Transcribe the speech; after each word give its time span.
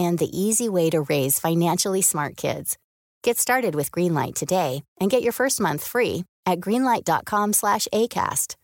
and 0.00 0.18
the 0.18 0.30
easy 0.32 0.68
way 0.68 0.90
to 0.90 1.02
raise 1.02 1.40
financially 1.40 2.02
smart 2.02 2.36
kids. 2.36 2.78
Get 3.22 3.38
started 3.38 3.74
with 3.74 3.92
Greenlight 3.92 4.34
today 4.34 4.82
and 4.98 5.10
get 5.10 5.22
your 5.22 5.32
first 5.32 5.60
month 5.60 5.86
free 5.86 6.24
at 6.46 6.60
greenlight.com 6.60 7.52
slash 7.52 7.86
ACAST. 7.92 8.56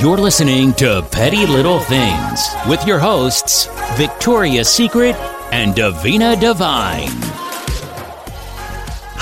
You're 0.00 0.16
listening 0.16 0.72
to 0.74 1.06
Petty 1.12 1.44
Little 1.46 1.80
Things 1.80 2.48
with 2.66 2.86
your 2.86 2.98
hosts, 2.98 3.66
Victoria's 3.98 4.68
Secret 4.68 5.14
and 5.52 5.74
Davina 5.74 6.40
Devine. 6.40 7.08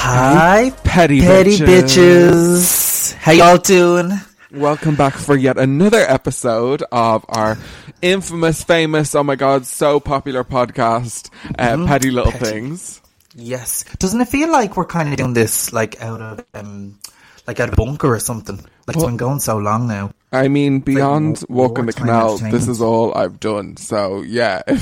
Hi, 0.01 0.71
Petty, 0.85 1.21
petty 1.21 1.59
bitches. 1.59 1.95
bitches. 1.97 3.15
How 3.15 3.33
y'all 3.33 3.59
doing? 3.59 4.21
Welcome 4.51 4.97
back 4.97 5.13
for 5.13 5.37
yet 5.37 5.59
another 5.59 5.99
episode 5.99 6.83
of 6.91 7.23
our 7.29 7.59
infamous, 8.01 8.65
famous, 8.65 9.15
oh 9.15 9.23
my 9.23 9.37
god, 9.37 9.67
so 9.67 10.01
popular 10.01 10.43
podcast, 10.43 11.29
uh, 11.59 11.87
Petty 11.87 12.11
Little. 12.11 12.33
Petty. 12.33 12.47
Things. 12.47 13.03
Yes. 13.35 13.85
Doesn't 13.99 14.23
it 14.23 14.29
feel 14.29 14.51
like 14.51 14.75
we're 14.75 14.87
kind 14.87 15.11
of 15.11 15.17
doing 15.17 15.35
this 15.35 15.75
like 15.75 16.01
out 16.01 16.23
of 16.23 16.43
um, 16.55 16.99
like 17.47 17.61
out 17.61 17.69
of 17.69 17.75
a 17.75 17.77
bunker 17.77 18.15
or 18.15 18.21
something? 18.21 18.57
Like 18.87 18.97
it's 18.97 19.05
been 19.05 19.19
going 19.19 19.41
so 19.41 19.59
long 19.59 19.87
now. 19.87 20.13
I 20.33 20.49
mean, 20.49 20.81
beyond 20.81 21.45
war- 21.51 21.69
walking 21.69 21.85
the 21.85 21.93
canal, 21.93 22.39
this 22.39 22.69
is 22.69 22.81
all 22.81 23.15
I've 23.15 23.39
done. 23.39 23.77
So 23.77 24.23
yeah, 24.23 24.63
it 24.67 24.79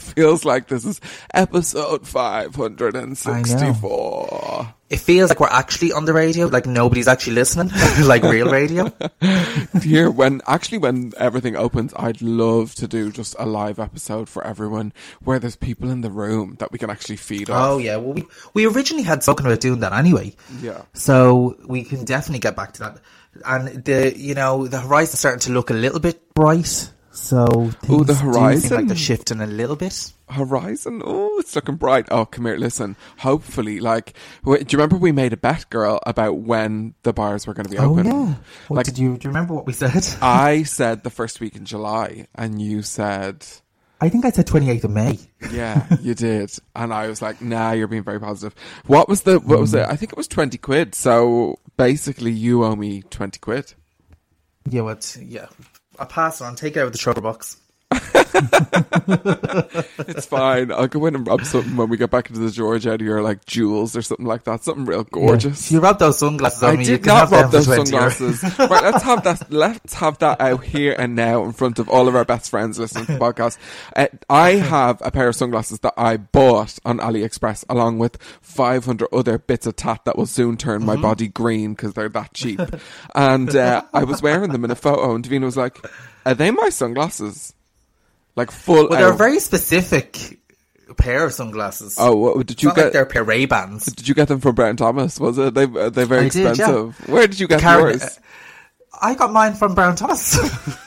feels 0.00 0.46
like 0.46 0.68
this 0.68 0.86
is 0.86 0.98
episode 1.34 2.08
564. 2.08 4.74
It 4.94 5.00
feels 5.00 5.28
like 5.28 5.40
we're 5.40 5.48
actually 5.48 5.90
on 5.90 6.04
the 6.04 6.12
radio, 6.12 6.46
like 6.46 6.66
nobody's 6.66 7.08
actually 7.08 7.32
listening, 7.32 7.72
like 8.04 8.22
real 8.22 8.48
radio. 8.48 8.92
Here, 9.82 10.08
when 10.08 10.40
actually 10.46 10.78
when 10.78 11.12
everything 11.16 11.56
opens, 11.56 11.92
I'd 11.96 12.22
love 12.22 12.76
to 12.76 12.86
do 12.86 13.10
just 13.10 13.34
a 13.36 13.44
live 13.44 13.80
episode 13.80 14.28
for 14.28 14.46
everyone 14.46 14.92
where 15.24 15.40
there's 15.40 15.56
people 15.56 15.90
in 15.90 16.02
the 16.02 16.12
room 16.12 16.54
that 16.60 16.70
we 16.70 16.78
can 16.78 16.90
actually 16.90 17.16
feed 17.16 17.50
off. 17.50 17.70
Oh 17.70 17.78
yeah, 17.78 17.96
well 17.96 18.12
we 18.12 18.24
we 18.54 18.66
originally 18.66 19.02
had 19.02 19.24
spoken 19.24 19.46
about 19.46 19.58
doing 19.58 19.80
that 19.80 19.92
anyway. 19.92 20.32
Yeah. 20.60 20.82
So 20.92 21.56
we 21.66 21.82
can 21.82 22.04
definitely 22.04 22.38
get 22.38 22.54
back 22.54 22.74
to 22.74 22.80
that. 22.84 22.98
And 23.44 23.84
the 23.84 24.16
you 24.16 24.36
know 24.36 24.68
the 24.68 24.78
horizon's 24.78 25.18
starting 25.18 25.40
to 25.40 25.50
look 25.50 25.70
a 25.70 25.74
little 25.74 25.98
bit 25.98 26.32
bright. 26.34 26.88
So 27.14 27.70
Ooh, 27.88 28.02
the 28.04 28.14
horizon. 28.14 28.76
like 28.76 28.86
they're 28.88 28.96
shifting 28.96 29.40
a 29.40 29.46
little 29.46 29.76
bit. 29.76 30.12
Horizon. 30.28 31.00
Oh, 31.04 31.38
it's 31.38 31.54
looking 31.54 31.76
bright. 31.76 32.06
Oh, 32.10 32.24
come 32.26 32.44
here. 32.46 32.56
Listen. 32.56 32.96
Hopefully, 33.18 33.78
like, 33.78 34.14
wait, 34.44 34.66
do 34.66 34.74
you 34.74 34.78
remember 34.78 34.96
we 34.96 35.12
made 35.12 35.32
a 35.32 35.36
bet, 35.36 35.70
girl, 35.70 36.00
about 36.06 36.38
when 36.38 36.94
the 37.04 37.12
bars 37.12 37.46
were 37.46 37.54
going 37.54 37.66
to 37.66 37.70
be 37.70 37.78
open? 37.78 38.06
Oh 38.08 38.10
open? 38.10 38.26
yeah. 38.28 38.34
What 38.66 38.76
Like, 38.78 38.86
did 38.86 38.98
you 38.98 39.16
do? 39.16 39.28
You 39.28 39.30
remember 39.30 39.54
what 39.54 39.64
we 39.66 39.72
said? 39.72 40.04
I 40.22 40.64
said 40.64 41.04
the 41.04 41.10
first 41.10 41.40
week 41.40 41.54
in 41.54 41.64
July, 41.64 42.26
and 42.34 42.60
you 42.60 42.82
said, 42.82 43.46
I 44.00 44.08
think 44.08 44.24
I 44.24 44.30
said 44.30 44.46
28th 44.48 44.84
of 44.84 44.90
May. 44.90 45.18
yeah, 45.52 45.86
you 46.00 46.14
did, 46.14 46.50
and 46.74 46.92
I 46.92 47.06
was 47.06 47.22
like, 47.22 47.40
nah, 47.40 47.70
you're 47.72 47.86
being 47.86 48.02
very 48.02 48.18
positive. 48.18 48.54
What 48.86 49.08
was 49.08 49.22
the? 49.22 49.38
What 49.38 49.60
was 49.60 49.72
Mm. 49.72 49.84
it? 49.84 49.88
I 49.88 49.94
think 49.96 50.10
it 50.12 50.16
was 50.16 50.26
twenty 50.26 50.58
quid. 50.58 50.96
So 50.96 51.60
basically, 51.76 52.32
you 52.32 52.64
owe 52.64 52.74
me 52.74 53.02
twenty 53.02 53.38
quid. 53.38 53.72
Yeah, 54.68 54.80
what? 54.82 55.16
Yeah. 55.22 55.46
I'll 55.98 56.06
pass 56.06 56.40
on. 56.40 56.56
Take 56.56 56.76
it 56.76 56.80
out 56.80 56.86
of 56.86 56.92
the 56.92 56.98
box. 57.20 57.56
It's 58.34 60.26
fine. 60.26 60.72
I'll 60.72 60.88
go 60.88 61.06
in 61.06 61.14
and 61.14 61.26
rub 61.26 61.44
something 61.44 61.76
when 61.76 61.88
we 61.88 61.96
get 61.96 62.10
back 62.10 62.28
into 62.28 62.40
the 62.40 62.50
George 62.50 62.86
out 62.86 63.00
your 63.00 63.22
like 63.22 63.44
jewels 63.46 63.96
or 63.96 64.02
something 64.02 64.26
like 64.26 64.44
that. 64.44 64.62
Something 64.64 64.84
real 64.84 65.04
gorgeous. 65.04 65.66
If 65.66 65.72
you 65.72 65.80
rub 65.80 65.98
those 65.98 66.18
sunglasses 66.18 66.62
on 66.62 66.70
I 66.74 66.76
me, 66.76 66.84
did 66.84 67.02
can 67.02 67.14
not 67.14 67.30
rub 67.30 67.50
those 67.50 67.66
sunglasses. 67.66 68.42
right, 68.58 68.70
let's 68.82 69.02
have 69.02 69.24
that. 69.24 69.50
Let's 69.50 69.94
have 69.94 70.18
that 70.18 70.40
out 70.40 70.64
here 70.64 70.94
and 70.98 71.14
now 71.14 71.44
in 71.44 71.52
front 71.52 71.78
of 71.78 71.88
all 71.88 72.08
of 72.08 72.14
our 72.14 72.24
best 72.24 72.50
friends 72.50 72.78
listening 72.78 73.06
to 73.06 73.12
the 73.14 73.18
podcast. 73.18 73.58
Uh, 73.96 74.06
I 74.28 74.50
have 74.52 75.00
a 75.04 75.10
pair 75.10 75.28
of 75.28 75.36
sunglasses 75.36 75.80
that 75.80 75.94
I 75.96 76.16
bought 76.16 76.78
on 76.84 76.98
AliExpress 76.98 77.64
along 77.68 77.98
with 77.98 78.20
500 78.42 79.08
other 79.12 79.38
bits 79.38 79.66
of 79.66 79.76
tat 79.76 80.04
that 80.04 80.16
will 80.16 80.26
soon 80.26 80.56
turn 80.56 80.74
Mm-hmm. 80.74 80.86
my 80.86 80.96
body 80.96 81.28
green 81.28 81.74
because 81.74 81.94
they're 81.94 82.08
that 82.08 82.34
cheap. 82.34 82.60
and 83.14 83.54
uh, 83.54 83.82
I 83.92 84.02
was 84.04 84.20
wearing 84.22 84.50
them 84.50 84.64
in 84.64 84.70
a 84.72 84.74
photo, 84.74 85.14
and 85.14 85.24
Davina 85.24 85.44
was 85.44 85.56
like, 85.56 85.78
"Are 86.26 86.34
they 86.34 86.50
my 86.50 86.68
sunglasses?" 86.68 87.54
Like 88.36 88.50
full. 88.50 88.88
Well, 88.88 88.98
they're 88.98 89.08
a 89.08 89.12
out. 89.12 89.18
very 89.18 89.38
specific 89.38 90.38
pair 90.96 91.24
of 91.24 91.32
sunglasses. 91.32 91.96
Oh, 91.98 92.16
what, 92.16 92.46
did 92.46 92.62
you 92.62 92.72
get? 92.74 92.84
like 92.84 92.92
they're 92.92 93.02
a 93.02 93.06
pair 93.06 93.24
Ray 93.24 93.46
Bans. 93.46 93.86
Did 93.86 94.06
you 94.08 94.14
get 94.14 94.28
them 94.28 94.40
from 94.40 94.54
Brown 94.54 94.76
Thomas? 94.76 95.18
Was 95.20 95.38
it? 95.38 95.54
They 95.54 95.64
uh, 95.64 95.86
are 95.86 95.90
they 95.90 96.04
very 96.04 96.26
I 96.26 96.28
did, 96.28 96.42
yeah. 96.42 96.50
expensive. 96.50 97.08
Where 97.08 97.26
did 97.26 97.40
you 97.40 97.48
get 97.48 97.60
Karen- 97.60 97.90
yours? 97.90 98.02
Uh, 98.02 98.20
I 99.02 99.14
got 99.14 99.32
mine 99.32 99.54
from 99.54 99.74
Brown 99.74 99.96
Thomas. 99.96 100.36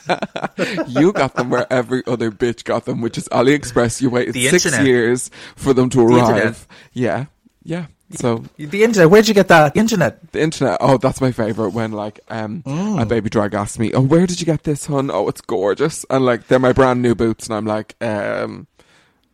you 0.88 1.12
got 1.12 1.34
them 1.34 1.50
where 1.50 1.70
every 1.70 2.02
other 2.06 2.30
bitch 2.30 2.64
got 2.64 2.86
them, 2.86 3.02
which 3.02 3.18
is 3.18 3.28
AliExpress. 3.28 4.00
You 4.00 4.08
waited 4.08 4.34
The 4.34 4.48
six 4.48 4.64
internet. 4.64 4.86
years 4.86 5.30
for 5.56 5.74
them 5.74 5.90
to 5.90 6.00
arrive. 6.00 6.66
Yeah, 6.94 7.26
yeah. 7.62 7.86
So 8.10 8.42
the 8.56 8.84
internet. 8.84 9.10
Where'd 9.10 9.28
you 9.28 9.34
get 9.34 9.48
that? 9.48 9.74
The 9.74 9.80
internet. 9.80 10.32
the 10.32 10.40
internet. 10.40 10.78
Oh, 10.80 10.96
that's 10.96 11.20
my 11.20 11.30
favorite. 11.30 11.70
When 11.70 11.92
like 11.92 12.20
um 12.28 12.62
Mm. 12.66 13.02
a 13.02 13.06
baby 13.06 13.28
drag 13.28 13.52
asks 13.54 13.78
me, 13.78 13.92
"Oh, 13.92 14.00
where 14.00 14.26
did 14.26 14.40
you 14.40 14.46
get 14.46 14.62
this, 14.64 14.86
hun? 14.86 15.10
Oh, 15.12 15.28
it's 15.28 15.40
gorgeous." 15.42 16.06
And 16.08 16.24
like 16.24 16.46
they're 16.48 16.58
my 16.58 16.72
brand 16.72 17.02
new 17.02 17.14
boots, 17.14 17.46
and 17.48 17.54
I'm 17.56 17.66
like, 17.66 17.96
um, 18.00 18.66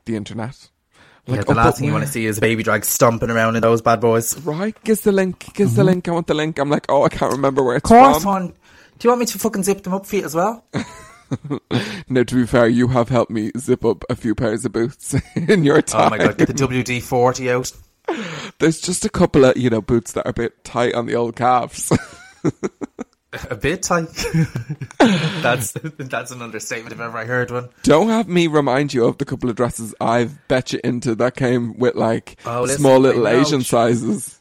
the 0.07 0.17
internet. 0.17 0.71
Yeah, 1.27 1.37
the 1.43 1.53
oh, 1.53 1.55
last 1.55 1.79
thing 1.79 1.87
you 1.87 1.93
want 1.93 2.05
to 2.05 2.11
see 2.11 2.27
is 2.27 2.37
a 2.39 2.41
baby 2.41 2.63
drag 2.63 2.85
stomping 2.85 3.31
around 3.31 3.57
in 3.57 3.63
those 3.63 3.81
bad 3.81 4.01
boys. 4.01 4.39
Right, 4.41 4.77
gives 4.85 5.03
the 5.03 5.13
link, 5.13 5.55
gives 5.55 5.71
Mm-hmm. 5.71 5.77
the 5.79 5.85
link. 5.85 6.09
I 6.09 6.11
want 6.11 6.27
the 6.27 6.35
link. 6.35 6.59
I'm 6.59 6.69
like, 6.69 6.85
oh, 6.91 7.05
I 7.05 7.09
can't 7.09 7.33
remember 7.33 7.63
where 7.63 7.77
it's 7.77 7.89
course, 7.89 8.23
from. 8.23 8.33
hon. 8.33 8.47
Do 8.49 9.07
you 9.07 9.11
want 9.11 9.21
me 9.21 9.27
to 9.27 9.39
fucking 9.39 9.63
zip 9.63 9.83
them 9.85 9.95
up 9.95 10.05
for 10.07 10.17
you 10.17 10.25
as 10.25 10.35
well? 10.35 10.65
No, 12.09 12.23
to 12.23 12.35
be 12.35 12.47
fair, 12.47 12.69
you 12.69 12.89
have 12.89 13.09
helped 13.09 13.31
me 13.31 13.51
zip 13.59 13.85
up 13.85 14.05
a 14.11 14.15
few 14.15 14.35
pairs 14.35 14.65
of 14.65 14.73
boots 14.73 15.15
in 15.35 15.65
your 15.65 15.81
time. 15.83 16.07
Oh 16.07 16.11
my 16.11 16.19
god, 16.19 16.37
get 16.39 16.49
the 16.49 16.55
WD 16.55 17.03
forty 17.03 17.51
out. 17.51 17.73
There's 18.59 18.81
just 18.81 19.05
a 19.05 19.09
couple 19.09 19.45
of, 19.45 19.57
you 19.57 19.71
know, 19.71 19.81
boots 19.81 20.13
that 20.13 20.27
are 20.27 20.31
a 20.31 20.35
bit 20.35 20.65
tight 20.65 20.95
on 20.95 21.07
the 21.07 21.15
old 21.15 21.37
calves. 21.37 21.93
A 23.51 23.57
bit 23.57 23.83
tight. 23.83 24.07
that's 24.99 25.73
that's 25.99 26.31
an 26.31 26.41
understatement 26.41 26.93
if 26.93 27.01
ever 27.01 27.19
I 27.19 27.25
heard 27.25 27.51
one. 27.51 27.69
Don't 27.83 28.09
have 28.09 28.29
me 28.29 28.47
remind 28.47 28.95
you 28.95 29.07
of 29.07 29.19
the 29.19 29.25
couple 29.25 29.51
of 29.51 29.57
dresses 29.57 29.95
I've 30.01 30.47
bet 30.47 30.73
you 30.73 30.81
into 30.85 31.17
that 31.17 31.35
came 31.35 31.77
with 31.77 31.97
like 31.97 32.37
Oh, 32.47 32.63
listen, 32.63 32.79
small 32.79 33.01
little. 33.01 33.27
Asian 33.27 33.63
sizes. 33.63 34.41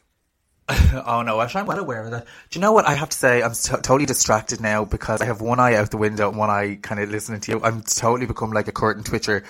Oh 0.70 1.24
no, 1.26 1.40
I'm 1.40 1.66
well 1.66 1.80
aware 1.80 2.04
of 2.04 2.12
that. 2.12 2.26
Do 2.50 2.60
you 2.60 2.62
know 2.62 2.72
what 2.72 2.88
I 2.88 2.94
have 2.94 3.10
to 3.10 3.18
say? 3.18 3.42
I'm 3.42 3.54
t- 3.54 3.72
totally 3.72 4.06
distracted 4.06 4.62
now 4.62 4.86
because 4.86 5.22
I 5.22 5.26
have 5.26 5.42
one 5.42 5.60
eye 5.60 5.76
out 5.76 5.92
the 5.92 5.98
window 5.98 6.30
and 6.30 6.38
one 6.38 6.50
eye 6.50 6.78
kind 6.82 7.02
of 7.02 7.10
listening 7.10 7.42
to 7.42 7.52
you. 7.52 7.62
I'm 7.64 7.82
totally 7.82 8.28
become 8.28 8.52
like 8.52 8.68
a 8.68 8.72
curtain 8.72 9.04
twitcher. 9.04 9.44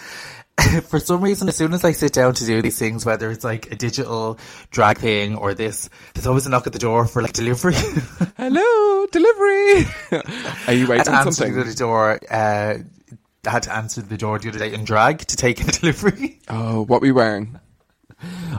for 0.88 1.00
some 1.00 1.22
reason, 1.22 1.48
as 1.48 1.56
soon 1.56 1.74
as 1.74 1.84
I 1.84 1.92
sit 1.94 2.14
down 2.14 2.34
to 2.36 2.46
do 2.46 2.62
these 2.62 2.78
things, 2.78 3.06
whether 3.06 3.32
it's 3.32 3.44
like 3.44 3.72
a 3.72 3.76
digital 3.76 4.38
drag 4.72 5.00
thing 5.00 5.36
or 5.36 5.54
this, 5.54 5.90
there's 6.14 6.28
always 6.28 6.46
a 6.46 6.50
knock 6.50 6.68
at 6.68 6.74
the 6.74 6.80
door 6.80 7.06
for 7.06 7.22
like 7.22 7.34
delivery. 7.34 7.74
Hello, 8.38 9.06
delivery. 9.08 9.86
Are 10.68 10.74
you 10.74 10.88
waiting 10.88 11.14
answered 11.14 11.34
something? 11.34 11.56
the 11.56 11.74
door. 11.74 12.20
Uh, 12.30 12.78
I 13.46 13.50
had 13.50 13.64
to 13.64 13.74
answer 13.74 14.02
the 14.02 14.18
door 14.18 14.40
the 14.40 14.50
other 14.50 14.60
day 14.60 14.74
in 14.74 14.86
drag 14.86 15.20
to 15.20 15.36
take 15.36 15.60
a 15.62 15.72
delivery. 15.72 16.40
Oh, 16.48 16.86
what 16.86 17.02
were 17.02 17.08
you 17.08 17.16
wearing? 17.16 17.60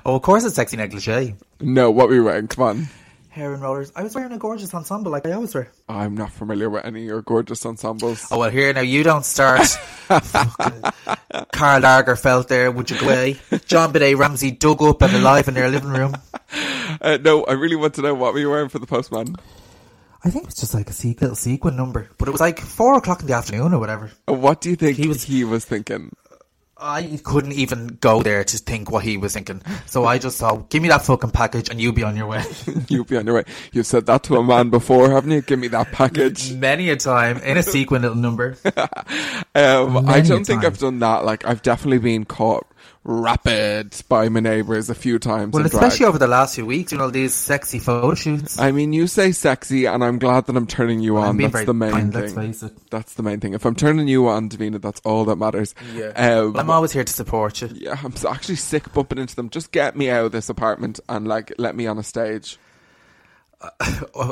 Oh, 0.05 0.17
of 0.17 0.23
course, 0.23 0.44
it's 0.44 0.56
sexy 0.56 0.76
negligee. 0.76 1.37
No, 1.61 1.90
what 1.90 2.08
were 2.08 2.14
you 2.14 2.25
wearing? 2.25 2.49
Come 2.49 2.64
on. 2.64 2.88
Hair 3.34 3.54
and 3.54 3.62
rollers. 3.62 3.90
I 3.96 4.04
was 4.04 4.14
wearing 4.14 4.31
a 4.31 4.38
gorgeous 4.38 4.72
ensemble 4.75 5.10
like 5.10 5.26
I 5.26 5.32
always 5.32 5.52
wear. 5.54 5.69
I'm 5.88 6.14
not 6.16 6.31
familiar 6.31 6.70
with 6.70 6.84
any 6.84 7.00
of 7.00 7.06
your 7.06 7.20
gorgeous 7.22 7.66
ensembles. 7.66 8.28
Oh 8.31 8.38
well, 8.38 8.50
here 8.50 8.72
now 8.72 8.81
you 8.82 9.02
don't 9.02 9.25
start. 9.25 9.76
Carl 10.06 10.20
Karl 11.52 11.81
Lagerfeld 11.82 12.46
there, 12.46 12.70
would 12.70 12.90
you 12.90 12.98
go 13.00 13.06
away? 13.06 13.34
JonBenét 13.50 14.16
Ramsey 14.16 14.52
dug 14.52 14.81
up 14.82 15.02
and 15.02 15.14
alive 15.14 15.48
in 15.48 15.54
their 15.54 15.69
living 15.69 15.90
room. 15.90 16.14
Uh, 17.00 17.19
no, 17.20 17.42
I 17.44 17.54
really 17.54 17.75
want 17.75 17.94
to 17.94 18.02
know 18.02 18.14
what 18.14 18.34
were 18.34 18.38
you 18.38 18.50
wearing 18.50 18.69
for 18.69 18.78
the 18.78 18.86
postman? 18.86 19.34
I 20.22 20.30
think 20.30 20.44
it 20.44 20.46
was 20.46 20.54
just 20.54 20.72
like 20.72 20.88
a 20.88 20.92
se- 20.92 21.16
little 21.20 21.34
sequin 21.37 21.75
number, 21.76 22.08
but 22.19 22.28
it 22.28 22.30
was 22.30 22.40
like 22.40 22.60
four 22.60 22.96
o'clock 22.96 23.20
in 23.20 23.26
the 23.26 23.34
afternoon 23.34 23.75
or 23.75 23.80
whatever. 23.80 24.10
Uh, 24.28 24.34
What 24.34 24.60
do 24.60 24.70
you 24.70 24.76
think 24.76 24.96
He 24.96 25.08
was- 25.08 25.25
he 25.25 25.42
was 25.44 25.64
thinking? 25.64 26.14
I 26.84 27.19
couldn't 27.25 27.52
even 27.52 27.96
go 28.02 28.22
there 28.22 28.44
to 28.44 28.58
think 28.58 28.90
what 28.90 29.04
he 29.04 29.16
was 29.16 29.32
thinking, 29.32 29.62
so 29.86 30.04
I 30.04 30.19
just 30.19 30.38
thought, 30.38 30.69
"Give 30.69 30.82
me 30.82 30.88
that 30.88 31.02
fucking 31.02 31.31
package 31.31 31.70
and 31.70 31.81
you'll 31.81 31.94
be 31.94 32.02
on 32.02 32.14
your 32.14 32.26
way." 32.26 32.44
You'll 32.88 33.04
be 33.04 33.16
on 33.16 33.25
your 33.25 33.36
way. 33.36 33.44
You've 33.72 33.86
said 33.86 34.04
that 34.06 34.22
to 34.25 34.36
a 34.36 34.44
man 34.44 34.69
before, 34.69 35.10
haven't 35.10 35.31
you? 35.31 35.40
Give 35.40 35.58
me 35.58 35.69
that 35.69 35.92
package. 35.92 36.52
Many 36.54 36.90
a 36.90 36.96
time 36.96 37.38
in 37.38 37.56
a 37.56 37.62
sequin 37.62 38.02
little 38.02 38.16
number. 38.16 38.56
Um, 39.56 40.08
I 40.08 40.20
don't 40.20 40.44
think. 40.44 40.64
I've 40.64 40.78
done 40.78 40.98
that. 40.98 41.25
Like, 41.25 41.46
I've 41.46 41.62
definitely 41.62 41.98
been 41.98 42.25
caught 42.25 42.66
rapid 43.04 43.94
by 44.08 44.28
my 44.30 44.40
neighbours 44.40 44.88
a 44.88 44.94
few 44.94 45.18
times. 45.18 45.52
Well, 45.52 45.62
in 45.62 45.70
drag. 45.70 45.82
especially 45.84 46.06
over 46.06 46.18
the 46.18 46.26
last 46.26 46.54
few 46.54 46.64
weeks, 46.66 46.90
you 46.90 46.98
know, 46.98 47.10
these 47.10 47.34
sexy 47.34 47.78
photo 47.78 48.14
shoots. 48.14 48.58
I 48.58 48.72
mean, 48.72 48.92
you 48.92 49.06
say 49.06 49.32
sexy, 49.32 49.84
and 49.86 50.02
I'm 50.02 50.18
glad 50.18 50.46
that 50.46 50.56
I'm 50.56 50.66
turning 50.66 51.00
you 51.00 51.18
I'm 51.18 51.28
on. 51.28 51.36
That's 51.36 51.52
very 51.52 51.64
the 51.66 51.74
main 51.74 51.90
kind, 51.92 52.12
thing. 52.12 52.22
let's 52.22 52.34
face 52.34 52.62
it. 52.62 52.90
That's 52.90 53.14
the 53.14 53.22
main 53.22 53.40
thing. 53.40 53.54
If 53.54 53.64
I'm 53.66 53.74
turning 53.74 54.08
you 54.08 54.28
on, 54.28 54.48
Davina, 54.48 54.80
that's 54.80 55.00
all 55.04 55.24
that 55.26 55.36
matters. 55.36 55.74
Um, 56.16 56.56
I'm 56.56 56.70
always 56.70 56.92
here 56.92 57.04
to 57.04 57.12
support 57.12 57.60
you. 57.60 57.68
yeah, 57.74 57.98
I'm 58.02 58.14
actually 58.28 58.56
sick 58.56 58.92
bumping 58.92 59.18
into 59.18 59.36
them. 59.36 59.50
Just 59.50 59.70
get 59.70 59.96
me 59.96 60.10
out 60.10 60.26
of 60.26 60.32
this 60.32 60.48
apartment 60.48 61.00
and 61.08 61.28
like 61.28 61.52
let 61.58 61.76
me 61.76 61.86
on 61.86 61.98
a 61.98 62.02
stage. 62.02 62.58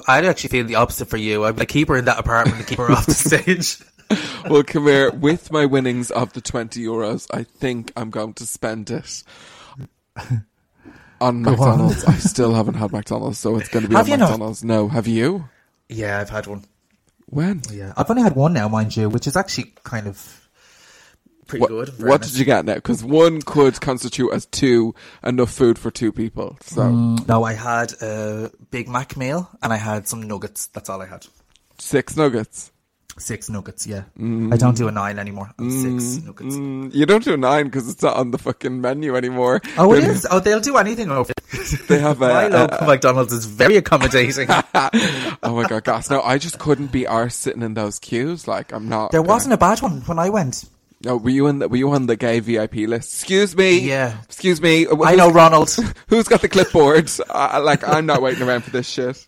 I'd 0.09 0.25
actually 0.25 0.51
feel 0.51 0.65
the 0.67 0.75
opposite 0.75 1.07
for 1.09 1.17
you. 1.17 1.45
I'd 1.45 1.59
like 1.59 1.69
keep 1.69 1.89
her 1.89 1.97
in 1.97 2.05
that 2.07 2.19
apartment 2.19 2.59
and 2.59 2.67
keep 2.67 2.79
her 2.79 2.91
off 2.91 3.07
the 3.07 3.15
stage. 3.15 3.79
Well, 4.51 4.63
come 4.63 4.85
here. 4.87 5.11
With 5.13 5.51
my 5.53 5.67
winnings 5.67 6.11
of 6.11 6.33
the 6.33 6.41
20 6.41 6.81
euros, 6.83 7.27
I 7.33 7.45
think 7.45 7.93
I'm 7.97 8.11
going 8.11 8.35
to 8.35 8.47
spend 8.47 8.91
it 8.91 9.23
on 11.21 11.43
McDonald's. 11.43 12.05
I 12.05 12.15
still 12.17 12.55
haven't 12.55 12.75
had 12.75 12.93
McDonald's, 12.93 13.39
so 13.39 13.57
it's 13.57 13.69
going 13.69 13.85
to 13.85 13.89
be 13.89 13.95
Have 13.95 14.07
on 14.07 14.11
you 14.11 14.17
not? 14.17 14.31
McDonald's. 14.31 14.65
No, 14.65 14.89
have 14.89 15.07
you? 15.07 15.49
Yeah, 15.89 16.21
I've 16.21 16.31
had 16.31 16.47
one. 16.47 16.65
When? 17.27 17.63
Yeah, 17.71 17.93
I've 17.97 18.11
only 18.11 18.23
had 18.23 18.35
one 18.37 18.53
now, 18.53 18.69
mind 18.69 18.97
you, 18.97 19.09
which 19.09 19.27
is 19.27 19.37
actually 19.37 19.73
kind 19.85 20.07
of 20.07 20.49
pretty 21.47 21.61
What, 21.63 21.69
good. 21.69 21.89
what 21.91 21.99
fairness. 21.99 22.31
did 22.33 22.39
you 22.39 22.45
get 22.45 22.65
now? 22.65 22.75
Because 22.75 23.05
one 23.05 23.41
could 23.43 23.81
constitute 23.81 24.33
as 24.33 24.47
two 24.47 24.95
enough 25.23 25.51
food 25.51 25.79
for 25.79 25.91
two 25.91 26.13
people. 26.13 26.59
So 26.63 26.83
Mm, 26.83 27.29
No, 27.29 27.45
I 27.45 27.53
had 27.55 27.93
a 28.03 28.51
Big 28.71 28.89
Mac 28.89 29.17
meal 29.17 29.49
and 29.63 29.73
I 29.73 29.77
had 29.77 30.09
some 30.09 30.23
nuggets. 30.23 30.67
That's 30.69 30.91
all 30.91 31.01
I 31.01 31.07
had. 31.07 31.27
six 31.79 32.17
nuggets. 32.17 32.71
Six 33.19 33.51
nuggets, 33.51 33.87
yeah. 33.87 34.05
I 34.19 34.57
don't 34.57 34.77
do 34.77 34.89
a 34.89 34.91
nine 34.91 35.19
anymore. 35.19 35.51
I'm 35.59 35.71
six 35.71 36.25
nuggets. 36.25 36.57
Mm, 36.57 36.95
you 36.95 37.05
don't 37.05 37.23
do 37.23 37.35
a 37.35 37.37
nine 37.37 37.67
because 37.67 37.89
it's 37.89 38.03
not 38.03 38.17
on 38.17 38.31
the 38.31 38.39
fucking 38.39 38.81
menu 38.81 39.15
anymore. 39.17 39.61
Oh, 39.77 39.93
it 39.93 40.03
is. 40.05 40.27
Oh, 40.31 40.41
they'll 40.41 40.61
do 40.61 40.77
anything 40.79 41.11
over. 41.11 41.33
They 41.89 41.99
have 41.99 42.23
a, 42.23 42.29
My 42.29 42.43
a- 42.45 42.49
local 42.49 42.87
McDonald's 42.87 43.33
is 43.33 43.45
very 43.45 43.77
accommodating. 43.77 44.49
oh 44.51 45.55
my 45.55 45.69
god, 45.69 45.85
gas! 45.85 46.09
No, 46.11 46.23
I 46.23 46.39
just 46.39 46.59
couldn't 46.59 46.91
be 46.91 47.07
arse 47.07 47.35
sitting 47.37 47.63
in 47.63 47.75
those 47.75 47.99
queues. 47.99 48.49
Like 48.49 48.73
I'm 48.73 48.89
not. 48.89 49.11
there 49.13 49.21
gonna- 49.21 49.29
wasn't 49.29 49.55
a 49.55 49.59
bad 49.59 49.83
one 49.83 50.01
when 50.03 50.19
I 50.19 50.31
went. 50.31 50.65
No, 51.05 51.17
were 51.19 51.31
you 51.31 51.49
on 51.49 51.59
the 51.59 51.69
were 51.69 51.77
you 51.77 51.91
on 51.93 52.07
the 52.07 52.17
gay 52.17 52.41
VIP 52.41 52.75
list? 52.89 53.13
Excuse 53.13 53.55
me. 53.57 53.81
Yeah. 53.81 54.17
Excuse 54.25 54.61
me. 54.63 54.87
uh, 54.87 55.03
I 55.05 55.15
know, 55.17 55.31
Ronald. 55.31 55.71
Who's 56.09 56.29
got 56.29 56.41
the 56.41 56.49
clipboard? 56.49 57.11
uh, 57.29 57.61
like 57.63 57.87
I'm 57.87 58.07
not 58.07 58.23
waiting 58.23 58.43
around 58.49 58.63
for 58.63 58.71
this 58.71 58.89
shit. 58.89 59.27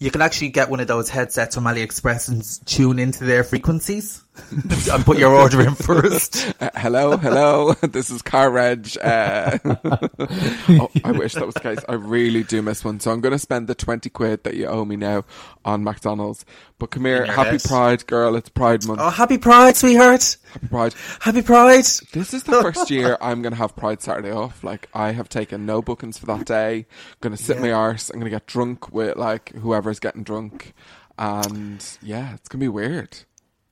You 0.00 0.12
can 0.12 0.22
actually 0.22 0.50
get 0.50 0.70
one 0.70 0.78
of 0.78 0.86
those 0.86 1.08
headsets 1.08 1.56
from 1.56 1.64
AliExpress 1.64 2.28
and 2.28 2.66
tune 2.66 3.00
into 3.00 3.24
their 3.24 3.42
frequencies 3.42 4.22
and 4.92 5.04
put 5.04 5.18
your 5.18 5.34
order 5.34 5.60
in 5.62 5.74
first. 5.74 6.46
Uh, 6.60 6.70
hello, 6.74 7.16
hello. 7.16 7.72
this 7.82 8.10
is 8.10 8.20
Car 8.20 8.50
Reg. 8.50 8.88
Uh, 9.00 9.58
oh, 9.64 10.90
I 11.04 11.12
wish 11.12 11.34
that 11.34 11.46
was 11.46 11.54
the 11.54 11.60
case. 11.60 11.78
I 11.88 11.92
really 11.94 12.42
do 12.42 12.62
miss 12.62 12.84
one. 12.84 12.98
So 12.98 13.12
I'm 13.12 13.20
going 13.20 13.32
to 13.32 13.38
spend 13.38 13.68
the 13.68 13.76
20 13.76 14.10
quid 14.10 14.42
that 14.42 14.54
you 14.54 14.66
owe 14.66 14.84
me 14.84 14.96
now 14.96 15.24
on 15.64 15.84
McDonald's. 15.84 16.44
But 16.78 16.90
come 16.90 17.04
here. 17.04 17.26
Happy 17.26 17.50
head. 17.50 17.62
Pride, 17.62 18.06
girl. 18.08 18.34
It's 18.34 18.48
Pride 18.48 18.84
month. 18.86 18.98
Oh, 19.00 19.10
happy 19.10 19.38
Pride, 19.38 19.76
sweetheart. 19.76 20.36
Happy 20.52 20.66
Pride. 20.66 20.94
Happy 21.20 21.42
Pride. 21.42 21.84
This 22.12 22.34
is 22.34 22.42
the 22.42 22.60
first 22.60 22.90
year 22.90 23.16
I'm 23.20 23.40
going 23.40 23.52
to 23.52 23.58
have 23.58 23.76
Pride 23.76 24.02
Saturday 24.02 24.32
off. 24.32 24.64
Like, 24.64 24.88
I 24.92 25.12
have 25.12 25.28
taken 25.28 25.64
no 25.64 25.80
bookings 25.80 26.18
for 26.18 26.26
that 26.26 26.44
day. 26.44 26.86
going 27.20 27.36
to 27.36 27.42
sit 27.42 27.60
my 27.60 27.70
arse. 27.70 28.10
I'm 28.10 28.18
going 28.18 28.30
to 28.30 28.34
get 28.34 28.46
drunk 28.46 28.92
with, 28.92 29.16
like, 29.16 29.50
whoever's 29.50 30.00
getting 30.00 30.24
drunk. 30.24 30.74
And, 31.18 31.84
yeah, 32.02 32.34
it's 32.34 32.48
going 32.48 32.60
to 32.60 32.64
be 32.64 32.68
weird. 32.68 33.18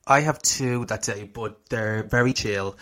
I 0.06 0.20
have 0.20 0.41
two 0.41 0.85
that 0.87 1.03
day, 1.03 1.25
but 1.25 1.69
they're 1.69 2.05
very 2.05 2.32
chill. 2.32 2.76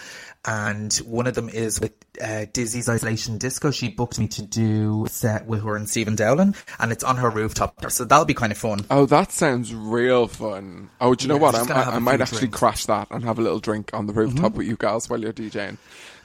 And 0.46 0.92
one 1.06 1.26
of 1.26 1.34
them 1.34 1.48
is 1.48 1.80
with 1.80 1.92
uh, 2.22 2.44
Dizzy's 2.52 2.86
Isolation 2.86 3.38
Disco. 3.38 3.70
She 3.70 3.88
booked 3.88 4.18
me 4.18 4.28
to 4.28 4.42
do 4.42 5.06
a 5.06 5.08
set 5.08 5.46
with 5.46 5.62
her 5.64 5.74
and 5.74 5.88
Stephen 5.88 6.16
Dowling, 6.16 6.54
and 6.78 6.92
it's 6.92 7.02
on 7.02 7.16
her 7.16 7.30
rooftop. 7.30 7.90
So 7.90 8.04
that'll 8.04 8.26
be 8.26 8.34
kind 8.34 8.52
of 8.52 8.58
fun. 8.58 8.80
Oh, 8.90 9.06
that 9.06 9.32
sounds 9.32 9.74
real 9.74 10.28
fun. 10.28 10.90
Oh, 11.00 11.14
do 11.14 11.22
you 11.24 11.28
know 11.30 11.36
Yeah, 11.36 11.40
what? 11.40 11.70
I, 11.70 11.82
I 11.94 11.98
might 11.98 12.20
actually 12.20 12.40
drinks. 12.40 12.58
crash 12.58 12.86
that 12.86 13.08
and 13.10 13.24
have 13.24 13.38
a 13.38 13.42
little 13.42 13.58
drink 13.60 13.90
on 13.94 14.06
the 14.06 14.12
rooftop 14.12 14.52
with 14.54 14.66
you 14.66 14.76
guys 14.78 15.08
while 15.08 15.18
you're 15.20 15.32
DJing. 15.32 15.78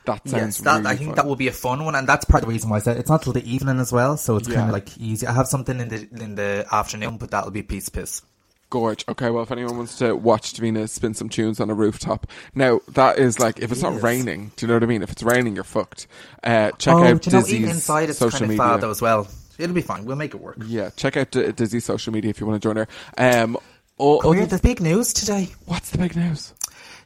That 0.05 0.27
sounds 0.27 0.57
Yes, 0.57 0.57
that, 0.59 0.77
really 0.79 0.87
I 0.87 0.95
think 0.97 1.09
fun. 1.11 1.15
that 1.15 1.25
will 1.25 1.35
be 1.37 1.47
a 1.47 1.53
fun 1.53 1.85
one, 1.85 1.95
and 1.95 2.05
that's 2.07 2.25
part 2.25 2.43
of 2.43 2.49
the 2.49 2.53
reason 2.53 2.69
why 2.69 2.77
I 2.77 2.79
said 2.79 2.97
it's 2.97 3.09
not 3.09 3.21
till 3.21 3.31
the 3.33 3.49
evening 3.49 3.79
as 3.79 3.93
well, 3.93 4.17
so 4.17 4.35
it's 4.35 4.49
Yeah. 4.49 4.55
kind 4.55 4.69
of 4.69 4.73
like 4.73 4.97
easy. 4.97 5.27
I 5.27 5.31
have 5.33 5.47
something 5.47 5.79
in 5.79 5.87
the 5.87 6.07
in 6.21 6.35
the 6.35 6.65
afternoon, 6.69 7.17
but 7.17 7.31
that'll 7.31 7.51
be 7.51 7.63
piece 7.63 7.87
piss. 7.87 8.21
Gorge. 8.69 9.03
Okay, 9.07 9.29
well, 9.29 9.43
if 9.43 9.51
anyone 9.51 9.77
wants 9.77 9.97
to 9.97 10.15
watch 10.15 10.53
Davina 10.53 10.87
spin 10.87 11.13
some 11.13 11.27
tunes 11.29 11.59
on 11.59 11.69
a 11.69 11.73
rooftop, 11.73 12.27
now 12.53 12.81
that 12.89 13.17
is 13.17 13.39
like 13.39 13.59
if 13.59 13.71
it's 13.71 13.81
not 13.81 14.01
raining. 14.01 14.51
Do 14.55 14.65
you 14.65 14.67
know 14.67 14.75
what 14.75 14.83
I 14.83 14.87
mean? 14.87 15.01
If 15.01 15.11
it's 15.11 15.23
raining, 15.23 15.55
you're 15.55 15.63
fucked. 15.63 16.07
Uh, 16.43 16.71
check 16.77 16.93
oh, 16.93 17.03
out 17.03 17.09
know, 17.09 17.17
Dizzy's 17.39 17.53
even 17.55 17.69
inside 17.71 18.09
it's 18.09 18.19
social 18.19 18.39
kind 18.47 18.51
of 18.51 18.57
media. 18.57 18.77
though 18.79 18.91
as 18.91 19.01
well. 19.01 19.27
It'll 19.57 19.75
be 19.75 19.81
fine. 19.81 20.05
We'll 20.05 20.15
make 20.15 20.33
it 20.33 20.39
work. 20.39 20.57
Yeah, 20.65 20.89
check 20.95 21.17
out 21.17 21.31
D- 21.31 21.51
Dizzy's 21.51 21.83
social 21.83 22.13
media 22.13 22.29
if 22.29 22.39
you 22.39 22.45
want 22.47 22.61
to 22.61 22.65
join 22.67 22.75
her. 22.77 22.87
Um, 23.17 23.57
oh, 23.99 24.21
Oh, 24.23 24.31
yeah, 24.31 24.41
other- 24.41 24.47
there's 24.51 24.61
big 24.61 24.81
news 24.81 25.13
today. 25.13 25.49
what's 25.65 25.89
the 25.89 25.97
big 25.97 26.15
news? 26.15 26.53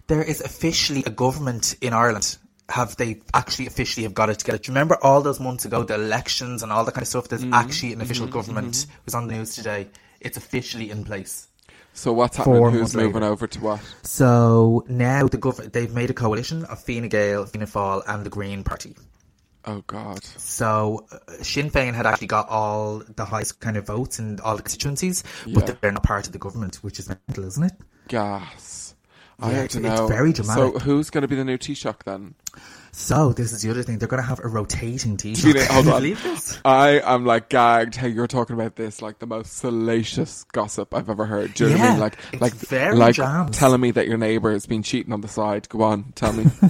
There 0.07 0.21
is 0.21 0.41
officially 0.41 1.03
a 1.05 1.09
government 1.09 1.75
in 1.81 1.93
Ireland. 1.93 2.37
Have 2.69 2.95
they 2.97 3.21
actually 3.33 3.67
officially 3.67 4.03
have 4.03 4.13
got 4.13 4.29
it 4.29 4.39
together? 4.39 4.57
Do 4.57 4.69
you 4.71 4.73
remember 4.73 4.97
all 5.01 5.21
those 5.21 5.39
months 5.39 5.65
ago, 5.65 5.83
the 5.83 5.95
elections 5.95 6.61
and 6.61 6.71
all 6.71 6.83
that 6.85 6.93
kind 6.93 7.01
of 7.03 7.07
stuff? 7.07 7.27
There's 7.29 7.41
Mm-hmm. 7.43 7.53
actually 7.53 7.93
an 7.93 8.01
official 8.01 8.27
government. 8.27 8.83
It 8.83 9.05
was 9.05 9.15
on 9.15 9.27
the 9.27 9.33
news 9.35 9.55
today. 9.55 9.87
It's 10.21 10.37
officially 10.37 10.89
in 10.91 11.03
place. 11.03 11.47
So 11.93 12.11
what's 12.11 12.37
happening? 12.37 12.63
Who's 12.71 12.95
moving 12.95 13.13
later. 13.21 13.25
over 13.27 13.47
to 13.47 13.59
what? 13.59 13.79
So 14.01 14.83
now 14.89 15.27
the 15.27 15.37
gov- 15.37 15.71
they've 15.71 15.93
made 15.93 16.09
a 16.09 16.13
coalition 16.13 16.65
of 16.65 16.81
Fine 16.83 17.07
Gael, 17.09 17.45
Fianna 17.45 17.67
Fáil, 17.67 18.01
and 18.07 18.25
the 18.25 18.29
Green 18.29 18.63
Party. 18.63 18.95
Oh 19.65 19.83
God. 19.87 20.23
So 20.23 21.05
uh, 21.11 21.17
Sinn 21.43 21.69
Féin 21.69 21.93
had 21.93 22.05
actually 22.05 22.27
got 22.27 22.49
all 22.49 23.01
the 23.15 23.23
highest 23.25 23.59
kind 23.59 23.77
of 23.77 23.85
votes 23.87 24.19
in 24.19 24.39
all 24.41 24.57
the 24.57 24.63
constituencies, 24.63 25.23
Yeah. 25.45 25.53
but 25.55 25.79
they're 25.81 25.91
not 25.91 26.03
part 26.03 26.25
of 26.27 26.33
the 26.33 26.39
government, 26.39 26.77
which 26.77 26.99
is 26.99 27.07
mental, 27.07 27.45
isn't 27.45 27.63
it? 27.63 27.73
Gas. 28.09 28.95
I 29.43 29.49
Yeah, 29.51 29.55
don't 29.57 29.65
it's- 29.65 29.81
know. 29.83 30.05
it's 30.05 30.11
very 30.13 30.33
So 30.33 30.71
who's 30.79 31.09
going 31.09 31.21
to 31.23 31.27
be 31.27 31.35
the 31.35 31.43
new 31.45 31.57
Taoiseach 31.57 32.03
then? 32.05 32.33
So 32.95 33.33
this 33.33 33.51
is 33.51 33.63
the 33.63 33.71
other 33.71 33.81
thing; 33.83 33.97
they're 33.97 34.07
going 34.07 34.21
to 34.21 34.27
have 34.27 34.39
a 34.43 34.47
rotating 34.47 35.17
team. 35.23 35.33
Gina, 35.35 35.65
hold 35.65 35.85
you 35.85 35.91
on. 35.93 36.01
believe 36.01 36.21
this? 36.23 36.59
I 36.63 36.99
am 37.03 37.25
like 37.25 37.49
gagged 37.49 37.95
how 37.95 38.05
you're 38.07 38.27
talking 38.27 38.55
about 38.55 38.75
this 38.75 39.01
like 39.01 39.17
the 39.19 39.25
most 39.25 39.57
salacious 39.57 40.43
gossip 40.53 40.93
I've 40.93 41.09
ever 41.09 41.25
heard. 41.25 41.55
Do 41.55 41.65
you 41.69 41.75
know 41.75 41.79
what 41.79 41.85
I 41.87 41.91
mean? 41.91 41.99
Like, 41.99 42.17
like, 42.41 42.53
very 42.53 42.95
like 42.95 43.15
jams. 43.15 43.57
telling 43.57 43.81
me 43.81 43.91
that 43.91 44.07
your 44.07 44.17
neighbour 44.17 44.51
has 44.51 44.65
been 44.67 44.83
cheating 44.83 45.11
on 45.11 45.21
the 45.21 45.27
side. 45.27 45.67
Go 45.69 45.81
on, 45.83 46.13
tell 46.15 46.33
me. 46.33 46.45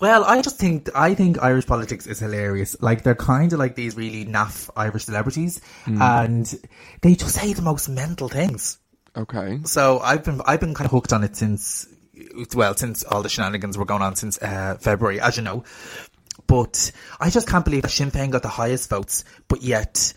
Well, 0.00 0.24
I 0.24 0.42
just 0.42 0.58
think 0.58 0.90
I 0.94 1.14
think 1.14 1.42
Irish 1.42 1.66
politics 1.66 2.06
is 2.06 2.18
hilarious. 2.18 2.76
Like 2.80 3.04
they're 3.04 3.14
kind 3.14 3.52
of 3.52 3.58
like 3.58 3.76
these 3.76 3.96
really 3.96 4.26
naff 4.26 4.68
Irish 4.76 5.04
celebrities, 5.04 5.60
Hmm. 5.84 6.02
and 6.02 6.54
they 7.00 7.14
just 7.14 7.34
say 7.36 7.52
the 7.54 7.62
most 7.62 7.88
mental 7.88 8.28
things. 8.28 8.76
Okay. 9.16 9.60
So 9.64 10.00
I've 10.00 10.24
been 10.24 10.40
I've 10.46 10.60
been 10.60 10.74
kind 10.74 10.86
of 10.86 10.92
hooked 10.92 11.12
on 11.12 11.24
it 11.24 11.36
since 11.36 11.86
well 12.54 12.76
since 12.76 13.04
all 13.04 13.22
the 13.22 13.28
shenanigans 13.28 13.78
were 13.78 13.84
going 13.84 14.02
on 14.02 14.16
since 14.16 14.40
uh, 14.40 14.76
February, 14.80 15.20
as 15.20 15.36
you 15.36 15.42
know. 15.42 15.64
But 16.46 16.92
I 17.20 17.30
just 17.30 17.48
can't 17.48 17.64
believe 17.64 17.82
that 17.82 17.90
Sinn 17.90 18.10
Féin 18.10 18.30
got 18.30 18.42
the 18.42 18.48
highest 18.48 18.90
votes, 18.90 19.24
but 19.48 19.62
yet 19.62 20.12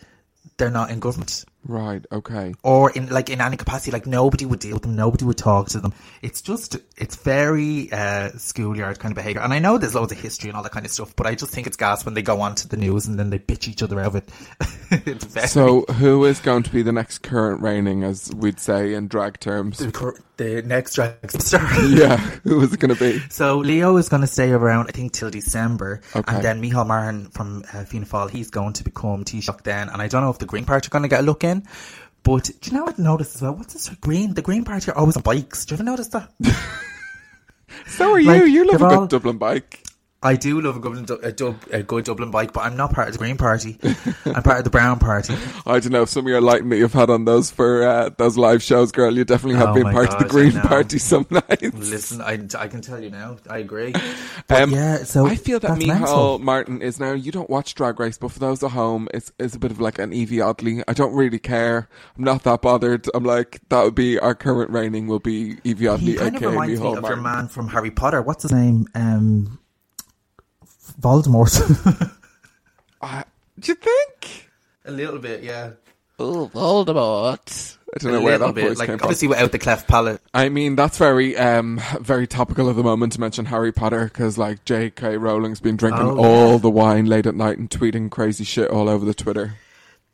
they're 0.57 0.71
not 0.71 0.89
in 0.89 0.99
government. 0.99 1.45
Right. 1.65 2.05
Okay. 2.11 2.53
or 2.63 2.91
in 2.91 3.07
like 3.09 3.29
in 3.29 3.41
any 3.41 3.57
capacity, 3.57 3.91
like 3.91 4.07
nobody 4.07 4.45
would 4.45 4.59
deal 4.59 4.75
with 4.75 4.83
them, 4.83 4.95
nobody 4.95 5.25
would 5.25 5.37
talk 5.37 5.67
to 5.69 5.79
them. 5.79 5.93
It's 6.21 6.41
just 6.41 6.77
it's 6.97 7.17
very 7.17 7.91
uh, 7.91 8.29
schoolyard 8.37 8.99
kind 8.99 9.11
of 9.11 9.15
behaviour. 9.17 9.41
And 9.41 9.53
I 9.53 9.59
know 9.59 9.77
there's 9.77 9.93
loads 9.95 10.13
of 10.13 10.19
history 10.19 10.49
and 10.49 10.55
all 10.55 10.63
that 10.63 10.71
kind 10.71 10.85
of 10.85 10.91
stuff, 10.93 11.13
but 11.15 11.27
I 11.27 11.35
just 11.35 11.51
think 11.51 11.67
it's 11.67 11.75
gas 11.75 12.05
when 12.05 12.13
they 12.13 12.21
go 12.21 12.39
onto 12.39 12.69
the 12.69 12.77
news 12.77 13.07
and 13.07 13.19
then 13.19 13.29
they 13.31 13.39
bitch 13.39 13.67
each 13.67 13.83
other 13.83 13.99
out 13.99 14.07
of 14.07 14.15
it. 14.91 15.23
very, 15.23 15.47
So, 15.47 15.81
who 15.99 16.23
is 16.25 16.39
going 16.39 16.63
to 16.63 16.71
be 16.71 16.81
the 16.83 16.93
next 16.93 17.19
current 17.19 17.61
reigning, 17.61 18.03
as 18.03 18.33
we'd 18.33 18.59
say 18.61 18.93
in 18.93 19.07
drag 19.09 19.39
terms? 19.39 19.79
the, 19.79 19.91
cor- 19.91 20.17
the 20.37 20.61
next 20.61 20.93
drag 20.93 21.29
star. 21.41 21.61
yeah. 21.87 22.15
Who 22.43 22.61
is 22.61 22.71
it 22.73 22.79
going 22.79 22.95
to 22.95 22.99
be? 22.99 23.19
So 23.29 23.57
Leo 23.57 23.97
is 23.97 24.07
going 24.07 24.21
to 24.21 24.27
stay 24.27 24.51
around, 24.51 24.87
I 24.87 24.91
think, 24.91 25.11
till 25.11 25.29
December, 25.29 25.99
Okay. 26.15 26.33
and 26.33 26.43
then 26.45 26.61
Micheál 26.61 26.87
Martin 26.87 27.25
from 27.31 27.65
uh, 27.73 27.83
Fianna 27.83 28.05
Fáil, 28.05 28.29
he's 28.29 28.49
going 28.51 28.73
to 28.73 28.83
become 28.85 29.25
Taoiseach 29.25 29.63
then, 29.63 29.89
and 29.89 30.01
I 30.01 30.07
don't 30.07 30.21
know 30.21 30.29
if 30.29 30.37
the 30.39 30.45
Green 30.45 30.63
Party 30.65 30.87
are 30.87 30.91
going 30.91 31.03
to 31.03 31.09
get 31.09 31.19
a 31.19 31.23
look 31.23 31.43
in, 31.43 31.46
but 32.23 32.51
do 32.61 32.69
you 32.71 32.77
know 32.77 32.83
what 32.83 32.99
I 32.99 33.03
noticed 33.03 33.35
as 33.35 33.41
well? 33.41 33.53
What's 33.53 33.73
this 33.73 33.89
Green? 33.89 34.33
The 34.33 34.41
Green 34.41 34.63
Party 34.63 34.91
are 34.91 34.97
always 34.97 35.17
oh, 35.17 35.19
on 35.19 35.23
bikes. 35.23 35.65
Do 35.65 35.73
you 35.73 35.77
ever 35.77 35.83
notice 35.83 36.07
that? 36.09 36.31
So 37.87 38.11
are 38.11 38.19
you. 38.19 38.27
Like, 38.27 38.43
you 38.45 38.65
love 38.65 38.81
a 38.81 38.87
good 38.87 38.97
all- 38.97 39.07
Dublin 39.07 39.37
bike. 39.37 39.83
I 40.23 40.35
do 40.35 40.59
love 40.61 40.77
a 40.77 40.79
good, 40.79 41.09
a, 41.23 41.31
dub, 41.31 41.57
a 41.71 41.83
good 41.83 42.05
Dublin 42.05 42.31
bike, 42.31 42.51
but 42.51 42.61
I'm 42.61 42.75
not 42.75 42.91
part 42.91 43.07
of 43.07 43.13
the 43.13 43.19
Green 43.19 43.37
Party. 43.37 43.77
I'm 44.25 44.41
part 44.41 44.57
of 44.57 44.63
the 44.63 44.71
Brown 44.71 44.97
Party. 44.97 45.35
I 45.67 45.79
don't 45.79 45.91
know. 45.91 46.01
if 46.01 46.09
Some 46.09 46.25
of 46.25 46.29
your 46.29 46.41
lighting 46.41 46.69
that 46.69 46.77
you've 46.77 46.91
had 46.93 47.11
on 47.11 47.25
those 47.25 47.51
for 47.51 47.83
uh, 47.87 48.09
those 48.17 48.35
live 48.35 48.63
shows, 48.63 48.91
girl. 48.91 49.15
You 49.15 49.23
definitely 49.25 49.57
have 49.59 49.69
Oh 49.69 49.73
been 49.75 49.83
part 49.93 50.11
of 50.11 50.19
the 50.19 50.25
Green 50.27 50.53
Party 50.53 50.97
some 50.97 51.27
nights. 51.31 51.61
Listen, 51.73 52.21
I, 52.21 52.39
I 52.57 52.67
can 52.67 52.81
tell 52.81 53.01
you 53.01 53.11
now, 53.11 53.37
I 53.49 53.59
agree. 53.59 53.93
Um, 54.49 54.71
yeah, 54.71 55.03
so 55.03 55.27
I 55.27 55.35
feel 55.35 55.59
that 55.59 55.71
Micheál 55.71 55.87
mental. 55.87 56.39
Martin 56.39 56.81
is 56.81 56.99
now. 57.01 57.11
You 57.11 57.33
don't 57.33 57.49
watch 57.49 57.75
Drag 57.75 57.99
Race, 57.99 58.17
but 58.17 58.31
for 58.31 58.39
those 58.39 58.63
at 58.63 58.71
home, 58.71 59.09
it's 59.13 59.31
it's 59.37 59.55
a 59.55 59.59
bit 59.59 59.71
of 59.71 59.81
like 59.81 59.99
an 59.99 60.13
Evie 60.13 60.39
Oddly. 60.39 60.83
I 60.87 60.93
don't 60.93 61.13
really 61.13 61.37
care. 61.39 61.89
I'm 62.17 62.23
not 62.23 62.43
that 62.43 62.61
bothered. 62.61 63.07
I'm 63.13 63.25
like 63.25 63.59
that 63.69 63.83
would 63.83 63.95
be 63.95 64.17
our 64.19 64.33
current 64.35 64.71
reigning 64.71 65.07
will 65.07 65.19
be 65.19 65.57
Evie 65.65 65.87
Oddly, 65.87 66.13
He 66.13 66.17
kind 66.17 66.29
of 66.29 66.41
aka 66.41 66.47
reminds 66.49 66.79
me 66.79 66.85
Micheál 66.85 66.95
of 66.97 67.01
Martin. 67.01 67.17
your 67.17 67.23
man 67.23 67.47
from 67.49 67.67
Harry 67.67 67.91
Potter. 67.91 68.21
What's 68.21 68.43
his 68.43 68.53
name? 68.53 68.87
Um, 68.95 69.59
Voldemort. 70.99 72.13
Uh, 72.99 73.21
do 73.59 73.71
you 73.71 73.75
think? 73.75 74.49
a 74.85 74.91
little 74.91 75.19
bit, 75.19 75.43
yeah. 75.43 75.71
Oh, 76.17 76.49
Voldemort. 76.51 77.77
I 77.95 77.99
don't 77.99 78.11
know 78.11 78.17
a 78.17 78.21
where 78.21 78.31
little 78.39 78.47
that 78.47 78.55
bit, 78.55 78.67
voice 78.69 78.77
like 78.79 78.87
came 78.87 78.97
from. 78.97 79.05
obviously 79.05 79.27
without 79.27 79.51
the 79.51 79.59
cleft 79.59 79.87
palate. 79.87 80.19
I 80.33 80.49
mean, 80.49 80.75
that's 80.75 80.97
very, 80.97 81.37
um, 81.37 81.79
very 82.01 82.25
topical 82.25 82.69
at 82.71 82.75
the 82.75 82.81
moment 82.83 83.13
to 83.13 83.19
mention 83.19 83.45
Harry 83.45 83.71
Potter 83.71 84.05
because, 84.05 84.37
like, 84.39 84.65
J.K. 84.65 85.17
Rowling's 85.17 85.59
been 85.59 85.77
drinking 85.77 86.07
Oh, 86.07 86.17
all 86.17 86.51
yeah. 86.53 86.57
the 86.57 86.69
wine 86.71 87.05
late 87.05 87.27
at 87.27 87.35
night 87.35 87.59
and 87.59 87.69
tweeting 87.69 88.09
crazy 88.09 88.43
shit 88.43 88.69
all 88.71 88.89
over 88.89 89.05
the 89.05 89.13
Twitter. 89.13 89.53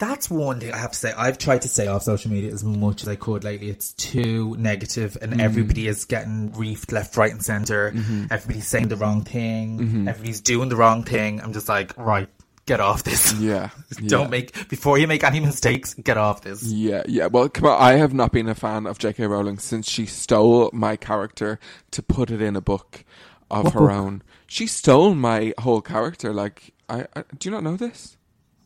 That's 0.04 0.30
one 0.30 0.60
thing 0.60 0.74
I 0.74 0.78
have 0.80 0.92
to 0.92 0.98
say. 0.98 1.14
I've 1.18 1.38
tried 1.38 1.62
to 1.62 1.70
stay 1.70 1.88
off 1.88 2.04
social 2.04 2.30
media 2.30 2.52
as 2.52 2.62
much 2.62 3.04
as 3.04 3.08
I 3.08 3.16
could 3.16 3.46
lately. 3.46 3.70
It's 3.70 3.94
too 3.94 4.54
negative, 4.60 5.18
and 5.22 5.32
mm-hmm. 5.32 5.40
everybody 5.40 5.88
is 5.88 6.04
getting 6.04 6.52
reefed 6.52 6.92
left, 6.92 7.16
right, 7.16 7.32
and 7.32 7.42
center. 7.42 7.92
Mm-hmm. 7.92 8.26
Everybody's 8.30 8.68
saying 8.68 8.90
the 8.90 8.98
wrong 8.98 9.24
thing. 9.24 9.80
Mm-hmm. 9.80 10.08
Everybody's 10.10 10.42
doing 10.42 10.68
the 10.68 10.76
wrong 10.76 11.04
thing. 11.04 11.40
I'm 11.40 11.54
just 11.54 11.70
like, 11.70 11.98
right, 11.98 12.28
get 12.66 12.82
off 12.82 13.04
this. 13.04 13.32
Yeah, 13.40 13.70
Don't 14.08 14.24
yeah. 14.24 14.28
make 14.28 14.68
before 14.68 14.98
you 14.98 15.08
make 15.08 15.24
any 15.24 15.40
mistakes. 15.40 15.94
Get 15.94 16.18
off 16.18 16.42
this. 16.42 16.64
Yeah, 16.64 17.04
yeah. 17.08 17.28
Well, 17.28 17.48
come 17.48 17.70
on. 17.70 17.82
I 17.82 17.94
have 17.94 18.14
not 18.14 18.34
been 18.34 18.50
a 18.50 18.56
fan 18.56 18.86
of 18.86 19.00
J.K. 19.00 19.26
Rowling 19.26 19.58
since 19.58 19.90
she 19.90 20.06
stole 20.06 20.70
my 20.74 20.98
character 20.98 21.62
to 21.92 22.04
put 22.04 22.30
it 22.30 22.42
in 22.42 22.58
a 22.58 22.62
book 22.62 23.06
of 23.50 23.64
What 23.64 23.74
her 23.76 23.80
book? 23.80 23.92
own. 23.92 24.24
She 24.48 24.68
stole 24.68 25.16
my 25.16 25.54
whole 25.60 25.80
character. 25.80 26.34
Like, 26.34 26.74
I, 26.90 27.08
I 27.16 27.24
do 27.40 27.48
you 27.48 27.52
not 27.52 27.64
know 27.64 27.78
this? 27.78 28.18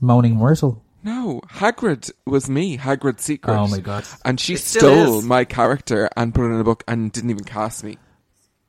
Moaning 0.02 0.36
Myrtle. 0.36 0.84
No, 1.08 1.40
Hagrid 1.54 2.12
was 2.26 2.50
me, 2.50 2.78
Hagrid 2.78 3.22
Secret. 3.22 3.54
Oh 3.56 3.68
my 3.70 3.80
God. 3.80 4.04
And 4.26 4.38
she 4.42 4.56
It 4.56 4.60
still 4.60 4.82
stole 5.06 5.20
is. 5.20 5.24
my 5.26 5.46
character 5.46 6.10
and 6.18 6.36
put 6.36 6.44
it 6.44 6.54
in 6.54 6.60
a 6.60 6.66
book 6.66 6.84
and 6.86 7.14
didn't 7.14 7.30
even 7.30 7.46
cast 7.46 7.82
me. 7.86 7.98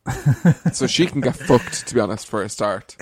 so 0.73 0.87
she 0.87 1.07
can 1.07 1.21
get 1.21 1.35
fucked, 1.35 1.89
to 1.89 1.95
be 1.95 2.01
honest, 2.01 2.29
for 2.29 2.43
a 2.45 2.49
start. 2.49 2.97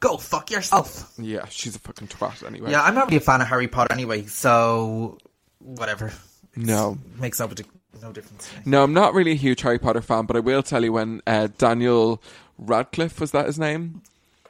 Go 0.00 0.18
fuck 0.18 0.50
yourself. 0.50 1.10
Yeah, 1.16 1.46
she's 1.48 1.74
a 1.74 1.78
fucking 1.78 2.08
twat 2.08 2.46
anyway. 2.46 2.70
Yeah, 2.70 2.82
I'm 2.82 2.94
not 2.94 3.06
really 3.06 3.16
a 3.16 3.20
fan 3.20 3.40
of 3.40 3.46
Harry 3.48 3.66
Potter 3.66 3.94
anyway, 3.94 4.26
so 4.26 5.16
whatever. 5.58 6.12
No. 6.54 6.98
makes 7.18 7.40
no, 7.40 7.48
partic- 7.48 7.64
no 8.02 8.12
difference. 8.12 8.46
to 8.50 8.56
me. 8.56 8.62
No, 8.66 8.82
I'm 8.82 8.92
not 8.92 9.14
really 9.14 9.32
a 9.32 9.36
huge 9.36 9.62
Harry 9.62 9.78
Potter 9.78 10.02
fan, 10.02 10.26
but 10.26 10.36
I 10.36 10.40
will 10.40 10.62
tell 10.62 10.84
you 10.84 10.92
when 10.92 11.22
uh, 11.26 11.48
Daniel 11.56 12.22
Radcliffe, 12.58 13.20
was 13.20 13.30
that 13.30 13.46
his 13.46 13.58
name? 13.58 14.02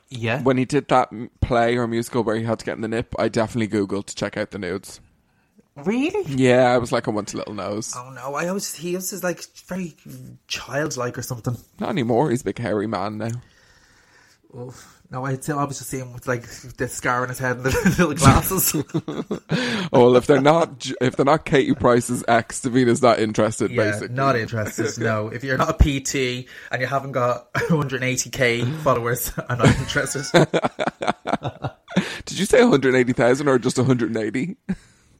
Yeah. 0.08 0.42
When 0.42 0.56
he 0.56 0.64
did 0.64 0.88
that 0.88 1.10
play 1.40 1.76
or 1.76 1.86
musical 1.86 2.22
where 2.22 2.36
he 2.36 2.44
had 2.44 2.58
to 2.60 2.64
get 2.64 2.76
in 2.76 2.80
the 2.82 2.88
nip, 2.88 3.14
I 3.18 3.28
definitely 3.28 3.68
Googled 3.68 4.06
to 4.06 4.14
check 4.14 4.36
out 4.36 4.50
the 4.52 4.58
nudes. 4.58 5.00
really? 5.74 6.22
Yeah, 6.32 6.72
I 6.72 6.78
was 6.78 6.92
like, 6.92 7.08
I 7.08 7.10
want 7.10 7.34
a 7.34 7.36
little 7.36 7.54
nose. 7.54 7.92
Oh 7.96 8.10
no, 8.10 8.34
I 8.34 8.48
always 8.48 8.74
he 8.74 8.94
was 8.94 9.10
just 9.10 9.24
like 9.24 9.42
very 9.66 9.94
childlike 10.48 11.18
or 11.18 11.22
something. 11.22 11.56
Not 11.80 11.90
anymore, 11.90 12.30
he's 12.30 12.42
a 12.42 12.44
big 12.44 12.58
hairy 12.58 12.86
man 12.86 13.18
now. 13.18 13.30
Oh, 14.54 14.74
no, 15.10 15.24
I 15.24 15.34
still 15.34 15.64
just 15.66 15.84
seeing 15.86 16.04
him 16.04 16.12
with 16.12 16.26
like 16.26 16.42
the 16.76 16.88
scar 16.88 17.22
on 17.22 17.28
his 17.28 17.38
head 17.38 17.56
and 17.56 17.64
the 17.66 17.70
little 17.98 18.14
glasses. 18.14 18.74
Oh, 19.92 20.00
well, 20.00 20.16
if 20.16 20.26
they're 20.26 20.40
not, 20.40 20.90
if 21.00 21.16
they're 21.16 21.24
not 21.24 21.44
Katie 21.44 21.74
Price's 21.74 22.24
ex, 22.26 22.60
Davina's 22.60 23.00
not 23.00 23.20
interested, 23.20 23.70
yeah, 23.70 23.92
basically. 23.92 24.14
not 24.16 24.34
interested. 24.36 24.98
No, 24.98 25.28
if 25.32 25.44
you're 25.44 25.56
not 25.56 25.70
a 25.70 25.74
PT 25.74 26.48
and 26.72 26.80
you 26.80 26.86
haven't 26.86 27.12
got 27.12 27.52
180k 27.54 28.78
followers, 28.80 29.32
I'm 29.48 29.58
not 29.58 29.76
interested. 29.78 30.24
Did 32.24 32.38
you 32.38 32.44
say 32.44 32.60
180,000 32.62 33.48
or 33.48 33.58
just 33.58 33.78
180? 33.78 34.56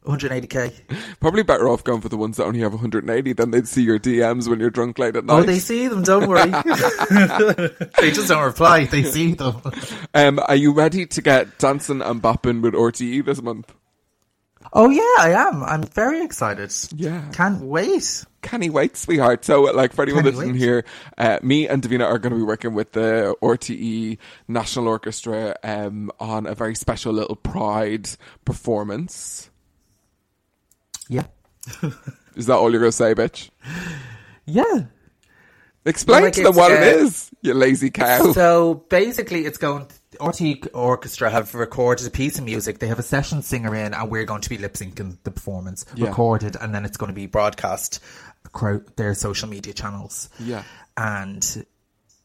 180k. 0.07 0.73
Probably 1.19 1.43
better 1.43 1.67
off 1.69 1.83
going 1.83 2.01
for 2.01 2.09
the 2.09 2.17
ones 2.17 2.37
that 2.37 2.45
only 2.45 2.59
have 2.61 2.73
180, 2.73 3.33
then 3.33 3.51
they'd 3.51 3.67
see 3.67 3.83
your 3.83 3.99
DMs 3.99 4.47
when 4.47 4.59
you're 4.59 4.69
drunk 4.69 4.97
late 4.99 5.15
at 5.15 5.25
night. 5.25 5.33
Oh, 5.39 5.43
they 5.43 5.59
see 5.59 5.87
them. 5.87 6.03
Don't 6.03 6.27
worry. 6.27 6.49
they 7.99 8.11
just 8.11 8.27
don't 8.27 8.43
reply. 8.43 8.85
They 8.85 9.03
see 9.03 9.33
them. 9.33 9.61
Um, 10.13 10.39
are 10.47 10.55
you 10.55 10.73
ready 10.73 11.05
to 11.05 11.21
get 11.21 11.59
dancing 11.59 12.01
and 12.01 12.21
bopping 12.21 12.61
with 12.61 12.73
RTE 12.73 13.23
this 13.25 13.41
month? 13.41 13.73
Oh 14.73 14.89
yeah, 14.89 15.01
I 15.19 15.31
am. 15.31 15.63
I'm 15.63 15.83
very 15.83 16.23
excited. 16.23 16.73
Yeah. 16.95 17.29
Can't 17.31 17.61
wait. 17.61 18.25
Can 18.41 18.61
he 18.61 18.69
wait, 18.69 18.97
sweetheart? 18.97 19.45
So, 19.45 19.61
like, 19.63 19.93
for 19.93 20.03
anyone 20.03 20.23
Can 20.23 20.33
that 20.33 20.39
he 20.39 20.45
didn't 20.47 20.53
wait? 20.53 20.59
hear, 20.59 20.85
uh, 21.17 21.39
me 21.41 21.67
and 21.67 21.81
Davina 21.81 22.05
are 22.05 22.19
going 22.19 22.31
to 22.31 22.37
be 22.37 22.43
working 22.43 22.73
with 22.73 22.91
the 22.93 23.35
RTE 23.41 24.17
National 24.47 24.87
Orchestra 24.87 25.55
um, 25.63 26.11
on 26.19 26.45
a 26.47 26.55
very 26.55 26.75
special 26.75 27.13
little 27.13 27.35
Pride 27.35 28.09
performance. 28.45 29.49
Yeah. 31.81 31.89
Is 32.35 32.45
that 32.45 32.55
all 32.55 32.71
you're 32.71 32.79
going 32.79 32.91
to 32.91 32.95
say, 32.95 33.15
bitch? 33.15 33.49
Yeah. 34.45 34.85
Explain 35.85 36.23
like 36.23 36.33
to 36.33 36.41
them 36.41 36.49
it's, 36.49 36.57
what 36.57 36.71
it 36.71 36.79
uh, 36.81 37.03
is, 37.03 37.31
you 37.41 37.53
lazy 37.53 37.89
cow. 37.89 38.33
So 38.33 38.85
basically, 38.89 39.45
it's 39.45 39.57
going. 39.57 39.87
RT 40.19 40.73
Orchestra 40.73 41.29
have 41.29 41.53
recorded 41.55 42.05
a 42.07 42.09
piece 42.09 42.37
of 42.37 42.43
music. 42.43 42.79
They 42.79 42.87
have 42.87 42.99
a 42.99 43.03
session 43.03 43.41
singer 43.41 43.73
in, 43.73 43.93
and 43.93 44.11
we're 44.11 44.25
going 44.25 44.41
to 44.41 44.49
be 44.49 44.57
lip 44.57 44.73
syncing 44.73 45.17
the 45.23 45.31
performance, 45.31 45.85
Yeah. 45.95 46.07
recorded, 46.07 46.57
and 46.59 46.75
then 46.75 46.83
it's 46.83 46.97
going 46.97 47.09
to 47.09 47.15
be 47.15 47.25
broadcast 47.25 48.01
across 48.45 48.81
their 48.97 49.13
social 49.13 49.47
media 49.47 49.73
channels. 49.73 50.29
Yeah. 50.39 50.63
And 50.97 51.65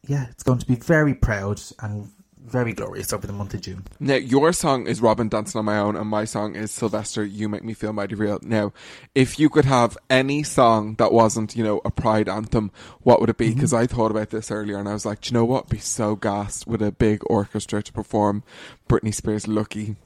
yeah, 0.06 0.26
it's 0.30 0.42
going 0.42 0.58
to 0.58 0.66
be 0.66 0.74
very 0.76 1.14
proud 1.14 1.62
and 1.80 2.10
very 2.44 2.72
glorious 2.72 3.12
over 3.12 3.26
the 3.26 3.32
month 3.32 3.54
of 3.54 3.60
June. 3.60 3.84
Now, 4.00 4.16
your 4.16 4.52
song 4.52 4.86
is 4.86 5.00
Robyn 5.00 5.28
Dancing 5.28 5.58
on 5.58 5.64
My 5.64 5.78
Own, 5.78 5.96
and 5.96 6.08
my 6.08 6.24
song 6.24 6.54
is 6.54 6.70
Sylvester, 6.70 7.24
You 7.24 7.48
Make 7.48 7.64
Me 7.64 7.74
Feel 7.74 7.92
Mighty 7.92 8.14
Real. 8.14 8.38
Now, 8.42 8.72
if 9.14 9.38
you 9.38 9.48
could 9.48 9.64
have 9.64 9.96
any 10.10 10.42
song 10.42 10.94
that 10.96 11.12
wasn't, 11.12 11.56
you 11.56 11.64
know, 11.64 11.80
a 11.84 11.90
pride 11.90 12.28
anthem, 12.28 12.70
what 13.00 13.20
would 13.20 13.30
it 13.30 13.36
be? 13.36 13.46
Mm-hmm. 13.48 13.54
Because 13.54 13.72
I 13.72 13.86
thought 13.86 14.10
about 14.10 14.30
this 14.30 14.50
earlier, 14.50 14.78
and 14.78 14.88
I 14.88 14.92
was 14.92 15.06
like, 15.06 15.20
do 15.20 15.28
you 15.28 15.34
know 15.34 15.44
what? 15.44 15.66
It'd 15.66 15.70
be 15.70 15.78
so 15.78 16.16
gassed 16.16 16.66
with 16.66 16.82
a 16.82 16.92
big 16.92 17.22
orchestra 17.26 17.82
to 17.82 17.92
perform 17.92 18.42
Britney 18.88 19.14
Spears' 19.14 19.48
Lucky. 19.48 19.96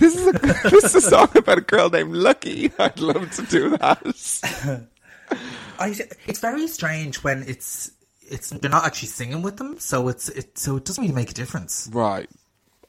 This 0.00 0.16
is 0.16 0.26
a 0.26 0.32
this 0.70 0.84
is 0.84 0.94
a 0.94 1.00
song 1.02 1.28
about 1.36 1.58
a 1.58 1.62
girl 1.62 1.90
named 1.90 2.14
Lucky. 2.14 2.72
I'd 2.78 2.98
love 2.98 3.30
to 3.32 3.42
do 3.42 3.76
that. 3.76 4.86
I, 5.78 5.94
it's 6.26 6.40
very 6.40 6.66
strange 6.66 7.22
when 7.22 7.44
it's 7.46 7.92
it's 8.30 8.50
they're 8.50 8.70
not 8.70 8.84
actually 8.84 9.08
singing 9.08 9.42
with 9.42 9.56
them, 9.56 9.78
so 9.78 10.08
it's 10.08 10.28
it 10.28 10.58
so 10.58 10.76
it 10.76 10.84
doesn't 10.84 11.02
really 11.02 11.14
make 11.14 11.30
a 11.30 11.34
difference. 11.34 11.88
Right. 11.92 12.28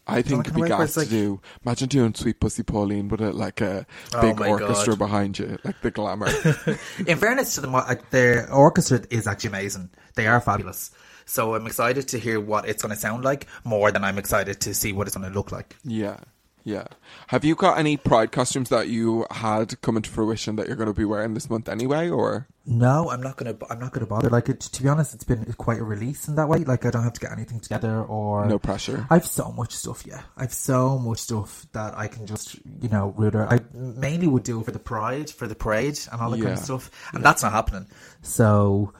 I 0.07 0.23
think 0.23 0.41
it'd 0.41 0.55
be 0.55 0.61
kinda 0.61 0.61
way 0.61 0.69
where 0.69 0.79
gas 0.87 0.97
it's 0.97 1.09
to 1.09 1.15
do. 1.15 1.41
Imagine 1.63 1.87
doing 1.87 2.13
Sweet 2.15 2.39
Pussy 2.39 2.63
Pauline 2.63 3.07
with 3.07 3.21
a, 3.21 3.31
like 3.31 3.61
a 3.61 3.85
Oh 4.13 4.21
big 4.21 4.39
my 4.39 4.47
orchestra 4.49 4.93
God. 4.93 4.99
behind 4.99 5.39
you, 5.39 5.57
like 5.63 5.79
the 5.81 5.91
glamour. 5.91 6.27
In 7.07 7.17
fairness 7.17 7.55
to 7.55 7.61
them, 7.61 7.75
uh, 7.75 7.95
their 8.09 8.51
orchestra 8.51 9.01
is 9.09 9.27
actually 9.27 9.49
amazing. 9.49 9.89
They 10.15 10.27
are 10.27 10.41
fabulous. 10.41 10.91
So 11.25 11.53
I'm 11.55 11.67
excited 11.67 12.07
to 12.09 12.17
hear 12.17 12.39
what 12.41 12.67
it's 12.67 12.81
going 12.81 12.93
to 12.93 12.99
sound 12.99 13.23
like 13.23 13.45
more 13.63 13.91
than 13.91 14.03
I'm 14.03 14.17
excited 14.17 14.59
to 14.61 14.73
see 14.73 14.91
what 14.91 15.07
it's 15.07 15.15
going 15.15 15.29
to 15.31 15.33
look 15.37 15.51
like. 15.51 15.77
Yeah. 15.85 16.17
Yeah. 16.63 16.85
Have 17.27 17.43
you 17.43 17.55
got 17.55 17.77
any 17.77 17.97
pride 17.97 18.31
costumes 18.31 18.69
that 18.69 18.87
you 18.87 19.25
had 19.31 19.79
come 19.81 19.97
into 19.97 20.09
fruition 20.09 20.55
that 20.57 20.67
you're 20.67 20.75
going 20.75 20.87
to 20.87 20.93
be 20.93 21.05
wearing 21.05 21.33
this 21.33 21.49
month 21.49 21.67
anyway, 21.67 22.09
or? 22.09 22.47
No, 22.63 23.09
I'm 23.09 23.21
not 23.21 23.37
gonna. 23.37 23.55
I'm 23.71 23.79
not 23.79 23.91
gonna 23.91 24.05
bother. 24.05 24.29
Like, 24.29 24.47
it, 24.47 24.59
to 24.59 24.83
be 24.83 24.87
honest, 24.87 25.15
it's 25.15 25.23
been 25.23 25.43
quite 25.53 25.79
a 25.79 25.83
release 25.83 26.27
in 26.27 26.35
that 26.35 26.47
way. 26.47 26.59
Like, 26.59 26.85
I 26.85 26.91
don't 26.91 27.03
have 27.03 27.13
to 27.13 27.19
get 27.19 27.31
anything 27.31 27.59
together 27.59 28.03
or 28.03 28.45
No 28.45 28.59
pressure. 28.59 29.07
I've 29.09 29.25
so 29.25 29.51
much 29.51 29.73
stuff. 29.73 30.03
Yeah, 30.05 30.21
I've 30.37 30.53
so 30.53 30.99
much 30.99 31.19
stuff 31.19 31.65
that 31.71 31.97
I 31.97 32.07
can 32.07 32.27
just, 32.27 32.57
you 32.79 32.89
know, 32.89 33.15
root. 33.17 33.33
I 33.33 33.61
mainly 33.73 34.27
would 34.27 34.43
do 34.43 34.61
for 34.61 34.69
the 34.71 34.79
pride, 34.79 35.31
for 35.31 35.47
the 35.47 35.55
parade, 35.55 35.99
and 36.11 36.21
all 36.21 36.29
that 36.29 36.39
kind 36.39 36.53
of 36.53 36.59
stuff, 36.59 36.91
and 37.13 37.23
that's 37.23 37.41
not 37.41 37.51
happening. 37.51 37.87
So. 38.21 38.93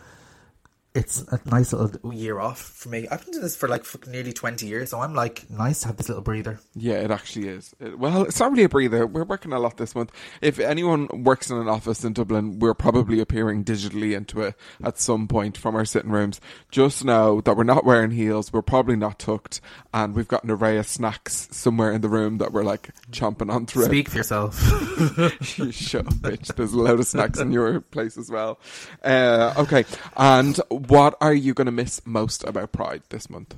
It's 0.94 1.22
a 1.32 1.40
nice 1.50 1.72
little 1.72 2.14
year 2.14 2.38
off 2.40 2.60
for 2.60 2.90
me. 2.90 3.08
I've 3.10 3.24
been 3.24 3.32
doing 3.32 3.44
this 3.44 3.56
for 3.56 3.70
like 3.70 3.86
fucking 3.86 4.12
nearly 4.12 4.34
20 4.34 4.68
years, 4.68 4.90
so 4.90 5.00
I'm 5.00 5.14
like, 5.16 5.50
nice 5.50 5.80
to 5.82 5.88
have 5.88 5.96
this 5.96 6.10
little 6.10 6.22
breather. 6.24 6.60
Yeah, 6.76 6.96
it 6.96 7.12
actually 7.12 7.48
is. 7.48 7.74
It- 7.80 7.98
well, 7.98 8.24
it's 8.24 8.40
not 8.42 8.52
really 8.52 8.66
a 8.66 8.70
breather. 8.70 9.08
We're 9.08 9.24
working 9.24 9.54
a 9.54 9.60
lot 9.60 9.78
this 9.78 9.96
month. 9.96 10.12
If 10.42 10.60
anyone 10.60 11.08
works 11.24 11.50
in 11.50 11.56
an 11.56 11.70
office 11.70 12.04
in 12.04 12.12
Dublin, 12.12 12.60
we're 12.60 12.74
probably 12.74 13.22
appearing 13.22 13.64
digitally 13.64 14.14
into 14.18 14.42
it 14.42 14.56
at 14.84 15.00
some 15.00 15.30
point 15.30 15.58
from 15.58 15.78
our 15.78 15.86
sitting 15.86 16.12
rooms. 16.12 16.42
Just 16.72 17.06
know 17.06 17.40
that 17.40 17.56
we're 17.56 17.64
not 17.64 17.86
wearing 17.86 18.12
heels, 18.12 18.52
we're 18.52 18.62
probably 18.62 18.98
not 18.98 19.18
tucked, 19.18 19.62
and 19.94 20.14
we've 20.14 20.28
got 20.28 20.44
an 20.44 20.52
array 20.52 20.78
of 20.78 20.88
snacks 20.88 21.48
somewhere 21.52 21.94
in 21.94 22.02
the 22.02 22.10
room 22.10 22.38
that 22.40 22.52
we're 22.52 22.64
like 22.64 22.90
chomping 23.12 23.50
on 23.50 23.66
through. 23.66 23.86
Speak 23.86 24.10
for 24.10 24.18
yourself. 24.18 24.60
Shut 25.42 26.06
up, 26.08 26.14
bitch. 26.16 26.54
There's 26.56 26.74
a 26.74 26.78
load 26.78 27.00
of 27.00 27.08
snacks 27.08 27.40
in 27.40 27.54
your 27.54 27.80
place 27.80 28.18
as 28.18 28.30
well. 28.30 28.60
Uh, 29.04 29.54
okay, 29.58 29.86
and 30.18 30.60
what 30.88 31.16
are 31.22 31.34
you 31.34 31.54
going 31.54 31.66
to 31.66 31.72
miss 31.72 32.02
most 32.06 32.44
about 32.44 32.72
Pride 32.72 33.04
this 33.10 33.30
month? 33.30 33.56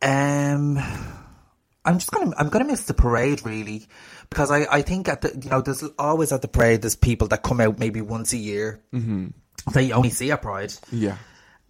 Um, 0.00 0.78
I'm 1.84 1.98
just 1.98 2.10
gonna 2.10 2.34
I'm 2.36 2.48
gonna 2.48 2.64
miss 2.64 2.84
the 2.84 2.94
parade 2.94 3.44
really 3.44 3.86
because 4.30 4.50
I 4.50 4.66
I 4.70 4.82
think 4.82 5.08
at 5.08 5.20
the 5.20 5.38
you 5.40 5.50
know 5.50 5.60
there's 5.60 5.84
always 5.98 6.32
at 6.32 6.42
the 6.42 6.48
parade 6.48 6.82
there's 6.82 6.96
people 6.96 7.28
that 7.28 7.42
come 7.42 7.60
out 7.60 7.78
maybe 7.78 8.00
once 8.00 8.32
a 8.32 8.36
year 8.36 8.80
mm-hmm. 8.92 9.28
that 9.72 9.82
you 9.82 9.92
only 9.92 10.10
see 10.10 10.30
at 10.32 10.42
Pride. 10.42 10.72
Yeah. 10.90 11.18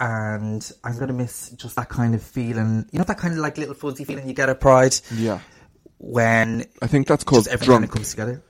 And 0.00 0.70
I'm 0.82 0.98
gonna 0.98 1.12
miss 1.12 1.50
just 1.50 1.76
that 1.76 1.88
kind 1.88 2.14
of 2.14 2.22
feeling, 2.22 2.86
you 2.90 2.98
know, 2.98 3.04
that 3.04 3.18
kind 3.18 3.34
of 3.34 3.40
like 3.40 3.58
little 3.58 3.74
fuzzy 3.74 4.04
feeling 4.04 4.28
you 4.28 4.34
get 4.34 4.48
at 4.48 4.60
Pride 4.60 4.96
Yeah. 5.14 5.40
when 5.98 6.64
I 6.80 6.86
think 6.86 7.06
that's 7.06 7.24
called 7.24 7.44
just 7.44 7.54
everything 7.54 7.74
kind 7.74 7.84
of 7.84 7.90
comes 7.90 8.10
together. 8.10 8.42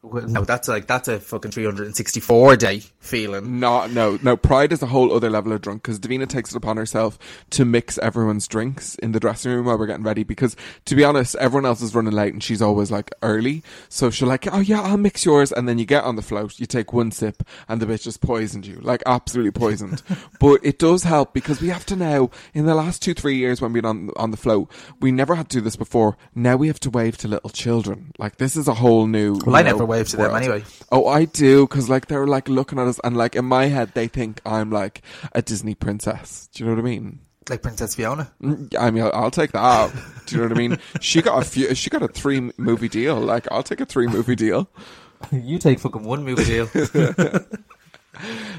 Well, 0.00 0.28
no, 0.28 0.44
that's 0.44 0.68
like 0.68 0.86
that's 0.86 1.08
a 1.08 1.18
fucking 1.18 1.50
364 1.50 2.56
day 2.56 2.82
feeling. 3.00 3.58
No, 3.58 3.88
no, 3.88 4.16
no. 4.22 4.36
Pride 4.36 4.72
is 4.72 4.80
a 4.80 4.86
whole 4.86 5.12
other 5.12 5.28
level 5.28 5.52
of 5.52 5.60
drunk 5.60 5.82
because 5.82 5.98
Davina 5.98 6.28
takes 6.28 6.50
it 6.52 6.56
upon 6.56 6.76
herself 6.76 7.18
to 7.50 7.64
mix 7.64 7.98
everyone's 7.98 8.46
drinks 8.46 8.94
in 8.96 9.10
the 9.10 9.18
dressing 9.18 9.50
room 9.50 9.66
while 9.66 9.76
we're 9.76 9.86
getting 9.88 10.04
ready. 10.04 10.22
Because 10.22 10.54
to 10.84 10.94
be 10.94 11.02
honest, 11.02 11.34
everyone 11.36 11.66
else 11.66 11.82
is 11.82 11.96
running 11.96 12.12
late 12.12 12.32
and 12.32 12.44
she's 12.44 12.62
always 12.62 12.92
like 12.92 13.10
early. 13.22 13.64
So 13.88 14.08
she'll 14.08 14.28
like, 14.28 14.46
oh 14.52 14.60
yeah, 14.60 14.82
I'll 14.82 14.98
mix 14.98 15.24
yours. 15.24 15.50
And 15.50 15.68
then 15.68 15.78
you 15.78 15.84
get 15.84 16.04
on 16.04 16.14
the 16.14 16.22
float, 16.22 16.60
you 16.60 16.66
take 16.66 16.92
one 16.92 17.10
sip, 17.10 17.42
and 17.68 17.82
the 17.82 17.86
bitch 17.86 18.04
just 18.04 18.20
poisoned 18.20 18.66
you, 18.66 18.78
like 18.80 19.02
absolutely 19.04 19.50
poisoned. 19.50 20.04
but 20.38 20.60
it 20.62 20.78
does 20.78 21.02
help 21.02 21.34
because 21.34 21.60
we 21.60 21.70
have 21.70 21.84
to 21.86 21.96
now, 21.96 22.30
in 22.54 22.66
the 22.66 22.76
last 22.76 23.02
two, 23.02 23.14
three 23.14 23.36
years 23.36 23.60
when 23.60 23.72
we've 23.72 23.82
been 23.82 23.90
on, 23.90 24.10
on 24.14 24.30
the 24.30 24.36
float, 24.36 24.70
we 25.00 25.10
never 25.10 25.34
had 25.34 25.48
to 25.48 25.56
do 25.56 25.60
this 25.60 25.76
before. 25.76 26.16
Now 26.36 26.54
we 26.54 26.68
have 26.68 26.78
to 26.80 26.90
wave 26.90 27.16
to 27.18 27.26
little 27.26 27.50
children. 27.50 28.12
Like 28.16 28.36
this 28.36 28.54
is 28.54 28.68
a 28.68 28.74
whole 28.74 29.08
new. 29.08 29.40
Well, 29.44 29.56
I 29.56 29.62
know, 29.62 29.72
never 29.72 29.87
wave 29.88 30.08
to 30.08 30.16
them 30.16 30.30
world. 30.30 30.42
anyway. 30.42 30.64
Oh, 30.92 31.06
I 31.08 31.24
do, 31.24 31.66
because 31.66 31.88
like 31.88 32.06
they're 32.06 32.26
like 32.26 32.48
looking 32.48 32.78
at 32.78 32.86
us, 32.86 33.00
and 33.02 33.16
like 33.16 33.34
in 33.34 33.44
my 33.44 33.66
head, 33.66 33.92
they 33.94 34.06
think 34.06 34.40
I'm 34.46 34.70
like 34.70 35.02
a 35.32 35.42
Disney 35.42 35.74
princess. 35.74 36.48
Do 36.52 36.62
you 36.62 36.70
know 36.70 36.76
what 36.76 36.80
I 36.80 36.84
mean? 36.84 37.20
Like 37.48 37.62
Princess 37.62 37.94
Fiona. 37.94 38.30
Mm, 38.42 38.74
I 38.78 38.90
mean, 38.90 39.02
I'll, 39.02 39.12
I'll 39.14 39.30
take 39.30 39.52
that. 39.52 39.92
Do 40.26 40.36
you 40.36 40.42
know 40.42 40.48
what 40.48 40.56
I 40.56 40.60
mean? 40.60 40.78
She 41.00 41.22
got 41.22 41.42
a 41.42 41.44
few. 41.44 41.74
She 41.74 41.90
got 41.90 42.02
a 42.02 42.08
three 42.08 42.52
movie 42.58 42.88
deal. 42.88 43.16
Like, 43.18 43.50
I'll 43.50 43.62
take 43.62 43.80
a 43.80 43.86
three 43.86 44.06
movie 44.06 44.36
deal. 44.36 44.68
you 45.32 45.58
take 45.58 45.80
fucking 45.80 46.04
one 46.04 46.24
movie 46.24 46.44
deal. 46.44 46.68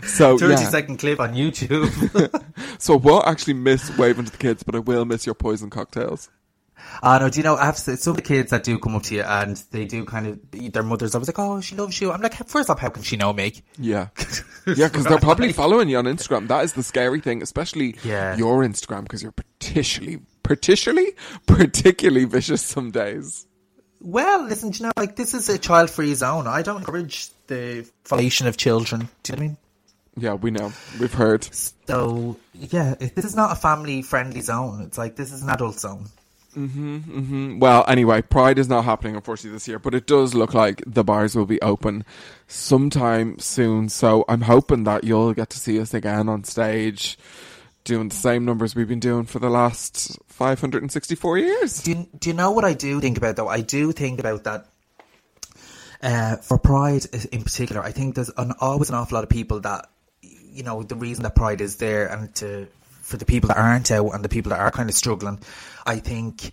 So 0.06 0.38
30 0.38 0.54
yeah. 0.54 0.70
second 0.70 0.98
clip 1.00 1.20
on 1.20 1.34
YouTube. 1.34 2.46
So 2.80 2.94
I 2.94 2.98
won't 2.98 3.28
actually 3.28 3.56
miss 3.56 3.96
waving 3.98 4.24
to 4.24 4.32
the 4.32 4.38
kids, 4.38 4.64
but 4.64 4.74
I 4.74 4.80
will 4.80 5.04
miss 5.04 5.26
your 5.26 5.36
poison 5.36 5.70
cocktails. 5.70 6.30
Ah, 7.02 7.18
no, 7.18 7.30
do 7.30 7.40
you 7.40 7.44
know, 7.44 7.56
I 7.56 7.66
have 7.66 7.78
some 7.78 8.12
of 8.12 8.16
the 8.16 8.22
kids 8.22 8.52
that 8.52 8.64
do 8.64 8.78
come 8.80 8.96
up 8.96 9.04
to 9.04 9.16
you 9.16 9.22
and 9.22 9.56
they 9.72 9.86
do 9.86 10.06
kind 10.06 10.28
of, 10.28 10.40
their 10.74 10.84
mothers 10.84 11.16
always 11.16 11.28
like, 11.30 11.40
oh, 11.40 11.62
she 11.62 11.76
loves 11.76 12.00
you. 12.02 12.12
I'm 12.12 12.22
like, 12.22 12.36
first 12.48 12.70
off, 12.70 12.80
how 12.80 12.90
can 12.90 13.04
she 13.04 13.16
know 13.18 13.32
me? 13.34 13.54
Yeah, 13.78 14.08
yeah, 14.68 14.88
because 14.88 15.06
they're 15.06 15.20
probably 15.20 15.54
following 15.54 15.90
you 15.90 15.98
on 15.98 16.06
Instagram. 16.06 16.48
That 16.48 16.64
is 16.66 16.74
the 16.74 16.84
scary 16.84 17.22
thing, 17.22 17.42
especially 17.42 17.96
Yeah. 18.04 18.36
your 18.36 18.64
Instagram, 18.64 19.04
because 19.04 19.24
you're 19.24 19.32
particularly, 19.32 20.22
particularly, 20.44 21.14
particularly 21.48 22.26
vicious 22.26 22.62
some 22.62 22.92
days. 22.92 23.46
Well, 24.02 24.44
listen, 24.46 24.72
do 24.72 24.78
you 24.80 24.86
know, 24.86 24.92
like, 24.98 25.16
this 25.16 25.34
is 25.34 25.50
a 25.50 25.58
child 25.58 25.90
free 25.90 26.14
zone. 26.14 26.48
I 26.48 26.62
don't 26.62 26.78
encourage 26.78 27.30
the 27.48 27.86
formation 28.06 28.48
of 28.48 28.56
children. 28.58 29.10
Do 29.24 29.34
you 29.34 29.36
know 29.36 29.42
what 29.42 29.46
I 29.46 29.48
mean? 29.48 29.58
Yeah, 30.18 30.34
we 30.34 30.52
know. 30.52 30.72
We've 31.00 31.14
heard. 31.14 31.48
So, 31.88 32.38
yeah, 32.54 32.96
this 32.96 33.26
is 33.26 33.36
not 33.36 33.52
a 33.52 33.56
family 33.56 34.02
friendly 34.02 34.42
zone. 34.42 34.82
It's 34.84 34.98
like, 34.98 35.16
this 35.16 35.32
is 35.32 35.44
an 35.44 35.50
adult 35.50 35.80
zone. 35.80 36.08
Well, 37.60 37.86
anyway, 37.88 38.22
Pride 38.22 38.60
is 38.60 38.68
not 38.68 38.86
happening 38.86 39.16
unfortunately 39.16 39.56
this 39.56 39.68
year, 39.68 39.80
but 39.80 39.94
it 39.94 40.06
does 40.08 40.34
look 40.34 40.54
like 40.54 40.84
the 40.86 41.04
bars 41.04 41.36
will 41.36 41.46
be 41.46 41.62
open 41.62 42.04
sometime 42.48 43.40
soon. 43.40 43.90
So 43.90 44.26
I'm 44.28 44.42
hoping 44.42 44.84
that 44.84 45.04
you'll 45.04 45.34
get 45.34 45.50
to 45.52 45.60
see 45.60 45.80
us 45.80 45.94
again 45.94 46.28
on 46.28 46.44
stage 46.44 47.18
doing 47.84 48.10
the 48.10 48.16
same 48.16 48.46
numbers 48.46 48.76
we've 48.76 48.88
been 48.88 49.00
doing 49.00 49.26
for 49.26 49.40
the 49.40 49.50
last 49.50 50.18
564 50.28 51.38
years. 51.38 51.82
Do 51.82 51.92
you, 51.92 52.08
do 52.18 52.30
you 52.30 52.36
know 52.36 52.52
what 52.52 52.66
I 52.66 52.74
do 52.74 53.00
think 53.02 53.18
about 53.18 53.36
though? 53.36 53.48
I 53.48 53.62
do 53.62 53.92
think 53.92 54.20
about 54.20 54.44
that. 54.44 54.66
Uh, 56.02 56.38
for 56.38 56.58
Pride 56.58 57.06
in 57.32 57.44
particular, 57.44 57.82
I 57.82 57.92
think 57.92 58.16
there's 58.16 58.32
an, 58.38 58.54
always 58.62 58.90
an 58.90 58.96
awful 58.96 59.16
lot 59.16 59.24
of 59.24 59.30
people 59.30 59.60
that, 59.62 59.90
you 60.22 60.64
know, 60.64 60.82
the 60.84 60.96
reason 60.96 61.24
that 61.24 61.36
Pride 61.36 61.60
is 61.62 61.76
there 61.76 62.08
and 62.08 62.34
to, 62.36 62.68
for 63.10 63.18
the 63.18 63.26
people 63.26 63.48
that 63.50 63.58
aren't 63.58 63.92
out 63.92 64.12
and 64.14 64.24
the 64.24 64.30
people 64.30 64.52
that 64.52 64.60
are 64.60 64.72
kind 64.72 64.90
of 64.90 64.96
struggling, 64.96 65.40
I 65.86 65.98
think 65.98 66.52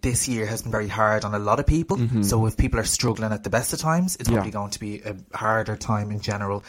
this 0.00 0.28
year 0.28 0.46
has 0.46 0.62
been 0.62 0.72
very 0.72 0.88
hard 0.88 1.24
on 1.24 1.34
a 1.34 1.38
lot 1.38 1.60
of 1.60 1.66
people. 1.66 1.98
So 2.22 2.46
if 2.46 2.56
people 2.56 2.80
are 2.80 2.84
struggling 2.84 3.32
at 3.32 3.44
the 3.44 3.50
best 3.50 3.72
of 3.72 3.78
times, 3.80 4.16
it's 4.16 4.24
Mm-hmm. 4.28 4.32
Yeah. 4.32 4.36
probably 4.38 4.50
going 4.52 4.70
to 4.70 4.80
be 4.80 5.00
a 5.02 5.36
harder 5.36 5.76
time 5.76 6.10
in 6.10 6.20
general. 6.20 6.62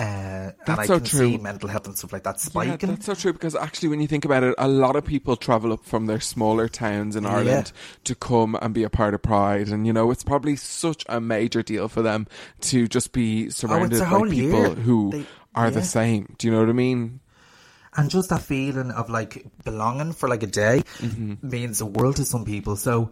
Uh, 0.00 0.02
and 0.04 0.54
That's 0.66 0.78
I 0.80 0.86
so 0.86 0.96
can 0.98 1.06
true. 1.06 1.18
see 1.30 1.38
mental 1.38 1.68
health 1.68 1.86
and 1.88 1.98
stuff 1.98 2.12
like 2.12 2.22
that 2.22 2.36
Yeah, 2.54 2.76
that's 2.76 3.06
so 3.06 3.14
true 3.14 3.32
because 3.32 3.56
actually, 3.56 3.88
when 3.88 4.00
you 4.00 4.06
think 4.06 4.24
about 4.24 4.44
it, 4.44 4.54
a 4.56 4.68
lot 4.68 4.94
of 4.94 5.04
people 5.04 5.34
travel 5.34 5.72
up 5.72 5.84
from 5.84 6.06
their 6.06 6.20
smaller 6.20 6.68
towns 6.68 7.16
in 7.16 7.26
Ireland 7.26 7.72
to 8.04 8.14
come 8.14 8.56
and 8.62 8.72
be 8.72 8.84
a 8.84 8.90
part 8.90 9.14
of 9.14 9.22
Pride, 9.22 9.68
and 9.68 9.88
you 9.88 9.92
know 9.92 10.12
it's 10.12 10.22
probably 10.22 10.54
such 10.54 11.04
a 11.08 11.20
major 11.20 11.62
deal 11.64 11.88
for 11.88 12.00
them 12.02 12.28
to 12.60 12.86
just 12.86 13.10
be 13.12 13.50
surrounded 13.50 14.00
a 14.00 14.04
by 14.04 14.20
people 14.28 14.34
year. 14.60 14.68
who 14.74 15.10
They- 15.10 15.26
are 15.56 15.70
the 15.72 15.82
same. 15.82 16.32
Do 16.38 16.46
you 16.46 16.52
know 16.52 16.60
what 16.60 16.68
I 16.68 16.74
mean? 16.74 17.18
And 17.98 18.08
just 18.10 18.30
that 18.30 18.40
feeling 18.40 18.90
of 18.92 19.10
like 19.10 19.44
belonging 19.64 20.12
for 20.12 20.28
like 20.28 20.42
a 20.42 20.46
day 20.46 20.82
Mm-hmm. 21.00 21.34
means 21.50 21.78
the 21.80 21.86
world 21.86 22.16
to 22.16 22.24
some 22.24 22.44
people. 22.46 22.76
So 22.76 23.10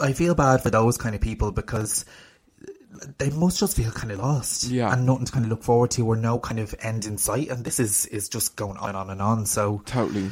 I 0.00 0.12
feel 0.14 0.34
bad 0.34 0.62
for 0.62 0.70
those 0.70 0.96
kind 0.96 1.14
of 1.14 1.20
people 1.20 1.52
because 1.52 2.04
they 3.18 3.30
must 3.30 3.58
just 3.58 3.76
feel 3.76 3.90
kind 3.92 4.12
of 4.12 4.18
lost 4.18 4.64
Yeah. 4.64 4.92
and 4.92 5.06
nothing 5.06 5.24
to 5.26 5.32
kind 5.32 5.44
of 5.44 5.50
look 5.50 5.62
forward 5.62 5.90
to 5.92 6.06
or 6.06 6.16
no 6.16 6.38
kind 6.38 6.58
of 6.60 6.74
end 6.80 7.04
in 7.06 7.18
sight. 7.18 7.48
And 7.50 7.64
this 7.64 7.78
is 7.80 8.06
is 8.06 8.28
just 8.28 8.56
going 8.56 8.76
on 8.78 8.88
and 8.90 8.96
on 8.98 9.10
and 9.10 9.22
on. 9.22 9.46
So 9.46 9.82
Totally. 9.86 10.30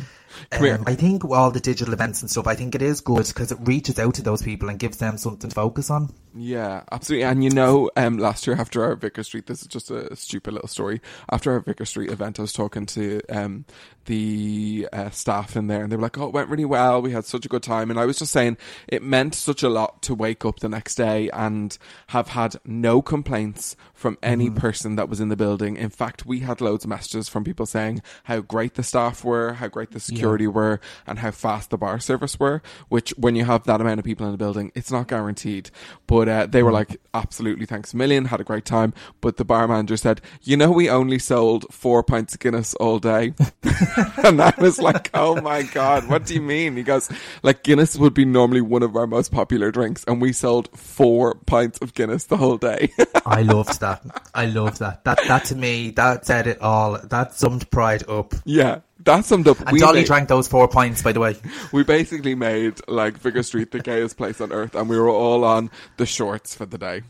Um, 0.53 0.85
I 0.87 0.95
think 0.95 1.25
all 1.25 1.51
the 1.51 1.61
digital 1.61 1.95
events 1.95 2.23
and 2.23 2.31
stuff, 2.31 2.47
I 2.47 2.55
think 2.55 2.75
it 2.75 2.83
is 2.83 3.01
good 3.01 3.27
because 3.27 3.53
it 3.53 3.59
reaches 3.63 3.99
out 3.99 4.15
to 4.15 4.23
those 4.23 4.43
people 4.43 4.69
and 4.69 4.79
gives 4.79 4.99
them 4.99 5.19
something 5.19 5.51
to 5.51 5.55
focus 5.55 5.91
on. 5.91 6.13
Yeah, 6.35 6.83
absolutely. 6.93 7.25
And 7.25 7.43
you 7.43 7.51
know, 7.51 7.91
um, 7.97 8.19
last 8.19 8.47
year 8.47 8.57
after 8.57 8.85
our 8.85 8.95
Vicar 8.95 9.23
Street, 9.23 9.47
this 9.47 9.63
is 9.63 9.69
just 9.69 9.91
a 9.91 10.15
stupid 10.15 10.55
little 10.55 10.69
story. 10.69 11.01
After 11.31 11.53
our 11.53 11.61
Vicar 11.61 11.85
Street 11.85 12.11
event, 12.11 12.39
I 12.39 12.43
was 12.43 12.53
talking 12.53 12.87
to 12.87 13.21
um, 13.29 13.65
the 14.05 14.89
uh, 14.93 15.11
staff 15.11 15.57
in 15.57 15.67
there, 15.67 15.83
and 15.83 15.91
they 15.91 15.97
were 15.97 16.03
like, 16.03 16.19
"Oh, 16.19 16.29
it 16.29 16.33
went 16.33 16.49
really 16.49 16.65
well. 16.65 17.03
We 17.03 17.13
had 17.13 17.25
such 17.25 17.45
a 17.45 17.49
good 17.49 17.63
time." 17.63 17.91
And 17.91 17.99
I 17.99 18.07
was 18.07 18.19
just 18.19 18.33
saying, 18.33 18.57
it 18.87 19.03
meant 19.03 19.35
such 19.35 19.63
a 19.63 19.69
lot 19.69 20.03
to 20.03 20.15
wake 20.15 20.45
up 20.45 20.61
the 20.61 20.69
next 20.69 20.95
day 20.95 21.31
and 21.31 21.77
have 22.09 22.29
had 22.29 22.57
no 22.65 23.03
complaints 23.03 23.75
from 23.95 24.19
any 24.23 24.51
person 24.51 24.97
that 24.97 25.09
was 25.09 25.21
in 25.21 25.29
the 25.29 25.37
building. 25.37 25.77
In 25.77 25.91
fact, 25.91 26.27
we 26.27 26.41
had 26.41 26.61
loads 26.61 26.85
of 26.85 26.91
messages 26.91 27.29
from 27.29 27.43
people 27.43 27.67
saying 27.67 28.03
how 28.25 28.41
great 28.41 28.75
the 28.75 28.83
staff 28.83 29.25
were, 29.25 29.55
how 29.55 29.69
great 29.69 29.91
the 29.91 30.01
security 30.01 30.18
were, 30.27 30.81
and 31.07 31.19
how 31.21 31.31
fast 31.31 31.71
the 31.71 31.79
bar 31.79 31.99
service 32.01 32.39
were. 32.39 32.63
Which, 32.89 33.11
when 33.17 33.37
you 33.37 33.45
have 33.45 33.65
that 33.65 33.81
amount 33.81 33.99
of 33.99 34.05
people 34.05 34.27
in 34.27 34.33
the 34.33 34.39
building, 34.39 34.73
it's 34.75 34.91
not 34.91 35.09
guaranteed. 35.09 35.71
But 36.07 36.29
uh, 36.29 36.47
they 36.47 36.63
were 36.63 36.73
like, 36.73 37.01
absolutely, 37.15 37.67
thanks 37.67 37.93
a 37.93 37.97
million, 37.97 38.27
had 38.27 38.41
a 38.41 38.45
great 38.45 38.65
time. 38.65 38.95
But 39.21 39.37
the 39.37 39.45
bar 39.45 39.67
manager 39.69 39.97
said, 39.97 40.21
you 40.43 40.57
know, 40.57 40.71
we 40.71 40.89
only 40.89 41.19
sold 41.19 41.67
four 41.73 42.03
pints 42.03 42.35
of 42.35 42.41
Guinness 42.41 42.75
all 42.75 42.99
day. 42.99 43.35
and 44.25 44.41
I 44.41 44.53
was 44.59 44.79
like, 44.81 45.11
oh 45.15 45.41
my 45.41 45.63
God, 45.63 46.09
what 46.09 46.27
do 46.27 46.35
you 46.35 46.43
mean? 46.43 46.77
He 46.77 46.83
goes, 46.83 47.11
like, 47.43 47.63
Guinness 47.63 47.97
would 47.97 48.15
be 48.15 48.25
normally 48.25 48.61
one 48.61 48.83
of 48.83 48.97
our 48.97 49.07
most 49.07 49.33
popular 49.33 49.71
drinks, 49.71 50.05
and 50.05 50.21
we 50.21 50.33
sold 50.33 50.69
four 50.77 51.35
pints 51.47 51.79
of 51.79 51.95
Guinness 51.95 52.25
the 52.25 52.37
whole 52.37 52.57
day. 52.59 52.93
I 53.27 53.43
loved 53.43 53.81
that. 53.81 54.03
I 54.35 54.47
loved 54.47 54.79
that. 54.81 55.05
That 55.05 55.19
that 55.29 55.45
to 55.47 55.57
me, 55.57 55.91
that 55.93 56.27
said 56.27 56.47
it 56.47 56.61
all. 56.61 56.99
That 56.99 57.35
summed 57.35 57.71
Pride 57.71 58.09
up. 58.09 58.35
yeah. 58.45 58.81
That 59.09 59.25
summed 59.25 59.49
up. 59.49 59.59
And 59.61 59.73
we 59.73 59.81
Dolly 59.81 60.01
made- 60.01 60.07
drank 60.07 60.29
those 60.29 60.47
four 60.49 60.69
pints, 60.69 61.03
by 61.03 61.13
the 61.13 61.21
way. 61.21 61.37
we 61.73 61.83
basically 61.83 62.35
made 62.35 62.75
like 62.89 63.19
Vicar 63.19 63.43
Street 63.43 63.73
the 63.73 63.81
gayest 63.81 64.17
place 64.17 64.41
on 64.41 64.53
earth, 64.53 64.75
and 64.75 64.89
we 64.89 64.99
were 64.99 65.09
all 65.11 65.45
on 65.45 65.71
the 65.97 66.07
shorts 66.07 66.55
for 66.55 66.67
the 66.67 66.79
day. 66.79 67.03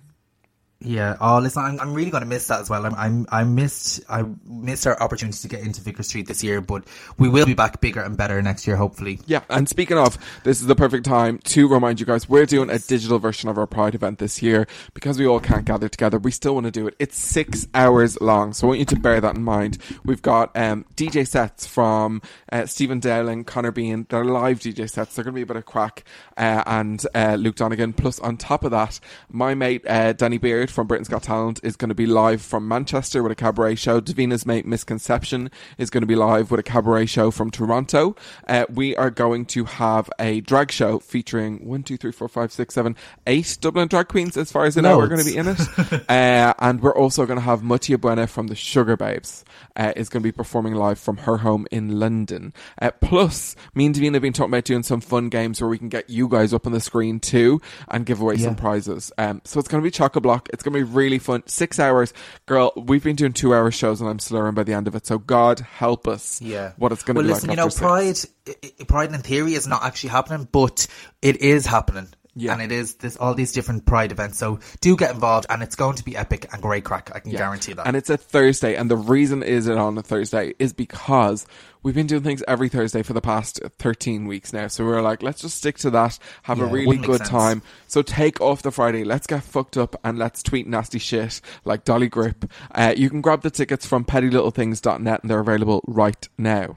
Yeah. 0.80 1.16
Oh, 1.20 1.40
listen, 1.40 1.64
I'm, 1.64 1.80
I'm 1.80 1.92
really 1.92 2.10
going 2.10 2.22
to 2.22 2.28
miss 2.28 2.46
that 2.46 2.60
as 2.60 2.70
well. 2.70 2.86
I'm, 2.86 2.94
I'm, 2.94 3.26
I 3.30 3.42
missed, 3.42 4.00
I 4.08 4.24
missed 4.46 4.86
our 4.86 5.00
opportunity 5.02 5.36
to 5.38 5.48
get 5.48 5.62
into 5.62 5.80
Vicar 5.80 6.04
Street 6.04 6.28
this 6.28 6.44
year, 6.44 6.60
but 6.60 6.84
we 7.18 7.28
will 7.28 7.46
be 7.46 7.54
back 7.54 7.80
bigger 7.80 8.00
and 8.00 8.16
better 8.16 8.40
next 8.42 8.64
year, 8.64 8.76
hopefully. 8.76 9.18
Yeah, 9.26 9.40
and 9.50 9.68
speaking 9.68 9.98
of, 9.98 10.16
this 10.44 10.60
is 10.60 10.68
the 10.68 10.76
perfect 10.76 11.04
time 11.04 11.38
to 11.38 11.66
remind 11.66 11.98
you 11.98 12.06
guys 12.06 12.28
we're 12.28 12.46
doing 12.46 12.70
a 12.70 12.78
digital 12.78 13.18
version 13.18 13.48
of 13.48 13.58
our 13.58 13.66
Pride 13.66 13.96
event 13.96 14.20
this 14.20 14.40
year 14.40 14.68
because 14.94 15.18
we 15.18 15.26
all 15.26 15.40
can't 15.40 15.64
gather 15.64 15.88
together. 15.88 16.16
We 16.16 16.30
still 16.30 16.54
want 16.54 16.66
to 16.66 16.70
do 16.70 16.86
it. 16.86 16.94
It's 17.00 17.18
six 17.18 17.66
hours 17.74 18.20
long, 18.20 18.52
so 18.52 18.66
I 18.66 18.68
want 18.68 18.78
you 18.78 18.86
to 18.86 18.96
bear 18.96 19.20
that 19.20 19.34
in 19.34 19.42
mind. 19.42 19.78
We've 20.04 20.22
got 20.22 20.56
um, 20.56 20.84
DJ 20.94 21.26
sets 21.26 21.66
from 21.66 22.22
uh, 22.52 22.66
Stephen 22.66 23.00
Dowling, 23.00 23.42
Connor 23.42 23.72
Bean. 23.72 24.06
They're 24.08 24.24
live 24.24 24.60
DJ 24.60 24.88
sets. 24.88 25.16
They're 25.16 25.24
going 25.24 25.34
to 25.34 25.38
be 25.38 25.42
a 25.42 25.46
bit 25.46 25.56
of 25.56 25.66
crack, 25.66 26.04
uh, 26.36 26.62
and 26.66 27.04
uh, 27.16 27.34
Luke 27.34 27.56
Donegan. 27.56 27.94
Plus, 27.94 28.20
on 28.20 28.36
top 28.36 28.62
of 28.62 28.70
that, 28.70 29.00
my 29.28 29.54
mate 29.54 29.82
uh, 29.88 30.12
Danny 30.12 30.38
Beard 30.38 30.67
from 30.70 30.86
Britain's 30.86 31.08
Got 31.08 31.22
Talent 31.22 31.60
is 31.62 31.76
going 31.76 31.88
to 31.88 31.94
be 31.94 32.06
live 32.06 32.42
from 32.42 32.66
Manchester 32.68 33.22
with 33.22 33.32
a 33.32 33.34
cabaret 33.34 33.76
show. 33.76 34.00
Davina's 34.00 34.46
mate 34.46 34.66
Misconception 34.66 35.50
is 35.76 35.90
going 35.90 36.02
to 36.02 36.06
be 36.06 36.14
live 36.14 36.50
with 36.50 36.60
a 36.60 36.62
cabaret 36.62 37.06
show 37.06 37.30
from 37.30 37.50
Toronto. 37.50 38.16
Uh, 38.46 38.64
we 38.68 38.96
are 38.96 39.10
going 39.10 39.44
to 39.46 39.64
have 39.64 40.10
a 40.18 40.40
drag 40.40 40.70
show 40.70 40.98
featuring 40.98 41.66
one, 41.66 41.82
two, 41.82 41.96
three, 41.96 42.12
four, 42.12 42.28
five, 42.28 42.52
six, 42.52 42.74
seven, 42.74 42.96
eight 43.26 43.58
Dublin 43.60 43.88
drag 43.88 44.08
queens, 44.08 44.36
as 44.36 44.50
far 44.50 44.64
as 44.64 44.76
I 44.76 44.82
know, 44.82 45.00
are 45.00 45.08
going 45.08 45.20
to 45.20 45.26
be 45.26 45.36
in 45.36 45.48
it. 45.48 45.60
uh, 46.08 46.54
and 46.58 46.80
we're 46.80 46.94
also 46.94 47.26
going 47.26 47.38
to 47.38 47.44
have 47.44 47.62
Mutya 47.62 47.98
Buena 47.98 48.26
from 48.26 48.48
the 48.48 48.54
Sugababes 48.54 49.44
uh, 49.76 49.92
is 49.96 50.08
going 50.08 50.22
to 50.22 50.26
be 50.26 50.32
performing 50.32 50.74
live 50.74 50.98
from 50.98 51.18
her 51.18 51.38
home 51.38 51.66
in 51.70 51.98
London. 51.98 52.52
Uh, 52.80 52.90
plus, 53.00 53.56
me 53.74 53.86
and 53.86 53.94
Davina 53.94 54.14
have 54.14 54.22
been 54.22 54.32
talking 54.32 54.52
about 54.52 54.64
doing 54.64 54.82
some 54.82 55.00
fun 55.00 55.28
games 55.28 55.60
where 55.60 55.68
we 55.68 55.78
can 55.78 55.88
get 55.88 56.10
you 56.10 56.28
guys 56.28 56.52
up 56.52 56.66
on 56.66 56.72
the 56.72 56.80
screen 56.80 57.20
too 57.20 57.60
and 57.88 58.06
give 58.06 58.20
away 58.20 58.36
some 58.36 58.54
prizes. 58.56 59.12
Um, 59.18 59.40
so 59.44 59.58
it's 59.60 59.68
going 59.68 59.82
to 59.82 59.86
be 59.86 59.90
chock 59.90 60.16
a 60.16 60.20
block. 60.20 60.48
It's 60.58 60.64
going 60.64 60.72
to 60.72 60.84
be 60.84 60.92
really 60.92 61.20
fun. 61.20 61.44
Six 61.46 61.78
hours, 61.78 62.12
girl. 62.46 62.72
We've 62.74 63.04
been 63.04 63.14
doing 63.14 63.32
two 63.32 63.54
hour 63.54 63.70
shows 63.70 64.00
and 64.00 64.10
I'm 64.10 64.18
slurring 64.18 64.54
by 64.54 64.64
the 64.64 64.72
end 64.72 64.88
of 64.88 64.96
it. 64.96 65.06
So 65.06 65.16
God 65.16 65.60
help 65.60 66.08
us. 66.08 66.42
Yeah. 66.42 66.72
what 66.78 66.90
it's 66.90 67.04
going 67.04 67.14
to 67.14 67.18
well, 67.20 67.28
be 67.28 67.32
listen, 67.32 67.48
like. 67.48 67.56
you 67.56 67.62
know, 67.62 67.66
after 67.66 68.24
six. 68.24 68.26
Pride, 68.64 68.88
Pride 68.88 69.12
in 69.14 69.20
theory 69.20 69.54
is 69.54 69.68
not 69.68 69.84
actually 69.84 70.10
happening, 70.10 70.48
but 70.50 70.88
it 71.22 71.36
is 71.42 71.64
happening. 71.64 72.08
Yeah. 72.38 72.52
And 72.52 72.62
it 72.62 72.72
is 72.72 72.94
this 72.94 73.16
all 73.16 73.34
these 73.34 73.52
different 73.52 73.84
Pride 73.84 74.12
events. 74.12 74.38
So 74.38 74.60
do 74.80 74.96
get 74.96 75.10
involved, 75.12 75.46
and 75.50 75.62
it's 75.62 75.74
going 75.76 75.96
to 75.96 76.04
be 76.04 76.16
epic 76.16 76.46
and 76.52 76.62
great 76.62 76.84
crack. 76.84 77.10
I 77.14 77.18
can 77.18 77.32
guarantee 77.32 77.72
that. 77.72 77.86
And 77.86 77.96
it's 77.96 78.10
a 78.10 78.16
Thursday, 78.16 78.76
and 78.76 78.90
the 78.90 78.96
reason 78.96 79.42
is 79.42 79.66
it 79.66 79.76
on 79.76 79.98
a 79.98 80.02
Thursday 80.02 80.54
is 80.58 80.72
because 80.72 81.46
we've 81.82 81.94
been 81.94 82.06
doing 82.06 82.22
things 82.22 82.42
every 82.46 82.68
Thursday 82.68 83.02
for 83.02 83.12
the 83.12 83.20
past 83.20 83.60
13 83.78 84.26
weeks 84.26 84.52
now. 84.52 84.68
So 84.68 84.84
we 84.84 84.92
are 84.92 85.02
like, 85.02 85.22
let's 85.22 85.40
just 85.42 85.56
stick 85.58 85.78
to 85.78 85.90
that, 85.90 86.18
have 86.42 86.58
a 86.60 86.62
Yeah, 86.62 86.68
it 86.68 86.72
really 86.72 86.96
good 86.98 87.18
sense. 87.18 87.28
time. 87.30 87.62
So 87.86 88.02
take 88.02 88.40
off 88.40 88.62
the 88.62 88.70
Friday, 88.70 89.04
let's 89.04 89.26
get 89.26 89.42
fucked 89.42 89.76
up 89.76 89.96
and 90.04 90.18
let's 90.18 90.42
tweet 90.42 90.66
nasty 90.66 90.98
shit 90.98 91.40
like 91.64 91.84
Dolly 91.84 92.08
Grip. 92.08 92.44
Uh, 92.72 92.94
you 92.96 93.10
can 93.10 93.20
grab 93.20 93.42
the 93.42 93.50
tickets 93.50 93.86
from 93.86 94.04
pettylittlethings.net 94.04 95.20
and 95.22 95.30
they're 95.30 95.40
available 95.40 95.82
right 95.86 96.28
now. 96.38 96.76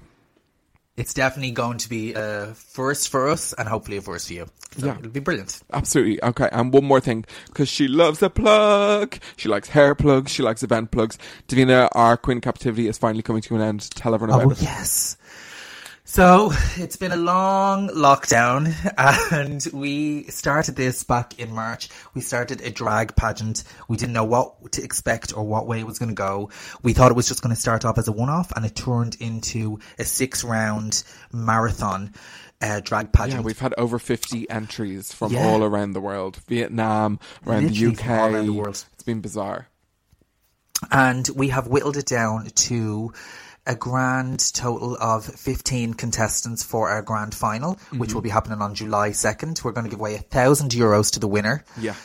It's 0.98 1.14
definitely 1.14 1.52
going 1.52 1.78
to 1.80 1.90
be 1.90 2.14
a 2.14 2.54
first 2.56 3.10
for 3.10 3.30
us, 3.30 3.54
and 3.54 3.68
hopefully 3.68 3.98
a 3.98 4.02
first 4.02 4.28
for 4.28 4.34
you. 4.34 4.46
So 4.78 4.86
Yeah. 4.86 4.98
it'll 4.98 5.12
be 5.12 5.20
brilliant. 5.20 5.62
Absolutely. 5.74 6.24
Okay. 6.24 6.48
And 6.52 6.72
one 6.74 6.86
more 6.86 7.00
thing, 7.02 7.26
because 7.48 7.68
she 7.70 7.88
loves 7.88 8.22
a 8.22 8.30
plug. 8.30 9.18
She 9.36 9.50
likes 9.50 9.70
hair 9.70 9.96
plugs. 9.96 10.32
She 10.32 10.44
likes 10.44 10.64
event 10.64 10.92
plugs. 10.92 11.18
Davina, 11.48 11.90
our 11.94 12.16
Queen 12.18 12.40
Captivity 12.40 12.88
is 12.88 12.98
finally 12.98 13.22
coming 13.22 13.42
to 13.44 13.56
an 13.56 13.62
end. 13.62 13.90
Tell 13.92 14.14
everyone 14.16 14.42
Oh 14.42 14.50
it. 14.52 14.62
yes. 14.62 15.18
So 16.14 16.52
it's 16.76 16.98
been 16.98 17.14
a 17.14 17.16
long 17.16 17.88
lockdown, 17.88 18.76
and 19.32 19.66
we 19.72 20.24
started 20.24 20.76
this 20.76 21.06
back 21.06 21.40
in 21.40 21.56
March. 21.56 21.88
We 22.14 22.20
started 22.20 22.60
a 22.60 22.70
drag 22.70 23.16
pageant. 23.16 23.64
We 23.88 23.96
didn't 23.96 24.12
know 24.12 24.26
what 24.26 24.74
to 24.74 24.84
expect 24.84 25.34
or 25.38 25.46
what 25.46 25.68
way 25.68 25.80
it 25.80 25.88
was 25.88 26.00
going 26.00 26.10
to 26.10 26.14
go. 26.14 26.50
We 26.84 26.92
thought 26.92 27.12
it 27.12 27.16
was 27.16 27.30
just 27.30 27.42
going 27.42 27.56
to 27.56 27.62
start 27.62 27.86
off 27.86 27.98
as 27.98 28.10
a 28.10 28.12
one-off, 28.12 28.52
and 28.58 28.66
it 28.66 28.76
turned 28.76 29.16
into 29.22 29.80
a 29.98 30.04
six-round 30.04 31.02
marathon 31.32 32.14
uh, 32.62 32.82
drag 32.82 33.14
pageant. 33.14 33.44
Yeah, 33.44 33.46
we've 33.46 33.58
had 33.60 33.74
over 33.78 33.98
50 33.98 34.50
entries 34.50 35.14
from 35.14 35.32
Yeah. 35.32 35.48
all 35.48 35.64
around 35.64 35.94
the 35.94 36.02
world. 36.02 36.42
Vietnam, 36.50 37.22
around 37.48 37.70
Literally 37.70 37.96
the 37.96 38.04
UK. 38.04 38.10
around 38.34 38.46
the 38.48 38.54
world. 38.54 38.84
It's 38.96 39.04
been 39.04 39.22
bizarre. 39.22 39.70
and 40.92 41.30
we 41.36 41.48
have 41.50 41.68
whittled 41.68 41.96
it 41.96 42.08
down 42.08 42.48
to 42.48 43.14
a 43.66 43.76
grand 43.76 44.54
total 44.54 44.98
of 45.00 45.26
15 45.26 45.94
contestants 45.94 46.64
for 46.64 46.90
our 46.90 47.02
grand 47.02 47.36
final, 47.36 47.74
which 47.92 48.10
mm-hmm. 48.10 48.16
will 48.16 48.22
be 48.22 48.30
happening 48.30 48.62
on 48.62 48.76
July 48.76 49.12
2nd. 49.12 49.64
We're 49.64 49.72
going 49.72 49.86
to 49.86 49.90
give 49.90 50.00
away 50.00 50.16
a 50.16 50.20
thousand 50.20 50.72
euros 50.72 51.12
to 51.14 51.20
the 51.20 51.28
winner. 51.28 51.64
Yeah. 51.80 51.96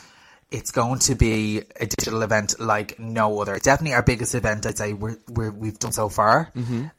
It's 0.51 0.71
going 0.71 1.01
to 1.01 1.15
be 1.15 1.59
a 1.81 1.87
digital 1.87 2.23
event 2.23 2.61
like 2.61 2.99
no 3.01 3.41
other. 3.41 3.59
Definitely 3.59 3.95
our 3.95 4.03
biggest 4.03 4.35
event, 4.35 4.65
I'd 4.65 4.79
say, 4.79 4.93
we're, 4.93 5.19
we're, 5.29 5.51
we've 5.51 5.79
done 5.79 5.93
so 5.93 6.09
far. 6.09 6.53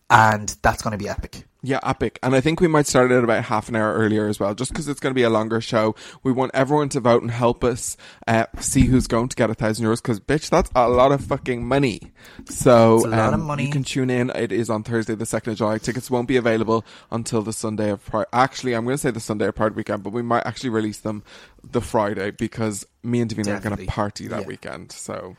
And 0.10 0.56
that's 0.62 0.82
going 0.82 0.92
to 0.92 0.98
be 0.98 1.10
epic. 1.10 1.46
Yeah, 1.64 1.80
epic. 1.84 2.18
And 2.24 2.34
I 2.36 2.40
think 2.40 2.62
we 2.62 2.68
might 2.68 2.88
start 2.88 3.12
it 3.12 3.24
about 3.24 3.44
half 3.46 3.68
an 3.68 3.76
hour 3.76 3.94
earlier 3.94 4.28
as 4.28 4.40
well, 4.40 4.54
just 4.54 4.72
because 4.72 4.88
it's 4.88 5.02
going 5.02 5.12
to 5.12 5.16
be 5.16 5.24
a 5.24 5.30
longer 5.30 5.60
show. 5.60 5.96
We 6.24 6.32
want 6.32 6.52
everyone 6.54 6.88
to 6.90 7.02
vote 7.02 7.24
and 7.24 7.32
help 7.32 7.64
us 7.64 7.98
uh, 8.26 8.46
see 8.60 8.86
who's 8.86 9.08
going 9.08 9.28
to 9.30 9.36
get 9.36 9.50
a 9.50 9.54
thousand 9.54 9.86
euros, 9.86 10.02
because 10.02 10.20
bitch, 10.20 10.50
that's 10.50 10.70
a 10.76 10.88
lot 10.88 11.12
of 11.12 11.26
fucking 11.26 11.66
money. 11.66 12.14
So 12.46 13.06
a 13.06 13.08
lot 13.08 13.34
of 13.34 13.42
um, 13.42 13.48
money. 13.48 13.66
you 13.66 13.72
can 13.72 13.84
tune 13.84 14.10
in. 14.10 14.30
It 14.30 14.52
is 14.52 14.70
on 14.70 14.84
Thursday, 14.84 15.16
the 15.16 15.26
second 15.26 15.54
of 15.54 15.58
July. 15.58 15.78
Tickets 15.80 16.10
won't 16.10 16.28
be 16.28 16.38
available 16.38 16.86
until 17.12 17.42
the 17.42 17.54
Sunday 17.54 17.90
of 17.90 18.06
Pride. 18.06 18.28
Actually, 18.32 18.74
I'm 18.74 18.86
going 18.86 18.94
to 18.94 19.02
say 19.02 19.12
the 19.12 19.20
Sunday 19.20 19.48
of 19.48 19.56
Pride 19.56 19.76
weekend, 19.76 20.04
but 20.04 20.14
we 20.14 20.22
might 20.22 20.46
actually 20.46 20.70
release 20.70 21.00
them 21.00 21.24
the 21.72 21.82
Friday 21.82 22.32
because 22.32 22.86
me 23.04 23.22
and 23.22 23.30
Davina 23.30 23.58
are 23.58 23.60
going 23.62 23.76
to 23.78 23.86
party 23.86 24.28
that 24.28 24.42
Yeah. 24.42 24.48
weekend. 24.48 24.92
So 24.92 25.36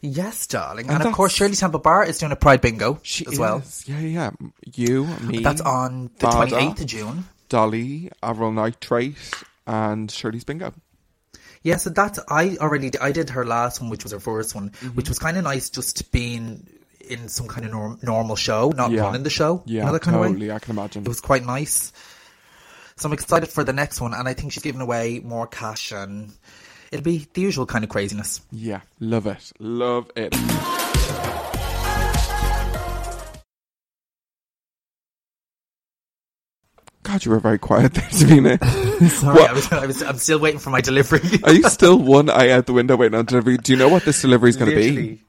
Yes, 0.00 0.46
darling. 0.46 0.88
And 0.90 0.98
And, 0.98 1.06
of 1.08 1.14
course, 1.14 1.32
Shirley 1.32 1.56
Temple 1.56 1.80
Bar 1.80 2.04
is 2.04 2.18
doing 2.18 2.30
a 2.32 2.36
Pride 2.36 2.60
Bingo 2.60 3.00
she 3.02 3.26
as 3.26 3.38
well. 3.38 3.58
is. 3.58 3.84
Yeah, 3.88 4.00
yeah. 4.00 4.30
yeah. 4.40 4.48
You, 4.74 5.04
me. 5.22 5.38
That's 5.40 5.62
on 5.62 6.10
the 6.18 6.26
Bada, 6.26 6.48
28th 6.50 6.80
of 6.80 6.86
June. 6.86 7.24
Dolly, 7.48 8.10
Avril 8.22 8.52
Nitrate, 8.52 9.16
and 9.66 10.10
Shirley's 10.10 10.44
Bingo. 10.44 10.74
Yeah, 11.62 11.78
so 11.78 11.88
that's 11.88 12.18
I 12.28 12.58
already 12.60 12.90
I 13.00 13.12
did 13.12 13.30
her 13.30 13.46
last 13.46 13.80
one, 13.80 13.88
which 13.88 14.02
was 14.02 14.12
her 14.12 14.20
first 14.20 14.54
one, 14.54 14.70
Mm-hmm. 14.70 14.88
which 14.88 15.08
was 15.08 15.18
kind 15.18 15.38
of 15.38 15.44
nice, 15.44 15.70
just 15.70 16.12
being 16.12 16.66
in 17.08 17.28
some 17.28 17.48
kind 17.48 17.64
of 17.64 17.72
norm, 17.72 17.98
normal 18.02 18.36
show, 18.36 18.70
not 18.76 18.90
Yeah. 18.90 19.02
running 19.02 19.22
the 19.22 19.30
show. 19.30 19.62
Yeah, 19.64 19.80
you 19.80 19.86
know, 19.86 19.92
that 19.92 20.02
kind 20.02 20.16
totally. 20.16 20.34
of 20.34 20.40
way. 20.50 20.54
I 20.54 20.58
can 20.58 20.72
imagine. 20.76 21.02
It 21.04 21.08
was 21.08 21.22
quite 21.22 21.46
nice. 21.46 21.92
So 22.96 23.08
I'm 23.08 23.12
excited 23.12 23.48
for 23.48 23.64
the 23.64 23.72
next 23.72 24.00
one, 24.00 24.14
and 24.14 24.28
I 24.28 24.34
think 24.34 24.52
she's 24.52 24.62
giving 24.62 24.80
away 24.80 25.20
more 25.20 25.48
cash, 25.48 25.90
and 25.90 26.30
it'll 26.92 27.02
be 27.02 27.26
the 27.34 27.40
usual 27.40 27.66
kind 27.66 27.82
of 27.82 27.90
craziness. 27.90 28.40
Yeah, 28.52 28.80
love 29.00 29.26
it. 29.26 29.52
Love 29.58 30.10
it. 30.14 30.32
God, 37.02 37.24
you 37.24 37.32
were 37.32 37.40
very 37.40 37.58
quiet 37.58 37.94
there, 37.94 38.04
Davina. 38.04 39.08
Sorry? 39.10 39.44
I 39.44 39.52
was, 39.52 39.72
I 39.72 39.86
was, 39.86 40.02
I'm 40.02 40.18
still 40.18 40.38
waiting 40.38 40.60
for 40.60 40.70
my 40.70 40.80
delivery. 40.80 41.20
Are 41.42 41.52
you 41.52 41.68
still 41.68 41.98
one 41.98 42.30
eye 42.30 42.50
out 42.50 42.66
the 42.66 42.72
window 42.72 42.96
waiting 42.96 43.18
on 43.18 43.24
delivery? 43.24 43.56
Do 43.58 43.72
you 43.72 43.78
know 43.78 43.88
what 43.88 44.04
this 44.04 44.22
delivery 44.22 44.50
is 44.50 44.56
going 44.56 44.70
to 44.70 44.76
be? 44.76 45.20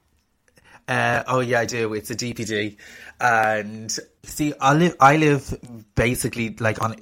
Uh, 0.88 1.22
oh 1.26 1.40
yeah, 1.40 1.60
I 1.60 1.64
do. 1.64 1.94
It's 1.94 2.10
a 2.10 2.14
DPD, 2.14 2.76
and 3.20 3.90
see, 4.22 4.52
I 4.60 4.74
live. 4.74 4.96
I 5.00 5.16
live 5.16 5.58
basically 5.94 6.54
like 6.60 6.80
on 6.80 6.96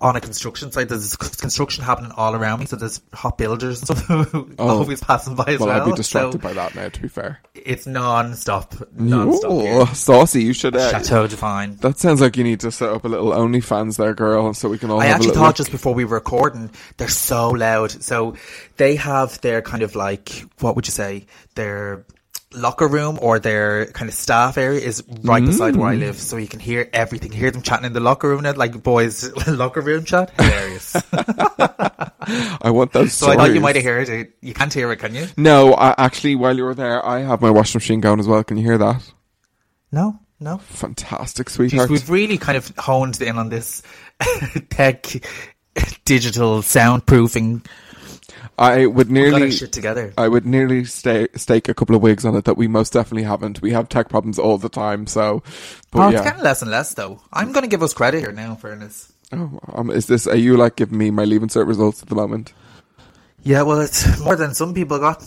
on 0.00 0.16
a 0.16 0.20
construction 0.20 0.70
site. 0.70 0.88
There's 0.88 1.16
construction 1.16 1.82
happening 1.82 2.12
all 2.12 2.34
around 2.34 2.60
me, 2.60 2.66
so 2.66 2.76
there's 2.76 3.00
hot 3.14 3.38
builders 3.38 3.82
and 3.88 3.98
stuff 3.98 4.34
always 4.58 5.00
passing 5.00 5.34
by 5.34 5.44
as 5.44 5.60
Oh. 5.60 5.64
Well, 5.64 5.74
well. 5.74 5.82
I'd 5.82 5.90
be 5.90 5.96
distracted 5.96 6.42
so 6.42 6.48
by 6.48 6.52
that 6.52 6.74
now, 6.74 6.88
to 6.88 7.00
be 7.00 7.08
fair. 7.08 7.40
it's 7.54 7.86
non-stop, 7.86 8.74
non-stop. 8.92 9.50
Oh, 9.50 9.60
here. 9.60 9.94
saucy. 9.94 10.42
You 10.42 10.52
should. 10.52 10.76
Uh, 10.76 10.90
Chateau 10.90 11.26
Divine. 11.26 11.76
that 11.76 11.98
sounds 11.98 12.20
like 12.20 12.36
you 12.36 12.44
need 12.44 12.60
to 12.60 12.70
set 12.70 12.90
up 12.90 13.04
a 13.04 13.08
little 13.08 13.30
OnlyFans 13.30 13.96
there, 13.96 14.12
girl, 14.14 14.52
so 14.52 14.68
we 14.68 14.76
can 14.78 14.90
all 14.90 15.00
I 15.00 15.06
have 15.06 15.16
actually 15.16 15.34
thought 15.34 15.46
look. 15.46 15.56
just 15.56 15.70
before 15.70 15.94
we 15.94 16.04
were 16.04 16.16
recording, 16.16 16.70
they're 16.98 17.08
so 17.08 17.48
loud. 17.48 17.90
So 17.90 18.36
they 18.76 18.96
have 18.96 19.40
their 19.40 19.62
kind 19.62 19.82
of 19.82 19.96
like, 19.96 20.44
what 20.60 20.76
would 20.76 20.86
you 20.86 20.92
say, 20.92 21.26
their 21.54 22.04
locker 22.56 22.88
room 22.88 23.18
or 23.20 23.38
their 23.38 23.86
kind 23.92 24.08
of 24.08 24.14
staff 24.14 24.56
area 24.58 24.80
is 24.80 25.04
right 25.22 25.44
beside 25.44 25.74
Mm. 25.74 25.76
where 25.78 25.90
I 25.90 25.94
live. 25.94 26.18
So 26.18 26.36
you 26.38 26.48
can 26.48 26.58
hear 26.60 26.88
everything. 26.92 27.30
Hear 27.32 27.50
them 27.50 27.62
chatting 27.62 27.84
in 27.86 27.92
the 27.92 28.00
locker 28.00 28.28
room 28.28 28.42
now, 28.42 28.54
like 28.54 28.82
boys 28.82 29.30
locker 29.46 29.80
room 29.82 30.04
chat. 30.04 30.30
Hilarious. 30.40 30.96
I 32.62 32.70
want 32.70 32.92
those 32.92 33.12
So 33.12 33.30
I 33.30 33.36
thought 33.36 33.54
you 33.54 33.60
might 33.60 33.76
have 33.76 33.84
heard 33.84 34.08
it. 34.08 34.36
You 34.40 34.54
can't 34.54 34.72
hear 34.72 34.90
it, 34.92 34.96
can 34.96 35.14
you? 35.14 35.26
No, 35.36 35.74
I, 35.74 35.94
actually, 35.98 36.34
while 36.34 36.56
you 36.56 36.64
were 36.64 36.74
there, 36.74 37.04
I 37.04 37.20
have 37.20 37.40
my 37.40 37.50
washing 37.50 37.78
machine 37.78 38.00
going 38.00 38.18
as 38.20 38.26
well. 38.26 38.42
Can 38.42 38.56
you 38.56 38.64
hear 38.64 38.78
that? 38.78 39.02
No, 39.92 40.18
no. 40.40 40.58
Fantastic, 40.58 41.46
Jeez, 41.48 41.52
sweetheart. 41.52 41.90
we've 41.90 42.10
really 42.10 42.38
kind 42.38 42.56
of 42.58 42.72
honed 42.78 43.20
in 43.22 43.38
on 43.38 43.48
this 43.48 43.82
tech, 44.70 45.06
digital 46.04 46.62
soundproofing 46.62 47.64
I 48.58 48.86
would 48.86 49.08
Got 49.08 49.16
our 49.16 49.30
nearly. 49.30 49.50
shit 49.50 49.72
together. 49.72 50.14
I 50.16 50.28
would 50.28 50.46
nearly 50.46 50.84
stay, 50.84 51.28
stake 51.34 51.68
a 51.68 51.74
couple 51.74 51.94
of 51.94 52.02
wigs 52.02 52.24
on 52.24 52.34
it 52.36 52.44
that 52.46 52.56
we 52.56 52.68
most 52.68 52.92
definitely 52.92 53.24
haven't. 53.24 53.60
We 53.60 53.72
have 53.72 53.88
tech 53.88 54.08
problems 54.08 54.38
all 54.38 54.56
the 54.58 54.70
time, 54.70 55.06
so. 55.06 55.42
But 55.90 56.00
oh, 56.00 56.08
yeah. 56.08 56.18
it's 56.18 56.26
getting 56.26 56.42
less 56.42 56.62
and 56.62 56.70
less 56.70 56.94
though. 56.94 57.20
I'm 57.32 57.52
going 57.52 57.64
to 57.64 57.68
give 57.68 57.82
us 57.82 57.92
credit 57.92 58.20
here 58.20 58.32
now, 58.32 58.52
in 58.52 58.56
fairness. 58.56 59.12
Oh, 59.32 59.58
um, 59.74 59.90
is 59.90 60.06
this? 60.06 60.26
Are 60.26 60.36
you 60.36 60.56
like 60.56 60.76
giving 60.76 60.98
me 60.98 61.10
my 61.10 61.24
leaving 61.24 61.48
cert 61.48 61.66
results 61.66 62.02
at 62.02 62.08
the 62.08 62.14
moment? 62.14 62.52
Yeah, 63.42 63.62
well, 63.62 63.80
it's 63.80 64.18
more 64.20 64.36
than 64.36 64.54
some 64.54 64.74
people 64.74 64.98
got. 64.98 65.22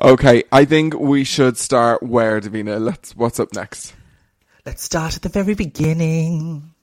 Okay, 0.00 0.44
I 0.50 0.64
think 0.64 0.98
we 0.98 1.24
should 1.24 1.56
start 1.56 2.02
where 2.02 2.40
Davina. 2.40 2.80
Let's. 2.80 3.16
What's 3.16 3.40
up 3.40 3.54
next? 3.54 3.94
Let's 4.66 4.82
start 4.82 5.16
at 5.16 5.22
the 5.22 5.28
very 5.28 5.54
beginning. 5.54 6.74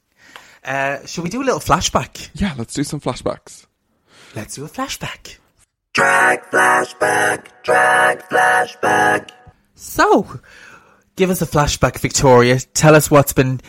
Uh, 0.63 1.05
should 1.05 1.23
we 1.23 1.29
do 1.29 1.41
a 1.41 1.45
little 1.45 1.59
flashback? 1.59 2.29
Yeah, 2.33 2.53
let's 2.57 2.73
do 2.73 2.83
some 2.83 2.99
flashbacks. 2.99 3.66
Let's 4.37 4.53
do 4.53 4.63
a 4.65 4.69
flashback. 4.69 5.37
Drag 5.95 6.41
flashback, 6.43 7.47
drag 7.63 8.19
flashback. 8.19 9.31
So, 9.73 10.39
give 11.15 11.31
us 11.31 11.41
a 11.41 11.47
flashback, 11.47 11.97
Victoria. 11.99 12.59
Tell 12.59 12.93
us 12.93 13.09
what's 13.09 13.33
been 13.33 13.61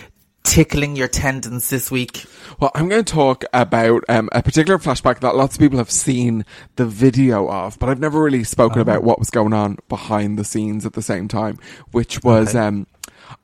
tickling 0.44 0.94
your 0.94 1.08
tendons 1.08 1.70
this 1.70 1.90
week. 1.90 2.26
Well, 2.60 2.70
I'm 2.74 2.90
going 2.90 3.02
to 3.02 3.12
talk 3.12 3.44
about 3.54 4.04
um, 4.10 4.28
a 4.32 4.42
particular 4.42 4.78
flashback 4.78 5.20
that 5.20 5.36
lots 5.36 5.56
of 5.56 5.60
people 5.60 5.78
have 5.78 5.90
seen 5.90 6.44
the 6.76 6.84
video 6.84 7.48
of, 7.50 7.78
but 7.78 7.88
I've 7.88 8.00
never 8.00 8.22
really 8.22 8.44
spoken 8.44 8.82
about 8.82 9.02
what 9.02 9.18
was 9.18 9.30
going 9.30 9.54
on 9.54 9.78
behind 9.88 10.38
the 10.38 10.44
scenes 10.44 10.84
at 10.84 10.92
the 10.92 11.02
same 11.02 11.28
time, 11.28 11.58
which 11.92 12.22
was 12.22 12.54
Okay. 12.54 12.58
um, 12.58 12.86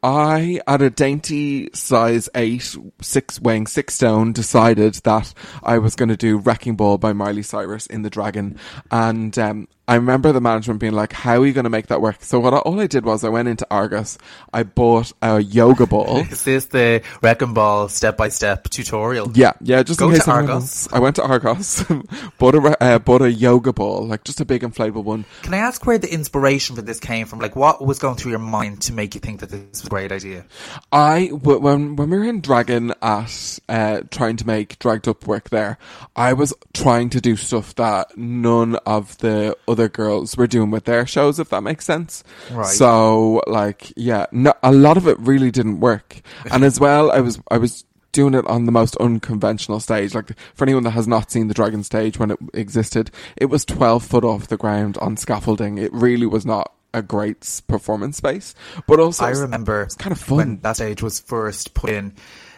I, 0.02 0.60
at 0.66 0.82
a 0.82 0.90
dainty 0.90 1.70
size 1.72 2.28
eight, 2.34 2.76
six 3.00 3.40
weighing 3.40 3.66
six 3.66 3.94
stone, 3.94 4.32
decided 4.32 4.94
that 5.04 5.32
I 5.62 5.78
was 5.78 5.96
going 5.96 6.08
to 6.08 6.16
do 6.16 6.38
Wrecking 6.38 6.76
Ball 6.76 6.98
by 6.98 7.12
Miley 7.12 7.42
Cyrus 7.42 7.86
in 7.86 8.02
the 8.02 8.10
Dragon, 8.10 8.58
and 8.90 9.38
um, 9.38 9.68
I 9.86 9.96
remember 9.96 10.32
the 10.32 10.40
management 10.40 10.80
being 10.80 10.94
like, 10.94 11.12
"How 11.12 11.42
are 11.42 11.46
you 11.46 11.52
going 11.52 11.64
to 11.64 11.70
make 11.70 11.88
that 11.88 12.00
work?" 12.00 12.16
So 12.20 12.40
what 12.40 12.54
I, 12.54 12.58
all 12.58 12.80
I 12.80 12.86
did 12.86 13.04
was 13.04 13.22
I 13.22 13.28
went 13.28 13.48
into 13.48 13.66
Argos, 13.70 14.16
I 14.52 14.62
bought 14.62 15.12
a 15.20 15.40
yoga 15.40 15.86
ball. 15.86 16.18
Is 16.30 16.44
this 16.44 16.66
the 16.66 17.02
Wrecking 17.22 17.54
Ball 17.54 17.88
step 17.88 18.16
by 18.16 18.28
step 18.28 18.70
tutorial? 18.70 19.30
Yeah, 19.34 19.52
yeah, 19.60 19.82
just 19.82 20.00
Go 20.00 20.08
in 20.08 20.14
case 20.14 20.24
to 20.24 20.30
Argos. 20.30 20.88
I 20.92 21.00
went 21.00 21.16
to 21.16 21.22
Argos, 21.22 21.84
bought 22.38 22.54
a 22.54 22.82
uh, 22.82 22.98
bought 22.98 23.22
a 23.22 23.30
yoga 23.30 23.72
ball, 23.72 24.06
like 24.06 24.24
just 24.24 24.40
a 24.40 24.44
big 24.44 24.62
inflatable 24.62 25.04
one. 25.04 25.24
Can 25.42 25.52
I 25.54 25.58
ask 25.58 25.84
where 25.84 25.98
the 25.98 26.12
inspiration 26.12 26.76
for 26.76 26.82
this 26.82 26.98
came 27.00 27.26
from? 27.26 27.40
Like, 27.40 27.54
what 27.54 27.84
was 27.84 27.98
going 27.98 28.16
through 28.16 28.30
your 28.30 28.40
mind 28.40 28.82
to 28.82 28.92
make 28.92 29.14
you 29.14 29.20
think 29.20 29.40
that 29.40 29.50
this 29.50 29.82
was 29.82 29.86
a 29.86 29.90
great 29.90 30.12
idea? 30.12 30.46
I 30.92 31.26
w- 31.26 31.58
when 31.58 31.96
when 31.96 32.10
we 32.10 32.18
were 32.18 32.24
in 32.24 32.40
Dragon 32.40 32.94
at 33.02 33.58
uh, 33.68 34.00
trying 34.10 34.36
to 34.36 34.46
make 34.46 34.78
dragged 34.78 35.08
up 35.08 35.26
work 35.26 35.50
there, 35.50 35.78
I 36.16 36.32
was 36.32 36.54
trying 36.72 37.10
to 37.10 37.20
do 37.20 37.36
stuff 37.36 37.74
that 37.74 38.16
none 38.16 38.76
of 38.86 39.18
the 39.18 39.56
other 39.74 39.88
girls 39.88 40.36
were 40.36 40.46
doing 40.46 40.70
with 40.70 40.84
their 40.84 41.06
shows, 41.06 41.38
if 41.38 41.50
that 41.50 41.62
makes 41.62 41.84
sense. 41.84 42.22
Right. 42.50 42.66
So 42.66 43.42
like, 43.46 43.92
yeah, 43.96 44.26
no, 44.32 44.54
a 44.62 44.72
lot 44.72 44.96
of 44.96 45.08
it 45.08 45.18
really 45.18 45.50
didn't 45.50 45.80
work, 45.80 46.20
and 46.50 46.64
as 46.64 46.78
well, 46.78 47.10
I 47.10 47.20
was 47.20 47.40
I 47.50 47.58
was 47.58 47.84
doing 48.12 48.34
it 48.34 48.46
on 48.46 48.64
the 48.64 48.72
most 48.72 48.96
unconventional 48.96 49.80
stage. 49.80 50.14
Like 50.14 50.30
for 50.54 50.64
anyone 50.64 50.84
that 50.84 50.92
has 50.92 51.08
not 51.08 51.30
seen 51.30 51.48
the 51.48 51.54
Dragon 51.54 51.82
stage 51.82 52.18
when 52.18 52.30
it 52.30 52.38
existed, 52.54 53.10
it 53.36 53.46
was 53.46 53.64
twelve 53.64 54.04
foot 54.04 54.24
off 54.24 54.46
the 54.46 54.56
ground 54.56 54.96
on 54.98 55.16
scaffolding. 55.16 55.78
It 55.78 55.92
really 55.92 56.26
was 56.26 56.46
not 56.46 56.72
a 56.94 57.02
great 57.02 57.60
performance 57.66 58.16
space, 58.16 58.54
but 58.86 59.00
also 59.00 59.24
I 59.24 59.30
remember 59.30 59.82
it's 59.82 59.96
kind 59.96 60.12
of 60.12 60.20
fun. 60.20 60.36
when 60.38 60.60
that 60.60 60.76
stage 60.76 61.02
was 61.02 61.20
first 61.20 61.74
put 61.74 61.90
in. 61.90 62.14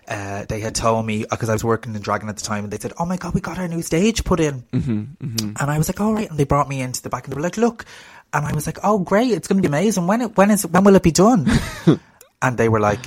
Uh, 0.08 0.44
they 0.48 0.60
had 0.60 0.74
told 0.74 1.04
me 1.04 1.24
because 1.28 1.48
I 1.48 1.52
was 1.52 1.64
working 1.64 1.94
in 1.94 2.00
Dragon 2.00 2.28
at 2.28 2.36
the 2.36 2.44
time, 2.44 2.64
and 2.64 2.72
they 2.72 2.78
said, 2.78 2.92
"Oh 2.98 3.04
my 3.06 3.16
god, 3.16 3.34
we 3.34 3.40
got 3.40 3.58
our 3.58 3.66
new 3.68 3.82
stage 3.82 4.22
put 4.24 4.38
in." 4.40 4.62
Mm-hmm, 4.72 5.52
And 5.58 5.70
I 5.70 5.78
was 5.78 5.88
like, 5.88 6.00
"All 6.00 6.14
right," 6.14 6.30
and 6.30 6.38
they 6.38 6.44
brought 6.44 6.68
me 6.68 6.80
into 6.80 7.02
the 7.02 7.08
back, 7.08 7.24
and 7.24 7.32
they 7.32 7.36
were 7.36 7.42
like, 7.42 7.56
"Look," 7.56 7.84
and 8.32 8.46
I 8.46 8.52
was 8.54 8.66
like, 8.66 8.78
"Oh 8.84 8.98
great, 8.98 9.32
it's 9.32 9.48
going 9.48 9.60
to 9.60 9.68
be 9.68 9.68
amazing. 9.68 10.06
When 10.06 10.20
it, 10.22 10.36
when 10.36 10.50
is 10.50 10.64
when 10.66 10.84
will 10.84 10.94
it 10.94 11.02
be 11.02 11.10
done?" 11.10 11.48
and 12.42 12.56
they 12.56 12.68
were 12.68 12.80
like, 12.80 13.00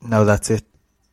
"No, 0.00 0.24
that's 0.24 0.50
it." 0.50 0.64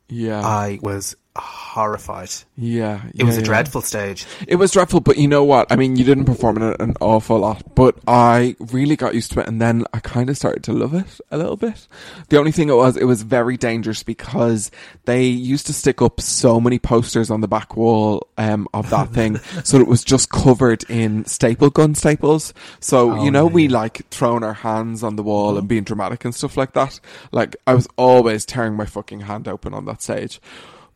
Yeah. 0.08 0.40
I 0.40 0.78
was 0.82 1.16
horrified. 1.36 2.30
yeah. 2.56 3.02
It 3.14 3.24
was 3.24 3.34
yeah, 3.34 3.40
a 3.40 3.42
yeah. 3.42 3.46
dreadful 3.46 3.82
stage. 3.82 4.24
It 4.46 4.56
was 4.56 4.70
dreadful, 4.70 5.00
but 5.00 5.18
you 5.18 5.26
know 5.26 5.42
what? 5.42 5.70
I 5.72 5.76
mean, 5.76 5.96
you 5.96 6.04
didn't 6.04 6.26
perform 6.26 6.62
it 6.62 6.80
an 6.80 6.94
awful 7.00 7.38
lot, 7.40 7.74
but 7.74 7.98
I 8.06 8.54
really 8.60 8.94
got 8.94 9.14
used 9.14 9.32
to 9.32 9.40
it, 9.40 9.48
and 9.48 9.60
then 9.60 9.84
I 9.92 9.98
kind 9.98 10.30
of 10.30 10.36
started 10.36 10.62
to 10.64 10.72
love 10.72 10.94
it 10.94 11.20
a 11.32 11.36
little 11.36 11.56
bit. 11.56 11.88
The 12.28 12.38
only 12.38 12.52
thing 12.52 12.68
it 12.68 12.74
was, 12.74 12.96
it 12.96 13.04
was 13.04 13.22
very 13.22 13.56
dangerous 13.56 14.04
because 14.04 14.70
they 15.06 15.24
used 15.24 15.66
to 15.66 15.72
stick 15.72 16.00
up 16.00 16.20
so 16.20 16.60
many 16.60 16.78
posters 16.78 17.30
on 17.30 17.40
the 17.40 17.48
back 17.48 17.76
wall 17.76 18.28
um, 18.38 18.68
of 18.72 18.90
that 18.90 19.08
thing, 19.12 19.38
so 19.64 19.78
it 19.78 19.88
was 19.88 20.04
just 20.04 20.30
covered 20.30 20.88
in 20.88 21.24
staple 21.24 21.70
gun 21.70 21.96
staples. 21.96 22.54
So 22.78 23.24
you 23.24 23.30
know, 23.32 23.46
we 23.46 23.66
like 23.66 24.08
throwing 24.10 24.44
our 24.44 24.54
hands 24.54 25.02
on 25.02 25.16
the 25.16 25.24
wall 25.24 25.58
and 25.58 25.66
being 25.66 25.82
dramatic 25.82 26.24
and 26.24 26.34
stuff 26.34 26.56
like 26.56 26.74
that. 26.74 27.00
Like 27.32 27.56
I 27.66 27.74
was 27.74 27.88
always 27.96 28.44
tearing 28.46 28.74
my 28.74 28.86
fucking 28.86 29.20
hand 29.20 29.48
open 29.48 29.74
on 29.74 29.84
that 29.86 30.00
stage. 30.00 30.40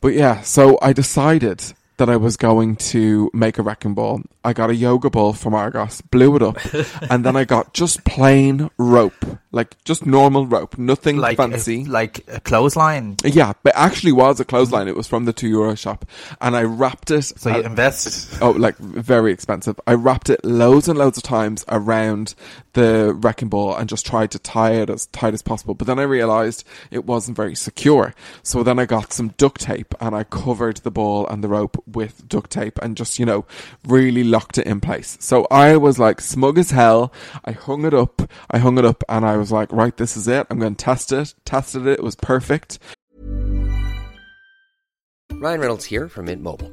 But 0.01 0.15
yeah, 0.15 0.41
so 0.43 0.79
I 0.81 0.93
decided 0.93 1.63
that 1.97 2.09
I 2.09 2.17
was 2.17 2.37
going 2.37 2.77
to 2.77 3.29
make 3.35 3.59
a 3.59 3.63
wrecking 3.63 3.95
ball. 3.95 4.23
I 4.45 4.53
got 4.53 4.71
a 4.71 4.75
yoga 4.75 5.11
ball 5.11 5.33
from 5.33 5.53
Argos, 5.53 6.01
blew 6.01 6.37
it 6.37 6.43
up, 6.43 6.57
and 7.11 7.25
then 7.25 7.35
I 7.35 7.45
got 7.45 7.75
just 7.75 8.05
plain 8.05 8.71
rope, 8.79 9.17
like 9.51 9.83
just 9.83 10.07
normal 10.07 10.47
rope, 10.47 10.79
nothing 10.79 11.17
Like 11.17 11.37
fancy. 11.39 11.83
a, 11.83 11.91
like 11.91 12.25
a 12.29 12.39
clothesline. 12.39 13.17
yeah, 13.25 13.53
but 13.65 13.73
actually 13.75 14.13
was 14.13 14.39
a 14.39 14.45
clothesline. 14.45 14.87
It 14.87 14.95
was 14.95 15.09
from 15.09 15.25
the 15.25 15.33
two 15.33 15.49
euro 15.49 15.75
shop, 15.75 16.05
and 16.41 16.57
I 16.57 16.63
wrapped 16.63 17.11
it. 17.11 17.25
So 17.25 17.51
you 17.51 17.57
uh, 17.57 17.67
invested. 17.67 18.39
Oh, 18.41 18.53
like 18.53 18.79
very 18.79 19.33
expensive. 19.33 19.81
I 19.85 19.95
wrapped 19.95 20.31
it 20.31 20.45
loads 20.45 20.87
and 20.89 20.97
loads 20.97 21.19
of 21.19 21.25
times 21.25 21.65
around 21.67 22.37
the 22.79 23.13
wrecking 23.13 23.49
ball 23.49 23.75
and 23.75 23.89
just 23.89 24.07
tried 24.07 24.31
to 24.31 24.39
tie 24.39 24.73
it 24.73 24.89
as 24.89 25.07
tight 25.07 25.35
as 25.35 25.43
possible. 25.43 25.75
But 25.75 25.89
then 25.89 25.99
I 25.99 26.05
realized 26.05 26.65
it 26.93 27.05
wasn't 27.05 27.37
very 27.37 27.57
secure. 27.57 28.15
So 28.43 28.63
then 28.63 28.79
I 28.79 28.87
got 28.87 29.13
some 29.13 29.31
duct 29.37 29.61
tape 29.63 29.95
and 30.01 30.15
I 30.15 30.23
covered 30.23 30.79
the 30.79 30.91
ball 30.91 31.27
and 31.27 31.43
the 31.43 31.49
rope 31.49 31.83
with 31.87 32.29
duct 32.29 32.51
tape 32.51 32.79
and 32.81 32.97
just, 32.97 33.19
you 33.19 33.27
know, 33.27 33.47
really 33.87 34.23
locked 34.23 34.59
it 34.59 34.67
in 34.67 34.81
place. 34.81 35.17
So 35.21 35.47
I 35.51 35.77
was 35.77 35.99
like 35.99 36.21
smug 36.21 36.57
as 36.57 36.71
hell. 36.71 37.13
I 37.45 37.51
hung 37.53 37.85
it 37.85 37.95
up. 37.95 38.23
I 38.51 38.59
hung 38.59 38.79
it 38.79 38.85
up 38.85 39.03
and 39.09 39.27
I 39.27 39.37
was 39.37 39.51
like, 39.51 39.73
right, 39.73 39.97
this 39.97 40.17
is 40.17 40.29
it. 40.29 40.47
I'm 40.51 40.61
going 40.61 40.77
to 40.77 40.85
test 40.85 41.13
it. 41.13 41.35
Tested 41.45 41.87
it. 41.87 41.99
It 41.99 42.05
was 42.05 42.15
perfect. 42.15 42.79
Ryan 45.33 45.61
Reynolds 45.61 45.87
here 45.87 46.09
from 46.09 46.27
Mint 46.27 46.43
Mobile. 46.43 46.73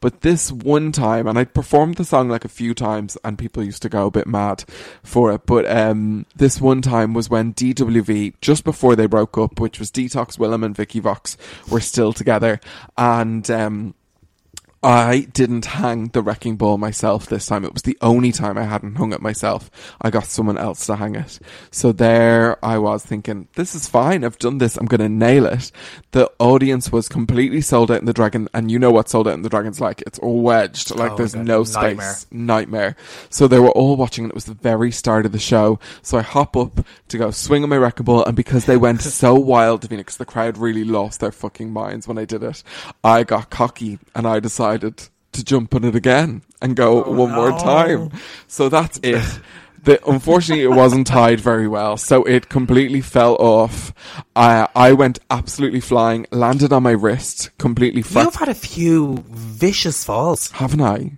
But 0.00 0.22
this 0.22 0.50
one 0.52 0.92
time, 0.92 1.26
and 1.26 1.38
I 1.38 1.44
performed 1.44 1.96
the 1.96 2.04
song 2.04 2.28
like 2.28 2.44
a 2.44 2.48
few 2.48 2.74
times, 2.74 3.16
and 3.24 3.38
people 3.38 3.62
used 3.62 3.82
to 3.82 3.88
go 3.88 4.06
a 4.06 4.10
bit 4.10 4.26
mad 4.26 4.64
for 5.02 5.32
it. 5.32 5.46
But 5.46 5.70
um, 5.70 6.26
this 6.36 6.60
one 6.60 6.82
time 6.82 7.14
was 7.14 7.30
when 7.30 7.54
DWV, 7.54 8.34
just 8.40 8.64
before 8.64 8.96
they 8.96 9.06
broke 9.06 9.36
up, 9.38 9.60
which 9.60 9.78
was 9.78 9.90
Detox 9.90 10.38
Willam 10.38 10.64
and 10.64 10.76
Vicky 10.76 11.00
Vox, 11.00 11.36
were 11.70 11.80
still 11.80 12.12
together, 12.12 12.60
and 12.96 13.50
um, 13.50 13.94
I 14.82 15.26
didn't 15.34 15.66
hang 15.66 16.06
the 16.06 16.22
wrecking 16.22 16.56
ball 16.56 16.78
myself 16.78 17.26
this 17.26 17.44
time. 17.44 17.66
It 17.66 17.74
was 17.74 17.82
the 17.82 17.98
only 18.00 18.32
time 18.32 18.56
I 18.56 18.62
hadn't 18.62 18.94
hung 18.94 19.12
it 19.12 19.20
myself. 19.20 19.70
I 20.00 20.08
got 20.08 20.24
someone 20.24 20.56
else 20.56 20.86
to 20.86 20.96
hang 20.96 21.16
it. 21.16 21.38
So 21.70 21.92
there 21.92 22.56
I 22.64 22.78
was 22.78 23.04
thinking, 23.04 23.48
this 23.56 23.74
is 23.74 23.86
fine. 23.86 24.24
I've 24.24 24.38
done 24.38 24.56
this. 24.56 24.78
I'm 24.78 24.86
going 24.86 25.02
to 25.02 25.08
nail 25.10 25.44
it. 25.44 25.70
The 26.12 26.30
audience 26.38 26.90
was 26.90 27.10
completely 27.10 27.60
sold 27.60 27.90
out 27.90 28.00
in 28.00 28.06
the 28.06 28.14
dragon. 28.14 28.48
And 28.54 28.70
you 28.70 28.78
know 28.78 28.90
what 28.90 29.10
sold 29.10 29.28
out 29.28 29.34
in 29.34 29.42
the 29.42 29.50
dragon's 29.50 29.82
like? 29.82 30.00
It's 30.06 30.18
all 30.20 30.40
wedged. 30.40 30.92
Oh, 30.92 30.96
like 30.96 31.12
Oh, 31.12 31.16
there's 31.16 31.34
God, 31.34 31.44
no 31.46 31.64
space. 31.64 31.82
nightmare. 31.98 32.14
Nightmare. 32.30 32.96
So 33.28 33.46
they 33.48 33.60
were 33.60 33.72
all 33.72 33.96
watching 33.96 34.24
and 34.24 34.30
it 34.30 34.34
was 34.34 34.46
the 34.46 34.54
very 34.54 34.92
start 34.92 35.26
of 35.26 35.32
the 35.32 35.38
show. 35.38 35.78
So 36.00 36.16
I 36.16 36.22
hop 36.22 36.56
up 36.56 36.86
to 37.08 37.18
go 37.18 37.30
swing 37.32 37.62
on 37.64 37.68
my 37.68 37.76
wrecking 37.76 38.04
ball. 38.04 38.24
And 38.24 38.34
because 38.34 38.64
they 38.64 38.78
went 38.78 39.02
so 39.02 39.34
wild, 39.34 39.90
because 39.90 40.16
the 40.16 40.24
crowd 40.24 40.56
really 40.56 40.84
lost 40.84 41.20
their 41.20 41.32
fucking 41.32 41.70
minds 41.70 42.08
when 42.08 42.16
I 42.16 42.24
did 42.24 42.42
it, 42.42 42.62
I 43.04 43.24
got 43.24 43.50
cocky 43.50 43.98
and 44.14 44.26
I 44.26 44.40
decided 44.40 44.69
to 44.78 45.44
jump 45.44 45.74
on 45.74 45.84
it 45.84 45.94
again 45.94 46.42
and 46.60 46.74
go 46.76 47.02
one 47.02 47.32
more 47.32 47.50
time. 47.58 48.10
So 48.48 48.68
that's 48.68 48.98
it. 49.02 49.40
The, 49.84 49.98
unfortunately, 50.06 50.64
it 50.64 50.68
wasn't 50.68 51.06
tied 51.06 51.40
very 51.40 51.66
well, 51.66 51.96
so 51.96 52.22
it 52.24 52.50
completely 52.50 53.00
fell 53.00 53.36
off. 53.36 53.94
I 54.36 54.68
I 54.74 54.92
went 54.92 55.18
absolutely 55.30 55.80
flying, 55.80 56.26
landed 56.30 56.70
on 56.70 56.82
my 56.82 56.90
wrist, 56.90 57.50
completely 57.56 58.02
fra- 58.02 58.24
You've 58.24 58.34
had 58.34 58.50
a 58.50 58.54
few 58.54 59.24
vicious 59.30 60.04
falls. 60.04 60.50
haven't 60.50 60.82
I? 60.82 61.12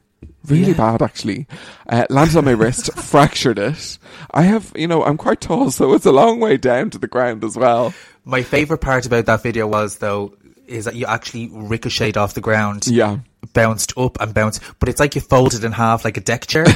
Really 0.46 0.74
bad, 0.74 1.02
actually. 1.02 1.46
Uh, 1.88 2.04
landed 2.10 2.36
on 2.36 2.44
my 2.44 2.52
wrist, 2.52 2.92
fractured 2.96 3.58
it. 3.58 3.98
I 4.32 4.42
have, 4.42 4.72
you 4.76 4.86
know, 4.86 5.04
I'm 5.04 5.16
quite 5.16 5.40
tall, 5.40 5.70
so 5.72 5.92
it's 5.94 6.06
a 6.06 6.12
long 6.12 6.38
way 6.40 6.56
down 6.56 6.90
to 6.90 6.98
the 6.98 7.06
ground 7.08 7.42
as 7.44 7.56
well. 7.56 7.92
My 8.24 8.42
favourite 8.42 8.80
part 8.80 9.06
about 9.06 9.26
that 9.26 9.42
video 9.42 9.66
was, 9.66 9.98
though, 9.98 10.34
is 10.66 10.84
that 10.84 10.94
you 10.94 11.06
actually 11.06 11.48
ricocheted 11.52 12.16
off 12.16 12.34
the 12.34 12.40
ground. 12.40 12.86
Yeah. 12.86 13.18
Bounced 13.52 13.92
up 13.96 14.20
and 14.20 14.32
bounced, 14.32 14.62
but 14.78 14.88
it's 14.88 15.00
like 15.00 15.14
you 15.14 15.20
folded 15.20 15.64
in 15.64 15.72
half 15.72 16.04
like 16.04 16.16
a 16.16 16.20
deck 16.20 16.46
chair. 16.46 16.64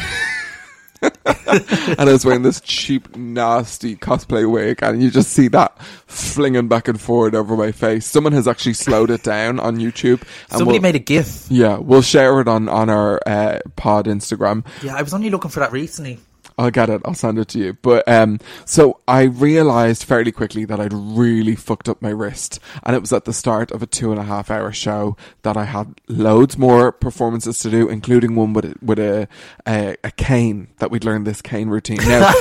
and 1.02 2.00
I 2.00 2.12
was 2.12 2.24
wearing 2.24 2.42
this 2.42 2.60
cheap, 2.60 3.14
nasty 3.16 3.96
cosplay 3.96 4.50
wig, 4.50 4.78
and 4.82 5.02
you 5.02 5.10
just 5.10 5.30
see 5.30 5.48
that 5.48 5.78
flinging 6.06 6.68
back 6.68 6.88
and 6.88 7.00
forward 7.00 7.34
over 7.34 7.56
my 7.56 7.72
face. 7.72 8.06
Someone 8.06 8.32
has 8.32 8.48
actually 8.48 8.72
slowed 8.74 9.10
it 9.10 9.22
down 9.22 9.60
on 9.60 9.76
YouTube. 9.76 10.22
and 10.22 10.58
Somebody 10.58 10.78
we'll- 10.78 10.82
made 10.82 10.96
a 10.96 11.00
GIF. 11.00 11.46
Yeah, 11.50 11.78
we'll 11.78 12.02
share 12.02 12.40
it 12.40 12.48
on 12.48 12.68
on 12.68 12.88
our 12.88 13.20
uh, 13.26 13.60
pod 13.76 14.06
Instagram. 14.06 14.64
Yeah, 14.82 14.96
I 14.96 15.02
was 15.02 15.12
only 15.14 15.30
looking 15.30 15.50
for 15.50 15.60
that 15.60 15.72
recently. 15.72 16.18
I'll 16.58 16.70
get 16.70 16.88
it. 16.88 17.02
I'll 17.04 17.14
send 17.14 17.38
it 17.38 17.48
to 17.48 17.58
you. 17.58 17.74
But 17.74 18.08
um, 18.08 18.40
so 18.64 19.00
I 19.06 19.24
realized 19.24 20.04
fairly 20.04 20.32
quickly 20.32 20.64
that 20.64 20.80
I'd 20.80 20.92
really 20.92 21.54
fucked 21.54 21.88
up 21.88 22.00
my 22.00 22.08
wrist, 22.08 22.60
and 22.82 22.96
it 22.96 23.00
was 23.00 23.12
at 23.12 23.26
the 23.26 23.32
start 23.34 23.70
of 23.72 23.82
a 23.82 23.86
two 23.86 24.10
and 24.10 24.18
a 24.18 24.24
half 24.24 24.50
hour 24.50 24.72
show 24.72 25.16
that 25.42 25.56
I 25.56 25.64
had 25.64 26.00
loads 26.08 26.56
more 26.56 26.92
performances 26.92 27.58
to 27.60 27.70
do, 27.70 27.88
including 27.88 28.34
one 28.34 28.54
with 28.54 28.64
a, 28.64 28.74
with 28.80 28.98
a 28.98 29.28
a, 29.66 29.96
a 30.02 30.10
cane 30.12 30.68
that 30.78 30.90
we'd 30.90 31.04
learned 31.04 31.26
this 31.26 31.42
cane 31.42 31.68
routine. 31.68 31.98
Now, 31.98 32.32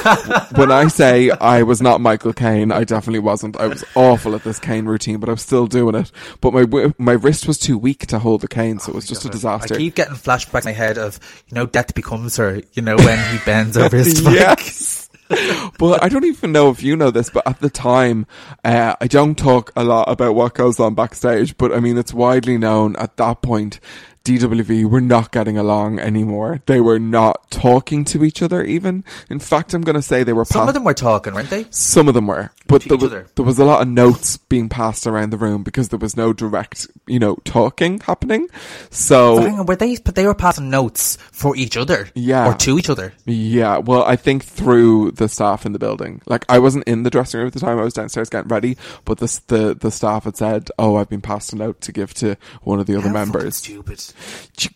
when 0.56 0.72
I 0.72 0.88
say 0.88 1.30
I 1.30 1.64
was 1.64 1.82
not 1.82 2.00
Michael 2.00 2.34
Caine, 2.34 2.72
I 2.72 2.86
definitely 2.86 3.20
wasn't. 3.20 3.58
I 3.58 3.68
was 3.68 3.84
awful 3.96 4.34
at 4.34 4.44
this 4.44 4.60
cane 4.60 4.86
routine, 4.86 5.20
but 5.20 5.28
I 5.28 5.34
was 5.34 5.42
still 5.42 5.68
doing 5.68 5.96
it. 5.96 6.12
But 6.40 6.54
my 6.54 6.94
my 6.98 7.14
wrist 7.14 7.48
was 7.48 7.58
too 7.58 7.78
weak 7.78 8.08
to 8.08 8.20
hold 8.20 8.42
the 8.42 8.48
cane, 8.48 8.80
so 8.80 8.94
it 8.94 8.96
was 8.96 9.08
just 9.08 9.26
a 9.26 9.30
disaster. 9.30 9.76
I 9.76 9.78
keep 9.78 9.96
getting 9.96 10.16
flashbacks 10.16 10.62
in 10.62 10.70
my 10.70 10.72
head 10.72 10.98
of, 10.98 11.20
you 11.50 11.56
know, 11.56 11.66
Death 11.66 11.94
Becomes 11.94 12.38
Her, 12.38 12.62
you 12.74 12.82
know, 12.82 12.96
when 12.96 13.20
he 13.34 13.44
bends 13.46 13.76
over 13.76 13.98
his 13.98 14.05
yes. 14.06 15.10
but 15.80 16.04
I 16.04 16.10
don't 16.10 16.26
even 16.26 16.52
know 16.52 16.70
if 16.70 16.84
you 16.84 16.96
know 16.96 17.10
this, 17.12 17.30
but 17.32 17.48
at 17.48 17.60
the 17.60 17.70
time, 17.70 18.28
uh, 18.64 18.96
I 19.02 19.08
don't 19.08 19.36
talk 19.36 19.72
a 19.76 19.84
lot 19.84 20.10
about 20.10 20.36
what 20.36 20.54
goes 20.54 20.80
on 20.80 20.94
backstage, 20.94 21.58
but 21.58 21.72
I 21.74 21.80
mean, 21.80 21.98
it's 21.98 22.14
widely 22.14 22.58
known 22.58 22.96
at 22.98 23.18
that 23.18 23.42
point. 23.42 23.80
DWV 24.24 24.90
were 24.90 25.02
not 25.02 25.32
getting 25.32 25.56
along 25.56 26.00
anymore. 26.00 26.60
They 26.66 26.82
were 26.82 26.98
not 26.98 27.52
talking 27.52 28.04
to 28.06 28.24
each 28.24 28.42
other 28.42 28.64
even. 28.64 29.04
In 29.30 29.38
fact, 29.40 29.76
I'm 29.76 29.82
going 29.84 29.96
to 29.96 30.02
say 30.02 30.24
they 30.24 30.34
were 30.34 30.46
Some 30.46 30.64
pa- 30.64 30.70
of 30.70 30.74
them 30.74 30.84
were 30.84 30.96
talking, 30.96 31.36
weren't 31.36 31.52
they? 31.52 31.68
some 31.70 32.08
of 32.08 32.16
them 32.16 32.26
were, 32.26 32.52
but 32.68 32.84
there 32.84 32.98
was, 32.98 33.12
there 33.12 33.46
was 33.46 33.60
a 33.60 33.66
lot 33.66 33.82
of 33.82 33.88
notes 33.88 34.38
being 34.38 34.70
passed 34.70 35.06
around 35.08 35.32
the 35.32 35.38
room 35.38 35.64
because 35.64 35.90
there 35.90 36.00
was 36.00 36.18
no 36.18 36.34
direct, 36.34 36.88
you 37.08 37.20
know, 37.20 37.36
talking 37.46 38.00
happening. 38.00 38.48
So, 38.90 39.38
Hang 39.42 39.60
on, 39.60 39.66
were 39.66 39.76
they, 39.76 39.98
but 39.98 40.16
they 40.16 40.26
were 40.26 40.34
passing 40.34 40.70
notes 40.70 41.18
for 41.32 41.56
each 41.56 41.78
other. 41.78 42.10
Yeah. 42.16 42.48
Or 42.50 42.54
to 42.56 42.78
each 42.80 42.90
other. 42.90 43.14
Yeah, 43.26 43.78
well, 43.78 44.04
I 44.04 44.16
think 44.16 44.44
through 44.44 45.12
the 45.12 45.28
staff 45.30 45.66
in 45.66 45.74
the 45.74 45.80
building. 45.80 46.22
Like, 46.26 46.46
I 46.50 46.60
wasn't 46.60 46.86
in 46.88 47.04
the 47.04 47.10
dressing 47.10 47.40
room 47.40 47.48
at 47.48 47.54
the 47.54 47.60
time; 47.60 47.78
I 47.80 47.84
was 47.84 47.94
downstairs 47.94 48.30
getting 48.30 48.50
ready. 48.50 48.78
But 49.06 49.18
the 49.20 49.42
the 49.48 49.76
the 49.76 49.92
staff 49.92 50.24
had 50.24 50.38
said, 50.38 50.70
"Oh, 50.80 50.96
I've 50.96 51.10
been 51.10 51.22
passed 51.22 51.54
a 51.54 51.56
note 51.56 51.82
to 51.82 51.92
give 51.92 52.14
to 52.16 52.36
one 52.64 52.80
of 52.80 52.86
the 52.86 52.96
other 52.98 53.08
How 53.10 53.14
members." 53.14 53.58
stupid. 53.58 54.04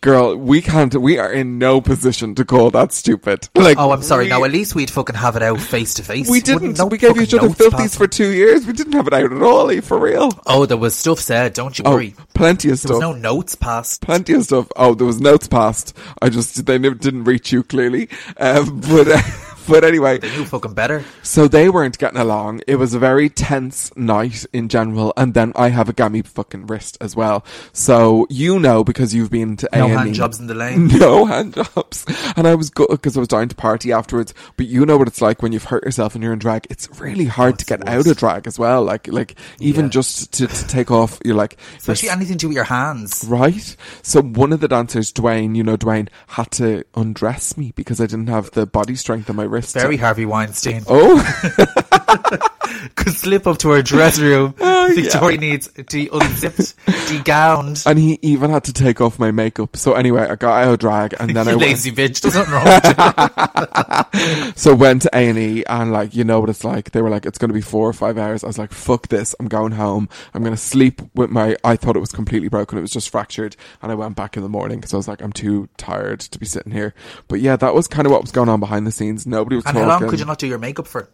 Girl, 0.02 0.36
we 0.36 0.62
can't. 0.62 0.94
We 0.96 1.18
are 1.18 1.32
in 1.32 1.58
no 1.58 1.82
position 1.82 2.36
to 2.36 2.46
call 2.46 2.70
that 2.72 2.92
stupid. 2.92 3.48
Oh, 3.56 3.62
like, 3.62 3.78
Oh, 3.78 3.92
I'm 3.92 4.04
sorry. 4.04 4.26
we- 4.26 4.30
Now, 4.30 4.44
at 4.44 4.52
least 4.52 4.76
we'd 4.76 4.90
fucking 4.90 5.16
have 5.16 5.36
it 5.36 5.42
out 5.42 5.60
face 5.60 5.94
to 5.96 6.04
face. 6.04 6.30
we 6.30 6.42
didn't. 6.42 6.78
no 6.78 6.86
we 6.88 6.98
gave 6.98 7.18
each 7.20 7.34
other 7.34 7.50
pass 7.84 7.96
for 7.96 8.08
two 8.08 8.30
years. 8.32 8.66
We 8.66 8.74
didn't 8.74 8.94
have 8.94 9.08
it 9.08 9.14
out 9.14 9.32
at 9.32 9.42
all. 9.42 9.70
For 9.82 10.00
real. 10.00 10.32
Oh, 10.46 10.66
there 10.66 10.78
was 10.78 10.96
stuff 10.96 11.20
said. 11.20 11.54
Don't 11.54 11.78
you 11.78 11.84
Oh, 11.86 11.94
worry. 11.96 12.16
plenty 12.34 12.70
of 12.70 12.82
There 12.82 12.90
was 12.96 13.00
stuff. 13.02 13.02
no 13.02 13.14
notes 13.14 13.56
passed. 13.56 14.02
Plenty 14.02 14.34
of 14.34 14.44
stuff. 14.44 14.68
Oh, 14.76 14.94
there 14.96 15.08
was 15.08 15.20
notes 15.22 15.48
passed. 15.48 15.96
I 16.22 16.30
just 16.30 16.66
they 16.66 16.78
never 16.78 16.96
didn't 16.96 17.24
reach 17.26 17.52
you 17.52 17.64
clearly. 17.64 18.10
Um, 18.38 18.80
but 18.82 19.08
but 19.70 19.84
anyway, 19.84 20.18
They 20.18 20.30
knew 20.36 20.46
fucking 20.46 20.74
better. 20.74 21.04
So 21.24 21.48
they 21.48 21.70
weren't 21.70 21.98
getting 21.98 22.20
along. 22.20 22.62
It 22.68 22.76
was 22.76 22.94
a 22.94 23.00
very 23.00 23.30
tense 23.30 23.96
night 23.96 24.46
in 24.54 24.68
general, 24.70 25.14
and 25.16 25.34
then 25.34 25.54
I 25.56 25.70
have 25.70 25.88
a 25.90 25.94
gammy 25.94 26.22
fucking 26.24 26.68
wrist 26.68 26.98
as 27.02 27.16
well. 27.16 27.46
So 27.74 28.28
you 28.30 28.60
know 28.60 28.84
because 28.84 29.14
you've 29.14 29.32
been 29.32 29.56
to 29.58 29.70
No 29.74 29.86
A&E. 29.86 29.90
hand 29.92 30.14
jobs 30.14 30.40
in 30.40 30.48
the 30.48 30.56
lane. 30.56 30.88
No 31.00 31.26
hand 31.26 31.54
jobs, 31.54 32.06
and 32.36 32.48
I 32.48 32.56
was 32.56 32.70
good 32.70 32.88
because 32.90 33.16
I 33.16 33.20
was 33.20 33.28
dying 33.30 33.48
to 33.50 33.56
party 33.56 33.92
afterwards. 33.92 34.34
But 34.58 34.68
you 34.68 34.86
know 34.86 34.98
what 34.98 35.08
it's 35.08 35.22
like 35.22 35.42
when 35.42 35.52
you've 35.54 35.66
hurt 35.66 35.84
yourself 35.86 36.16
and 36.16 36.24
you're 36.24 36.34
in 36.34 36.40
drag. 36.40 36.68
It's 36.70 36.90
really 37.00 37.26
hard 37.26 37.60
to 37.60 37.66
get 37.66 37.88
out 37.88 38.06
of 38.08 38.18
drag 38.18 38.48
as 38.48 38.58
well. 38.60 38.84
Like 38.84 39.08
like 39.08 39.36
even 39.60 39.86
Yeah. 39.86 39.92
just 39.92 40.34
to, 40.34 40.48
to 40.48 40.68
take 40.68 40.92
off, 40.92 41.20
you're 41.24 41.36
like 41.36 41.58
Especially 41.78 42.10
anything 42.10 42.38
to 42.38 42.42
do 42.42 42.48
with 42.50 42.56
your 42.56 42.64
hands. 42.66 43.24
Right. 43.28 43.76
So 44.02 44.22
one 44.22 44.52
of 44.54 44.60
the 44.60 44.68
dancers, 44.68 45.12
Dwayne, 45.14 45.56
you 45.56 45.64
know, 45.64 45.78
Dwayne 45.78 46.10
had 46.28 46.52
to 46.52 46.84
undress 46.96 47.56
me 47.58 47.72
because 47.76 48.02
I 48.02 48.06
didn't 48.06 48.28
have 48.28 48.52
the 48.52 48.66
body 48.66 48.96
strength 48.96 49.30
on 49.30 49.36
my 49.36 49.44
wrist. 49.44 49.59
Very 49.62 49.98
Harvey 49.98 50.26
Weinstein. 50.26 50.84
Oh, 50.88 51.20
Could 52.96 53.14
slip 53.14 53.48
up 53.48 53.58
to 53.60 53.70
her 53.72 53.82
dress 53.82 54.20
room. 54.20 54.54
Oh, 54.60 54.92
Victoria 54.94 55.38
needs 55.38 55.68
to 55.68 55.84
be 55.84 56.10
unzipped, 56.12 56.76
degowned. 56.86 57.86
and 57.86 58.00
he 58.00 58.20
even 58.22 58.52
had 58.52 58.64
to 58.66 58.74
take 58.74 59.02
off 59.02 59.20
my 59.20 59.32
makeup. 59.32 59.76
So 59.76 59.94
anyway, 59.94 60.28
I 60.28 60.36
got 60.36 60.64
out 60.64 60.74
of 60.74 60.80
drag, 60.80 61.16
and 61.20 61.36
then 61.36 61.48
I 61.48 61.52
You 61.52 61.58
went, 61.58 61.70
lazy 61.70 61.92
bitch. 61.92 62.22
There's 62.22 62.36
nothing 62.36 62.54
wrong 62.54 64.54
so 64.56 64.74
went 64.74 65.04
to 65.04 65.10
A 65.14 65.30
and 65.30 65.38
E, 65.38 65.64
and 65.66 65.92
like 65.92 66.16
you 66.16 66.24
know 66.24 66.40
what 66.40 66.50
it's 66.50 66.64
like. 66.64 66.92
They 66.92 67.02
were 67.02 67.10
like, 67.10 67.26
it's 67.26 67.38
going 67.38 67.50
to 67.50 67.54
be 67.54 67.62
four 67.62 67.88
or 67.88 67.94
five 67.94 68.18
hours. 68.18 68.44
I 68.44 68.48
was 68.48 68.58
like, 68.58 68.72
fuck 68.72 69.08
this. 69.08 69.36
I'm 69.40 69.48
going 69.48 69.74
home. 69.74 70.10
I'm 70.34 70.44
going 70.44 70.56
to 70.56 70.62
sleep 70.62 71.02
with 71.16 71.30
my. 71.30 71.56
I 71.64 71.76
thought 71.76 71.96
it 71.96 72.00
was 72.00 72.12
completely 72.12 72.50
broken. 72.50 72.78
It 72.78 72.82
was 72.82 72.92
just 72.92 73.10
fractured, 73.10 73.56
and 73.82 73.92
I 73.92 73.96
went 73.96 74.16
back 74.16 74.38
in 74.38 74.44
the 74.44 74.50
morning 74.50 74.80
because 74.80 74.94
I 74.94 74.98
was 74.98 75.08
like, 75.08 75.22
I'm 75.22 75.34
too 75.34 75.70
tired 75.78 76.20
to 76.22 76.40
be 76.40 76.46
sitting 76.46 76.72
here. 76.72 76.94
But 77.28 77.40
yeah, 77.40 77.56
that 77.56 77.74
was 77.74 77.88
kind 77.88 78.06
of 78.06 78.12
what 78.12 78.22
was 78.22 78.32
going 78.32 78.50
on 78.50 78.60
behind 78.60 78.88
the 78.88 78.92
scenes. 78.92 79.26
Nobody 79.26 79.49
was 79.58 79.66
And 79.66 79.76
talking. 79.76 79.90
how 79.90 80.00
long 80.00 80.10
could 80.10 80.20
you 80.20 80.26
not 80.26 80.40
do 80.40 80.48
your 80.48 80.60
makeup 80.60 80.88
for? 80.88 81.10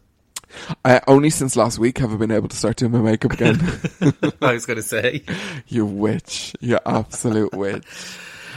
Only 1.08 1.30
since 1.30 1.56
last 1.56 1.80
week 1.80 1.98
have 1.98 2.14
I 2.14 2.16
been 2.18 2.32
able 2.32 2.48
to 2.48 2.56
start 2.56 2.78
doing 2.78 2.92
my 2.92 3.00
makeup 3.00 3.34
again. 3.34 3.56
I 4.42 4.54
was 4.54 4.66
going 4.66 4.78
to 4.78 4.84
say. 4.84 5.24
you 5.68 5.86
witch. 5.86 6.54
You 6.60 6.80
absolute 6.86 7.54
witch. 7.54 7.84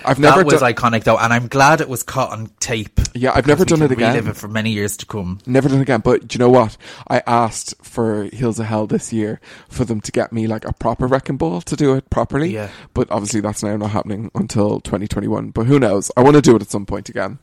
I've 0.04 0.18
never 0.18 0.38
that 0.38 0.46
was 0.46 0.60
done. 0.60 0.72
iconic 0.72 1.04
though, 1.04 1.18
and 1.18 1.32
I'm 1.32 1.48
glad 1.48 1.80
it 1.80 1.88
was 1.88 2.02
caught 2.04 2.30
on 2.30 2.50
tape. 2.60 3.00
Yeah, 3.14 3.32
I've 3.34 3.46
never 3.48 3.64
done 3.64 3.82
it 3.82 3.90
again. 3.90 4.14
Relive 4.14 4.28
it 4.28 4.36
for 4.36 4.46
many 4.48 4.70
years 4.70 4.96
to 4.98 5.06
come. 5.06 5.40
Never 5.44 5.68
done 5.68 5.78
it 5.78 5.82
again, 5.82 6.00
but 6.00 6.28
do 6.28 6.36
you 6.36 6.38
know 6.38 6.48
what? 6.50 6.76
I 7.08 7.20
asked 7.26 7.74
for 7.82 8.24
Hills 8.32 8.60
of 8.60 8.66
Hell 8.66 8.86
this 8.86 9.12
year 9.12 9.40
for 9.68 9.84
them 9.84 10.00
to 10.02 10.12
get 10.12 10.32
me 10.32 10.46
like 10.46 10.64
a 10.64 10.72
proper 10.72 11.06
wrecking 11.08 11.36
ball 11.36 11.60
to 11.62 11.74
do 11.74 11.94
it 11.94 12.08
properly. 12.10 12.50
Yeah. 12.50 12.70
But 12.94 13.10
obviously 13.10 13.40
that's 13.40 13.62
now 13.62 13.76
not 13.76 13.90
happening 13.90 14.30
until 14.36 14.80
2021. 14.80 15.50
But 15.50 15.66
who 15.66 15.80
knows? 15.80 16.12
I 16.16 16.22
want 16.22 16.36
to 16.36 16.42
do 16.42 16.54
it 16.54 16.62
at 16.62 16.70
some 16.70 16.86
point 16.86 17.08
again. 17.08 17.40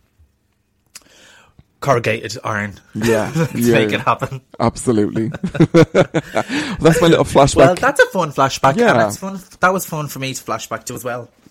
Corrugated 1.81 2.37
iron. 2.43 2.75
Yeah. 2.93 3.31
Yeah. 3.55 3.73
make 3.73 3.91
it 3.91 4.01
happen. 4.01 4.41
Absolutely. 4.59 5.27
that's 5.73 7.01
my 7.01 7.07
little 7.07 7.25
flashback. 7.25 7.55
Well, 7.55 7.75
that's 7.75 7.99
a 7.99 8.05
fun 8.07 8.31
flashback. 8.31 8.77
Yeah. 8.77 8.93
And 8.93 9.01
it's 9.07 9.17
fun. 9.17 9.39
That 9.59 9.73
was 9.73 9.85
fun 9.85 10.07
for 10.07 10.19
me 10.19 10.33
to 10.33 10.43
flashback 10.43 10.85
to 10.85 10.93
as 10.95 11.03
well. 11.03 11.29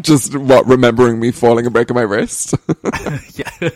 Just 0.00 0.36
what 0.36 0.66
remembering 0.66 1.20
me 1.20 1.32
falling 1.32 1.66
and 1.66 1.72
breaking 1.72 1.94
my 1.96 2.02
wrist. 2.02 2.54
yeah. 3.34 3.70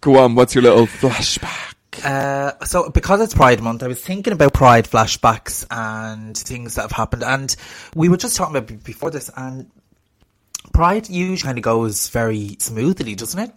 Go 0.00 0.18
on, 0.18 0.34
what's 0.34 0.54
your 0.54 0.62
little 0.62 0.86
flashback? 0.86 1.74
Uh, 2.04 2.64
so 2.64 2.88
because 2.90 3.20
it's 3.20 3.34
Pride 3.34 3.62
Month, 3.62 3.82
I 3.82 3.88
was 3.88 4.00
thinking 4.02 4.32
about 4.32 4.54
Pride 4.54 4.86
flashbacks 4.88 5.66
and 5.70 6.36
things 6.36 6.74
that 6.74 6.82
have 6.82 6.92
happened, 6.92 7.22
and 7.22 7.54
we 7.94 8.08
were 8.08 8.16
just 8.16 8.34
talking 8.36 8.56
about 8.56 8.82
before 8.82 9.10
this, 9.10 9.30
and 9.36 9.70
Pride 10.72 11.08
usually 11.10 11.46
kind 11.48 11.58
of 11.58 11.64
goes 11.64 12.08
very 12.08 12.56
smoothly, 12.58 13.14
doesn't 13.14 13.38
it? 13.38 13.52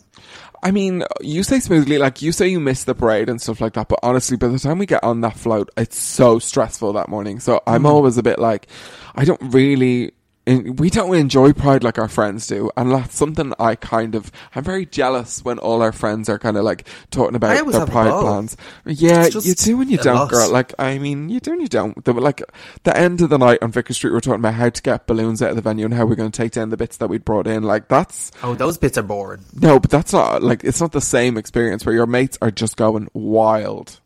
I 0.66 0.72
mean, 0.72 1.04
you 1.22 1.44
say 1.44 1.60
smoothly, 1.60 2.00
like 2.00 2.24
you 2.24 2.32
say 2.32 2.48
you 2.48 2.60
miss 2.60 2.86
the 2.86 2.96
parade 2.96 3.30
and 3.30 3.40
stuff 3.40 3.62
like 3.62 3.74
that, 3.74 3.88
but 3.88 4.00
honestly, 4.02 4.36
by 4.36 4.48
the 4.48 4.58
time 4.58 4.80
we 4.80 4.88
get 4.88 5.04
on 5.04 5.22
that 5.22 5.38
float, 5.38 5.70
it's 5.78 5.96
so 5.96 6.40
stressful 6.40 6.94
that 6.94 7.08
morning. 7.08 7.40
So 7.40 7.62
I'm 7.68 7.84
mm. 7.84 7.90
always 7.90 8.18
a 8.18 8.24
bit 8.24 8.40
like, 8.40 8.66
I 9.14 9.26
don't 9.26 9.54
really 9.54 10.15
we 10.48 10.90
don't 10.92 11.16
enjoy 11.16 11.54
Pride 11.54 11.84
like 11.84 11.98
our 11.98 12.08
friends 12.08 12.46
do, 12.46 12.70
and 12.78 12.92
that's 12.92 13.16
something 13.16 13.54
I 13.58 13.76
kind 13.76 14.14
of 14.14 14.32
I'm 14.54 14.64
very 14.64 14.86
jealous 14.86 15.44
when 15.44 15.58
all 15.58 15.82
our 15.82 15.92
friends 15.92 16.30
are 16.30 16.38
kind 16.38 16.56
of 16.56 16.64
like 16.64 16.88
talking 17.10 17.36
about 17.36 17.66
their 17.72 17.86
Pride 17.88 18.12
plans. 18.12 18.56
Yeah, 18.86 19.26
you 19.28 19.56
do 19.56 19.82
and 19.82 19.90
you 19.90 19.98
don't, 19.98 20.16
lot. 20.16 20.30
girl. 20.30 20.52
Like 20.52 20.74
I 20.78 21.00
mean, 21.00 21.30
you 21.30 21.40
do 21.40 21.54
and 21.54 21.62
you 21.62 21.68
don't. 21.68 22.08
Like 22.08 22.44
the 22.84 22.96
end 22.96 23.22
of 23.22 23.30
the 23.30 23.38
night 23.40 23.60
on 23.64 23.72
Vicar 23.72 23.94
Street, 23.94 24.12
we 24.12 24.16
we're 24.16 24.22
talking 24.22 24.40
about 24.40 24.54
how 24.54 24.70
to 24.70 24.82
get 24.82 25.08
balloons 25.08 25.42
out 25.42 25.50
of 25.50 25.56
the 25.56 25.62
venue 25.64 25.86
and 25.86 25.94
how 25.94 26.06
we're 26.06 26.16
going 26.16 26.32
to 26.32 26.38
take 26.42 26.52
down 26.52 26.70
the 26.70 26.78
bits 26.78 26.98
that 26.98 27.08
we'd 27.10 27.26
brought 27.26 27.48
in. 27.48 27.64
Like 27.64 27.88
that's 27.88 28.32
Oh, 28.44 28.54
those 28.54 28.78
bits 28.78 28.98
are 28.98 29.04
boring. 29.04 29.44
no, 29.60 29.80
but 29.80 29.90
that's 29.90 30.14
not 30.14 30.44
like 30.44 30.64
it's 30.64 30.80
not 30.82 30.92
the 30.92 31.02
same 31.02 31.38
experience 31.38 31.86
where 31.86 31.96
your 31.96 32.06
mates 32.08 32.38
are 32.42 32.52
just 32.52 32.78
going 32.78 33.08
wild. 33.14 34.00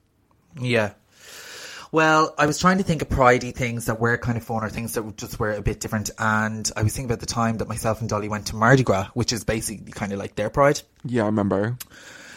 Yeah. 0.59 0.93
Well, 1.91 2.35
I 2.37 2.45
was 2.45 2.59
trying 2.59 2.77
to 2.77 2.83
think 2.83 3.01
of 3.01 3.09
pridey 3.09 3.53
things 3.53 3.87
that 3.87 3.99
were 3.99 4.17
kind 4.17 4.37
of 4.37 4.43
fun 4.43 4.63
or 4.63 4.69
things 4.69 4.93
that 4.93 5.17
just 5.17 5.39
were 5.39 5.53
a 5.53 5.61
bit 5.61 5.79
different. 5.79 6.11
And 6.19 6.69
I 6.75 6.83
was 6.83 6.93
thinking 6.93 7.09
about 7.09 7.19
the 7.19 7.25
time 7.25 7.57
that 7.57 7.67
myself 7.67 7.99
and 8.01 8.09
Dolly 8.09 8.29
went 8.29 8.47
to 8.47 8.55
Mardi 8.55 8.83
Gras, 8.83 9.07
which 9.13 9.33
is 9.33 9.43
basically 9.43 9.91
kind 9.91 10.13
of 10.13 10.19
like 10.19 10.35
their 10.35 10.51
pride. 10.51 10.81
Yeah, 11.03 11.23
I 11.23 11.25
remember. 11.27 11.77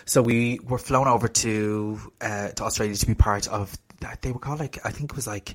So 0.07 0.23
we 0.23 0.59
were 0.61 0.79
flown 0.79 1.07
over 1.07 1.29
to 1.29 2.01
uh, 2.21 2.49
to 2.49 2.65
Australia 2.65 2.95
to 2.97 3.07
be 3.07 3.15
part 3.15 3.47
of. 3.49 3.77
They 4.21 4.33
were 4.33 4.39
called 4.39 4.59
like 4.59 4.79
I 4.85 4.91
think 4.91 5.13
it 5.13 5.17
was 5.17 5.27
like 5.27 5.55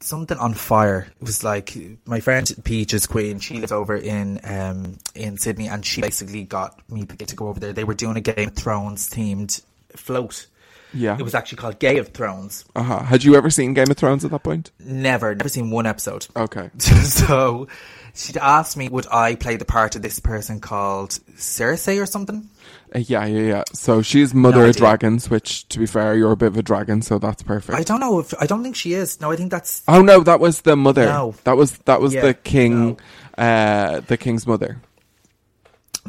something 0.00 0.36
on 0.36 0.54
fire. 0.54 1.06
It 1.20 1.24
was 1.24 1.44
like 1.44 1.76
my 2.04 2.20
friend 2.20 2.50
Peaches 2.64 3.06
Queen. 3.06 3.38
She 3.38 3.58
lives 3.58 3.72
over 3.72 3.96
in 3.96 4.40
um 4.44 4.98
in 5.14 5.38
Sydney, 5.38 5.68
and 5.68 5.84
she 5.84 6.00
basically 6.00 6.44
got 6.44 6.80
me 6.90 7.06
to 7.06 7.16
get 7.16 7.28
to 7.28 7.36
go 7.36 7.48
over 7.48 7.60
there. 7.60 7.72
They 7.72 7.84
were 7.84 7.94
doing 7.94 8.16
a 8.16 8.20
Game 8.20 8.48
of 8.48 8.54
Thrones 8.54 9.08
themed 9.08 9.62
float. 9.96 10.46
Yeah. 10.92 11.16
It 11.18 11.22
was 11.22 11.34
actually 11.34 11.58
called 11.58 11.78
Gay 11.78 11.98
of 11.98 12.08
Thrones. 12.08 12.64
Uh 12.74 12.82
huh. 12.82 13.02
Had 13.04 13.24
you 13.24 13.34
ever 13.36 13.50
seen 13.50 13.74
Game 13.74 13.90
of 13.90 13.96
Thrones 13.96 14.24
at 14.24 14.30
that 14.30 14.42
point? 14.42 14.70
Never, 14.78 15.34
never 15.34 15.48
seen 15.48 15.70
one 15.70 15.86
episode. 15.86 16.26
Okay. 16.36 16.70
so 16.78 17.68
she'd 18.14 18.36
asked 18.36 18.76
me, 18.76 18.88
would 18.88 19.06
I 19.10 19.34
play 19.34 19.56
the 19.56 19.64
part 19.64 19.96
of 19.96 20.02
this 20.02 20.18
person 20.20 20.60
called 20.60 21.10
Cersei 21.36 22.02
or 22.02 22.06
something? 22.06 22.48
Uh, 22.94 23.00
yeah, 23.00 23.24
yeah, 23.26 23.42
yeah. 23.42 23.64
So 23.72 24.02
she's 24.02 24.34
mother 24.34 24.62
No 24.62 24.68
of 24.68 24.76
dragons, 24.76 25.30
which, 25.30 25.68
to 25.68 25.78
be 25.78 25.86
fair, 25.86 26.16
you're 26.16 26.32
a 26.32 26.36
bit 26.36 26.48
of 26.48 26.56
a 26.56 26.62
dragon, 26.62 27.02
so 27.02 27.18
that's 27.18 27.42
perfect. 27.42 27.78
I 27.78 27.82
don't 27.82 28.00
know 28.00 28.18
if 28.18 28.34
I 28.40 28.46
don't 28.46 28.62
think 28.62 28.76
she 28.76 28.94
is. 28.94 29.20
No, 29.20 29.30
I 29.30 29.36
think 29.36 29.50
that's 29.50 29.82
Oh 29.86 30.02
no, 30.02 30.20
that 30.20 30.40
was 30.40 30.62
the 30.62 30.76
mother. 30.76 31.06
No. 31.06 31.34
That 31.44 31.56
was 31.56 31.78
that 31.78 32.00
was 32.00 32.14
Yeah, 32.14 32.22
the 32.22 32.34
king, 32.34 32.98
uh, 33.38 34.00
the 34.00 34.16
king's 34.16 34.46
mother. 34.46 34.80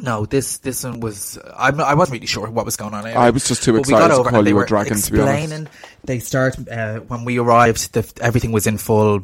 No. 0.01 0.25
This 0.25 0.59
this 0.59 0.84
one 0.84 0.99
was. 0.99 1.38
I'm, 1.57 1.79
I 1.82 1.93
wasn't 1.93 2.13
really 2.15 2.27
sure 2.27 2.49
what 2.49 2.65
was 2.65 2.75
going 2.77 2.93
on. 2.93 3.05
Anyway. 3.05 3.19
I 3.21 3.29
was 3.29 3.47
just 3.47 3.63
too 3.63 3.71
But 3.73 3.88
we 3.88 3.93
excited 3.93 4.09
got 4.15 4.23
to 4.23 4.29
call 4.29 4.47
you 4.47 4.59
a 4.59 4.65
dragon, 4.65 4.97
to 4.97 5.11
be 5.11 5.19
honest. 5.19 5.67
They 6.03 6.19
start 6.19 6.55
uh, 6.69 6.99
when 7.01 7.25
we 7.25 7.38
arrived. 7.39 7.93
The, 7.93 8.11
everything 8.21 8.51
was 8.51 8.67
in 8.67 8.77
full. 8.77 9.23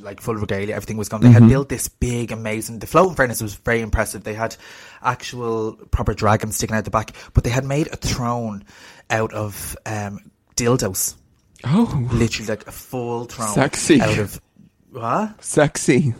Like 0.00 0.20
full 0.20 0.34
regalia, 0.34 0.74
everything 0.74 0.96
was 0.96 1.08
gone. 1.08 1.20
They 1.20 1.28
Mm-hmm. 1.28 1.42
had 1.44 1.48
built 1.48 1.68
this 1.68 1.86
big, 1.86 2.32
amazing. 2.32 2.80
The 2.80 2.88
floating 2.88 3.14
furnace 3.14 3.40
was 3.40 3.54
very 3.54 3.80
impressive. 3.82 4.24
They 4.24 4.34
had 4.34 4.56
actual 5.00 5.74
proper 5.92 6.12
dragons 6.12 6.56
sticking 6.56 6.74
out 6.74 6.84
the 6.84 6.90
back, 6.90 7.12
but 7.34 7.44
they 7.44 7.50
had 7.50 7.64
made 7.64 7.86
a 7.86 7.96
throne 7.96 8.64
out 9.10 9.32
of 9.32 9.76
um, 9.86 10.18
dildos. 10.56 11.14
Oh, 11.62 12.08
literally 12.10 12.48
like 12.48 12.66
a 12.66 12.72
full 12.72 13.26
throne 13.26 13.50
Sexy. 13.54 14.00
out 14.00 14.18
of 14.18 14.40
what? 14.90 15.44
sexy. 15.44 16.14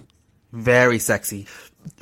Very 0.52 1.00
sexy. 1.00 1.46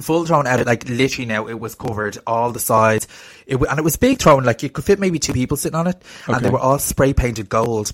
Full 0.01 0.27
throne 0.27 0.47
out 0.47 0.61
of 0.61 0.67
like 0.67 0.89
literally 0.89 1.27
now 1.27 1.47
it 1.49 1.59
was 1.59 1.75
covered 1.75 2.19
all 2.27 2.53
the 2.53 2.61
sides. 2.61 3.09
It 3.47 3.57
wa- 3.57 3.67
and 3.71 3.79
it 3.79 3.83
was 3.83 3.97
big 3.97 4.19
throne, 4.19 4.45
like 4.45 4.63
you 4.63 4.69
could 4.71 4.85
fit 4.85 4.99
maybe 4.99 5.19
two 5.19 5.33
people 5.33 5.57
sitting 5.57 5.77
on 5.77 5.87
it, 5.87 6.03
and 6.27 6.37
they 6.45 6.51
were 6.51 6.59
all 6.59 6.79
spray 6.79 7.13
painted 7.15 7.49
gold. 7.49 7.93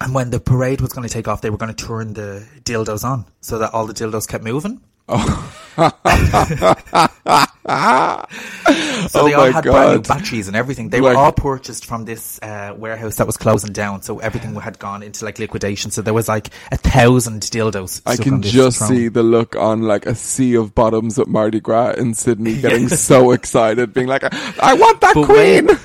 And 0.00 0.14
when 0.14 0.30
the 0.30 0.40
parade 0.40 0.80
was 0.80 0.92
going 0.92 1.06
to 1.06 1.12
take 1.12 1.28
off, 1.28 1.40
they 1.42 1.50
were 1.50 1.56
going 1.58 1.74
to 1.74 1.84
turn 1.86 2.14
the 2.14 2.46
dildos 2.64 3.04
on 3.04 3.26
so 3.40 3.58
that 3.58 3.72
all 3.72 3.86
the 3.86 3.94
dildos 3.94 4.26
kept 4.28 4.42
moving. 4.42 4.80
So 9.08 9.20
Oh 9.20 9.24
they 9.26 9.34
all 9.34 9.50
had 9.50 9.64
brand 9.64 9.94
new 9.94 10.02
batteries 10.02 10.46
and 10.48 10.56
everything. 10.56 10.90
They 10.90 11.00
Like- 11.00 11.16
were 11.16 11.22
all 11.22 11.32
purchased 11.32 11.86
from 11.86 12.04
this 12.04 12.38
uh, 12.42 12.74
warehouse 12.76 13.16
that 13.16 13.26
was 13.26 13.36
closing 13.36 13.72
down. 13.72 14.02
So 14.02 14.18
everything 14.20 14.54
had 14.54 14.78
gone 14.78 15.02
into 15.02 15.24
like 15.24 15.38
liquidation. 15.38 15.90
So 15.90 16.02
there 16.02 16.14
was 16.14 16.28
like 16.28 16.50
a 16.70 16.76
thousand 16.76 17.42
dildos. 17.42 18.02
I 18.06 18.16
can 18.16 18.42
just 18.42 18.78
throne. 18.78 18.88
see 18.90 19.08
the 19.08 19.22
look 19.22 19.56
on 19.56 19.82
like 19.82 20.06
a 20.06 20.14
sea 20.14 20.54
of 20.54 20.74
bottoms 20.74 21.18
at 21.18 21.28
Mardi 21.28 21.60
Gras 21.60 21.92
in 21.92 22.14
Sydney, 22.14 22.56
getting 22.60 22.88
so 22.88 23.32
excited, 23.32 23.92
being 23.92 24.06
like, 24.06 24.22
"I 24.24 24.74
want 24.74 25.00
that 25.00 25.14
But 25.14 25.24
queen." 25.26 25.66
when- 25.66 25.78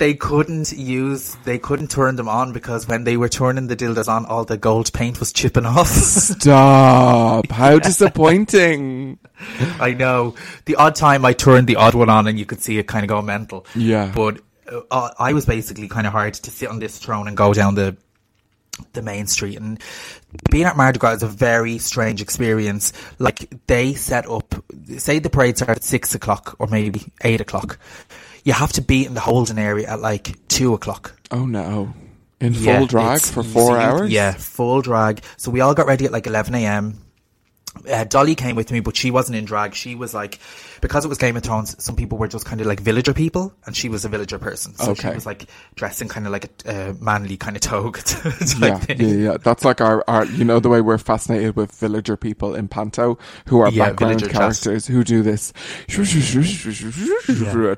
they 0.00 0.14
couldn't 0.14 0.72
use, 0.72 1.36
they 1.44 1.58
couldn't 1.58 1.90
turn 1.90 2.16
them 2.16 2.26
on 2.26 2.54
because 2.54 2.88
when 2.88 3.04
they 3.04 3.18
were 3.18 3.28
turning 3.28 3.66
the 3.66 3.76
dildos 3.76 4.08
on, 4.08 4.24
all 4.24 4.44
the 4.46 4.56
gold 4.56 4.90
paint 4.94 5.20
was 5.20 5.30
chipping 5.30 5.66
off. 5.66 5.88
Stop! 5.88 7.50
How 7.50 7.78
disappointing. 7.78 9.18
I 9.78 9.92
know. 9.92 10.34
The 10.64 10.76
odd 10.76 10.94
time 10.94 11.26
I 11.26 11.34
turned 11.34 11.68
the 11.68 11.76
odd 11.76 11.94
one 11.94 12.08
on 12.08 12.26
and 12.26 12.38
you 12.38 12.46
could 12.46 12.62
see 12.62 12.78
it 12.78 12.88
kind 12.88 13.04
of 13.04 13.08
go 13.08 13.20
mental. 13.20 13.66
Yeah. 13.76 14.10
But 14.14 14.40
uh, 14.90 15.10
I 15.18 15.34
was 15.34 15.44
basically 15.44 15.86
kind 15.86 16.06
of 16.06 16.14
hard 16.14 16.32
to 16.32 16.50
sit 16.50 16.70
on 16.70 16.78
this 16.78 16.98
throne 16.98 17.28
and 17.28 17.36
go 17.36 17.52
down 17.52 17.74
the 17.74 17.96
the 18.94 19.02
main 19.02 19.26
street 19.26 19.58
and 19.58 19.78
being 20.50 20.64
at 20.64 20.74
Mardi 20.74 20.98
Gras 20.98 21.16
is 21.16 21.22
a 21.22 21.28
very 21.28 21.76
strange 21.76 22.22
experience. 22.22 22.94
Like 23.18 23.52
they 23.66 23.92
set 23.92 24.26
up, 24.26 24.54
say 24.96 25.18
the 25.18 25.28
parade 25.28 25.58
started 25.58 25.76
at 25.76 25.84
six 25.84 26.14
o'clock 26.14 26.56
or 26.58 26.68
maybe 26.68 27.12
eight 27.22 27.42
o'clock. 27.42 27.78
You 28.44 28.52
have 28.52 28.72
to 28.74 28.82
be 28.82 29.06
in 29.06 29.14
the 29.14 29.20
holding 29.20 29.58
area 29.58 29.88
at 29.88 30.00
like 30.00 30.36
two 30.48 30.74
o'clock. 30.74 31.18
Oh 31.30 31.46
no! 31.46 31.92
In 32.40 32.54
full 32.54 32.64
Yeah, 32.64 32.86
drag 32.86 33.20
for 33.20 33.42
four 33.42 33.78
hours. 33.78 34.10
Yeah, 34.10 34.32
full 34.32 34.82
drag. 34.82 35.22
So 35.36 35.50
we 35.50 35.60
all 35.60 35.74
got 35.74 35.86
ready 35.86 36.06
at 36.06 36.12
like 36.12 36.26
11 36.26 36.54
a.m. 36.54 36.98
Uh, 37.88 38.04
Dolly 38.04 38.34
came 38.34 38.56
with 38.56 38.72
me, 38.72 38.80
but 38.80 38.96
she 38.96 39.10
wasn't 39.10 39.36
in 39.36 39.44
drag. 39.44 39.74
She 39.74 39.94
was 39.94 40.14
like, 40.14 40.40
because 40.80 41.04
it 41.04 41.08
was 41.08 41.18
Game 41.18 41.36
of 41.36 41.42
Thrones, 41.42 41.82
some 41.82 41.96
people 41.96 42.18
were 42.18 42.28
just 42.28 42.44
kind 42.46 42.60
of 42.60 42.66
like 42.66 42.80
villager 42.80 43.12
people, 43.14 43.52
and 43.66 43.76
she 43.76 43.88
was 43.88 44.04
a 44.04 44.08
villager 44.08 44.38
person. 44.38 44.74
So 44.76 44.90
Okay. 44.92 45.08
she 45.10 45.14
was 45.14 45.26
like 45.26 45.46
dressing 45.76 46.08
kind 46.08 46.26
of 46.26 46.32
like 46.32 46.50
a 46.66 46.90
uh, 46.90 46.94
manly 47.00 47.36
kind 47.36 47.56
of 47.56 47.62
toga 47.62 48.00
Yeah, 48.58 48.84
yeah, 48.88 49.06
yeah. 49.06 49.36
That's 49.42 49.64
like 49.64 49.80
our, 49.80 50.04
our, 50.08 50.24
you 50.26 50.44
know, 50.44 50.60
the 50.60 50.68
way 50.68 50.80
we're 50.80 50.98
fascinated 50.98 51.56
with 51.56 51.72
villager 51.72 52.16
people 52.16 52.54
in 52.54 52.68
Panto 52.68 53.18
who 53.46 53.60
are 53.60 53.70
Yeah, 53.70 53.90
background 53.90 54.20
chat. 54.20 54.30
characters 54.32 54.86
who 54.86 55.04
do 55.04 55.22
this 55.22 55.52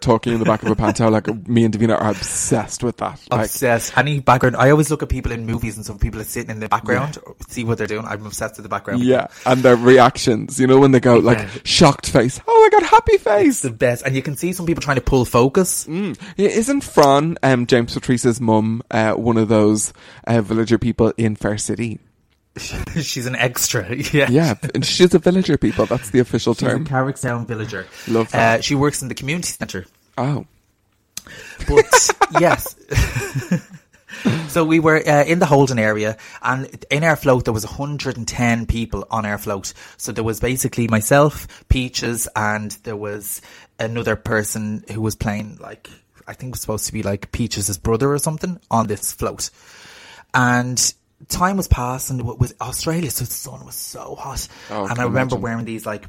talking 0.00 0.32
in 0.34 0.38
the 0.38 0.44
back 0.44 0.62
of 0.62 0.70
a 0.70 0.76
Panto. 0.76 1.08
Like 1.10 1.26
me 1.48 1.64
and 1.64 1.74
Davina 1.74 2.00
are 2.00 2.10
obsessed 2.10 2.82
with 2.82 2.96
that. 2.98 3.20
Like, 3.30 3.46
Obsessed. 3.46 3.96
Any 3.96 4.20
background. 4.20 4.56
I 4.56 4.70
always 4.70 4.90
look 4.90 5.02
at 5.02 5.08
people 5.08 5.32
in 5.32 5.46
movies 5.46 5.76
and 5.76 5.84
some 5.84 5.98
people 5.98 6.20
are 6.20 6.24
sitting 6.24 6.50
in 6.50 6.60
the 6.60 6.68
background, 6.68 7.18
see 7.48 7.64
what 7.64 7.78
they're 7.78 7.86
doing. 7.86 8.04
I'm 8.06 8.24
obsessed 8.26 8.56
with 8.56 8.64
the 8.64 8.68
background. 8.68 9.02
yeah, 9.02 9.26
and 9.46 9.62
their 9.62 9.76
reactions. 9.76 10.58
You 10.60 10.66
know 10.66 10.78
when 10.78 10.92
they 10.92 11.00
go 11.00 11.18
like 11.18 11.38
Yeah. 11.38 11.48
shocked 11.64 12.08
face. 12.08 12.40
Oh 12.46 12.68
my 12.72 12.78
god, 12.78 12.86
happy 12.92 13.18
face. 13.18 13.62
The 13.62 13.70
best. 13.70 14.04
And 14.06 14.14
you 14.14 14.22
can 14.22 14.36
see 14.36 14.52
some 14.52 14.66
people 14.66 14.82
trying 14.82 14.96
to 14.96 15.02
pull 15.02 15.24
focus. 15.24 15.86
Mm. 15.86 16.18
Yeah, 16.36 16.48
Isn't 16.50 16.82
Fran, 16.84 17.38
um, 17.42 17.66
James 17.66 17.94
Patrice's 17.94 18.40
mum, 18.40 18.82
uh, 18.90 19.14
one 19.14 19.36
of 19.36 19.48
those 19.48 19.92
uh, 20.26 20.40
villager 20.42 20.78
people 20.78 21.12
in 21.16 21.34
Fair 21.36 21.58
City? 21.58 21.98
She's 23.00 23.26
an 23.26 23.34
extra. 23.34 23.96
Yeah. 24.12 24.28
Yeah, 24.30 24.54
and 24.74 24.84
she's 24.84 25.14
a 25.14 25.18
villager 25.18 25.56
people. 25.56 25.86
That's 25.86 26.10
the 26.10 26.18
official 26.18 26.52
She's 26.54 26.62
a 26.64 26.70
term. 26.72 26.84
Carrickstown 26.86 27.46
villager. 27.46 27.86
Love 28.06 28.30
that. 28.32 28.58
Uh, 28.58 28.62
she 28.62 28.74
works 28.74 29.00
in 29.00 29.08
the 29.08 29.14
community 29.14 29.48
centre. 29.48 29.86
Oh, 30.18 30.44
But 31.66 32.10
yes. 32.40 32.76
So 34.48 34.64
we 34.64 34.80
were 34.80 34.96
uh, 34.96 35.24
in 35.24 35.38
the 35.38 35.46
holding 35.46 35.78
area, 35.78 36.16
and 36.42 36.84
in 36.90 37.04
our 37.04 37.16
float 37.16 37.44
there 37.44 37.54
was 37.54 37.64
110 37.64 38.66
people 38.66 39.06
on 39.10 39.26
our 39.26 39.38
float. 39.38 39.72
So 39.96 40.12
there 40.12 40.24
was 40.24 40.40
basically 40.40 40.88
myself, 40.88 41.46
Peaches, 41.68 42.28
and 42.36 42.70
there 42.84 42.96
was 42.96 43.40
another 43.78 44.16
person 44.16 44.84
who 44.92 45.00
was 45.00 45.16
playing 45.16 45.58
like 45.60 45.88
I 46.26 46.34
think 46.34 46.50
it 46.50 46.54
was 46.54 46.60
supposed 46.60 46.86
to 46.86 46.92
be 46.92 47.02
like 47.02 47.32
Peaches' 47.32 47.76
brother 47.78 48.12
or 48.12 48.18
something 48.18 48.60
on 48.70 48.86
this 48.86 49.12
float. 49.12 49.50
And 50.34 50.94
time 51.28 51.56
was 51.56 51.68
passing. 51.68 52.20
It 52.20 52.38
was 52.38 52.54
Australia, 52.60 53.10
so 53.10 53.24
the 53.24 53.30
sun 53.30 53.64
was 53.66 53.74
so 53.74 54.14
hot. 54.14 54.48
Oh, 54.70 54.86
and 54.86 54.98
I 54.98 55.04
remember 55.04 55.36
imagine. 55.36 55.40
wearing 55.40 55.64
these 55.64 55.86
like 55.86 56.06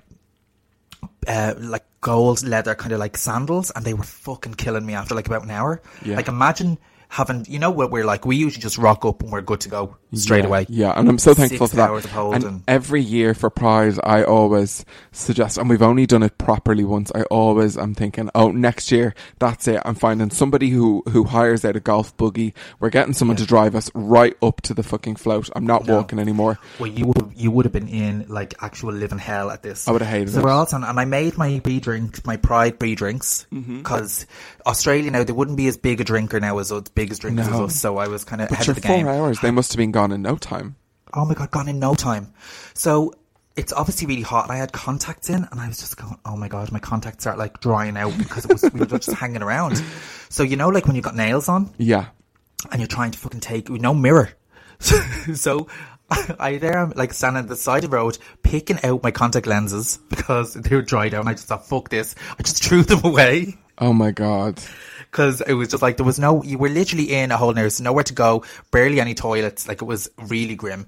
uh, 1.27 1.55
like 1.57 1.85
gold 2.01 2.43
leather 2.43 2.75
kind 2.75 2.91
of 2.93 2.99
like 2.99 3.17
sandals, 3.17 3.71
and 3.71 3.85
they 3.85 3.93
were 3.93 4.03
fucking 4.03 4.55
killing 4.55 4.85
me 4.85 4.93
after 4.93 5.15
like 5.15 5.27
about 5.27 5.43
an 5.43 5.51
hour. 5.51 5.81
Yeah. 6.03 6.15
Like 6.15 6.27
imagine 6.27 6.77
having, 7.13 7.45
you 7.47 7.59
know, 7.59 7.69
what 7.69 7.91
we're 7.91 8.05
like, 8.05 8.25
we 8.25 8.35
usually 8.35 8.61
just 8.61 8.79
rock 8.79 9.05
up 9.05 9.21
and 9.21 9.31
we're 9.31 9.41
good 9.41 9.61
to 9.61 9.69
go 9.69 9.95
straight 10.13 10.39
yeah, 10.39 10.47
away. 10.47 10.65
Yeah, 10.67 10.93
and 10.99 11.07
I'm 11.07 11.19
so 11.19 11.33
thankful 11.35 11.67
Six 11.67 11.71
for 11.71 11.75
that. 11.77 11.89
hours 11.91 12.05
of 12.05 12.11
hold 12.11 12.35
and 12.35 12.43
and- 12.43 12.63
every 12.67 13.01
year 13.01 13.33
for 13.35 13.49
Pride, 13.51 13.99
I 14.03 14.23
always 14.23 14.83
suggest, 15.11 15.57
and 15.59 15.69
we've 15.69 15.81
only 15.83 16.05
done 16.07 16.23
it 16.23 16.37
properly 16.39 16.83
once. 16.83 17.11
I 17.13 17.21
always 17.23 17.77
am 17.77 17.93
thinking, 17.93 18.29
oh, 18.33 18.49
next 18.51 18.91
year, 18.91 19.13
that's 19.37 19.67
it. 19.67 19.79
I'm 19.85 19.93
finding 19.95 20.31
somebody 20.31 20.69
who 20.69 21.03
who 21.09 21.25
hires 21.25 21.63
out 21.65 21.75
a 21.75 21.79
golf 21.79 22.15
buggy. 22.17 22.53
We're 22.79 22.89
getting 22.89 23.13
someone 23.13 23.37
to 23.37 23.45
drive 23.45 23.75
us 23.75 23.91
right 23.93 24.35
up 24.41 24.61
to 24.61 24.73
the 24.73 24.83
fucking 24.83 25.17
float. 25.17 25.49
I'm 25.55 25.65
not 25.67 25.85
No. 25.85 25.97
walking 25.97 26.17
anymore. 26.19 26.57
Well, 26.79 26.89
you 26.91 27.05
would 27.07 27.31
you 27.35 27.51
would 27.51 27.65
have 27.65 27.73
been 27.73 27.87
in 27.89 28.25
like 28.27 28.55
actual 28.61 28.91
living 28.93 29.19
hell 29.19 29.51
at 29.51 29.61
this. 29.61 29.87
I 29.87 29.91
would 29.91 30.01
have 30.01 30.09
hated 30.11 30.31
so 30.33 30.39
it. 30.39 30.43
we're 30.45 30.51
all 30.51 30.67
on, 30.73 30.83
and 30.83 30.99
I 30.99 31.05
made 31.05 31.37
my 31.37 31.59
pre 31.59 31.79
drink, 31.79 32.25
my 32.25 32.37
pride 32.37 32.79
pre 32.79 32.95
drinks, 32.95 33.45
Mm-hmm. 33.53 33.77
because 33.79 34.25
Australia 34.65 35.11
now 35.11 35.23
they 35.23 35.33
wouldn't 35.33 35.57
be 35.57 35.67
as 35.67 35.77
big 35.77 35.99
a 36.01 36.03
drinker 36.03 36.39
now 36.39 36.57
as 36.59 36.71
us, 36.71 36.87
big 36.89 37.02
drinkers 37.05 37.47
No. 37.49 37.53
as 37.53 37.59
us. 37.59 37.75
So 37.79 37.97
I 37.97 38.07
was 38.07 38.23
kind 38.23 38.41
of 38.41 38.51
ahead 38.51 38.67
of 38.69 38.75
the 38.75 38.81
four 38.81 39.09
hours, 39.09 39.39
they 39.41 39.51
must 39.51 39.71
have 39.73 39.77
been 39.77 39.91
gone 39.91 40.11
in 40.11 40.21
no 40.21 40.35
time. 40.37 40.75
oh 41.13 41.25
my 41.25 41.33
god, 41.33 41.51
gone 41.51 41.67
in 41.69 41.79
no 41.79 41.93
time. 41.95 42.33
So 42.73 43.13
it's 43.55 43.71
obviously 43.71 44.07
really 44.07 44.21
hot, 44.23 44.45
and 44.45 44.51
I 44.51 44.57
had 44.57 44.71
contacts 44.71 45.29
in, 45.29 45.47
and 45.51 45.59
I 45.61 45.67
was 45.67 45.77
just 45.77 45.95
going, 45.97 46.17
oh 46.25 46.35
my 46.35 46.47
god, 46.47 46.71
my 46.71 46.79
contacts 46.79 47.27
are 47.27 47.37
like 47.37 47.59
drying 47.59 47.97
out 47.97 48.17
because 48.17 48.45
it 48.45 48.51
was 48.51 48.63
we 48.73 48.79
were 48.79 48.85
just 48.97 49.11
hanging 49.19 49.43
around. 49.43 49.81
So 50.29 50.41
you 50.43 50.55
know, 50.55 50.69
like 50.69 50.87
when 50.87 50.95
you've 50.95 51.05
got 51.05 51.15
nails 51.15 51.47
on, 51.49 51.69
Yeah. 51.77 52.07
and 52.71 52.81
you're 52.81 52.87
trying 52.87 53.11
to 53.11 53.19
fucking 53.19 53.41
take 53.41 53.69
with 53.69 53.81
no 53.81 53.93
mirror. 53.93 54.29
so 55.35 55.67
I 56.39 56.57
there 56.57 56.77
am 56.77 56.93
like 56.95 57.13
standing 57.13 57.43
at 57.43 57.47
the 57.49 57.55
side 57.55 57.83
of 57.83 57.91
the 57.91 57.95
road 57.97 58.17
picking 58.41 58.79
out 58.83 59.01
my 59.03 59.11
contact 59.11 59.47
lenses 59.47 59.97
because 60.09 60.53
they 60.55 60.75
were 60.75 60.81
dried 60.81 61.13
out 61.13 61.21
and 61.21 61.29
I 61.29 61.33
just 61.33 61.47
thought 61.47 61.65
fuck 61.67 61.89
this. 61.89 62.15
I 62.37 62.43
just 62.43 62.63
threw 62.63 62.83
them 62.83 63.01
away 63.05 63.57
Oh 63.77 63.93
my 63.93 64.11
god. 64.11 64.61
Because 65.13 65.41
it 65.41 65.53
was 65.53 65.67
just 65.69 65.83
like 65.83 65.97
there 65.97 66.05
was 66.05 66.17
no 66.17 66.41
you 66.43 66.57
were 66.57 66.69
literally 66.69 67.13
in 67.13 67.31
a 67.31 67.37
hole 67.37 67.49
and 67.49 67.57
there 67.57 67.63
was 67.65 67.79
nowhere 67.79 68.03
to 68.03 68.13
go, 68.13 68.43
barely 68.71 68.99
any 68.99 69.13
toilets, 69.13 69.67
like 69.67 69.81
it 69.81 69.85
was 69.85 70.09
really 70.17 70.55
grim. 70.55 70.87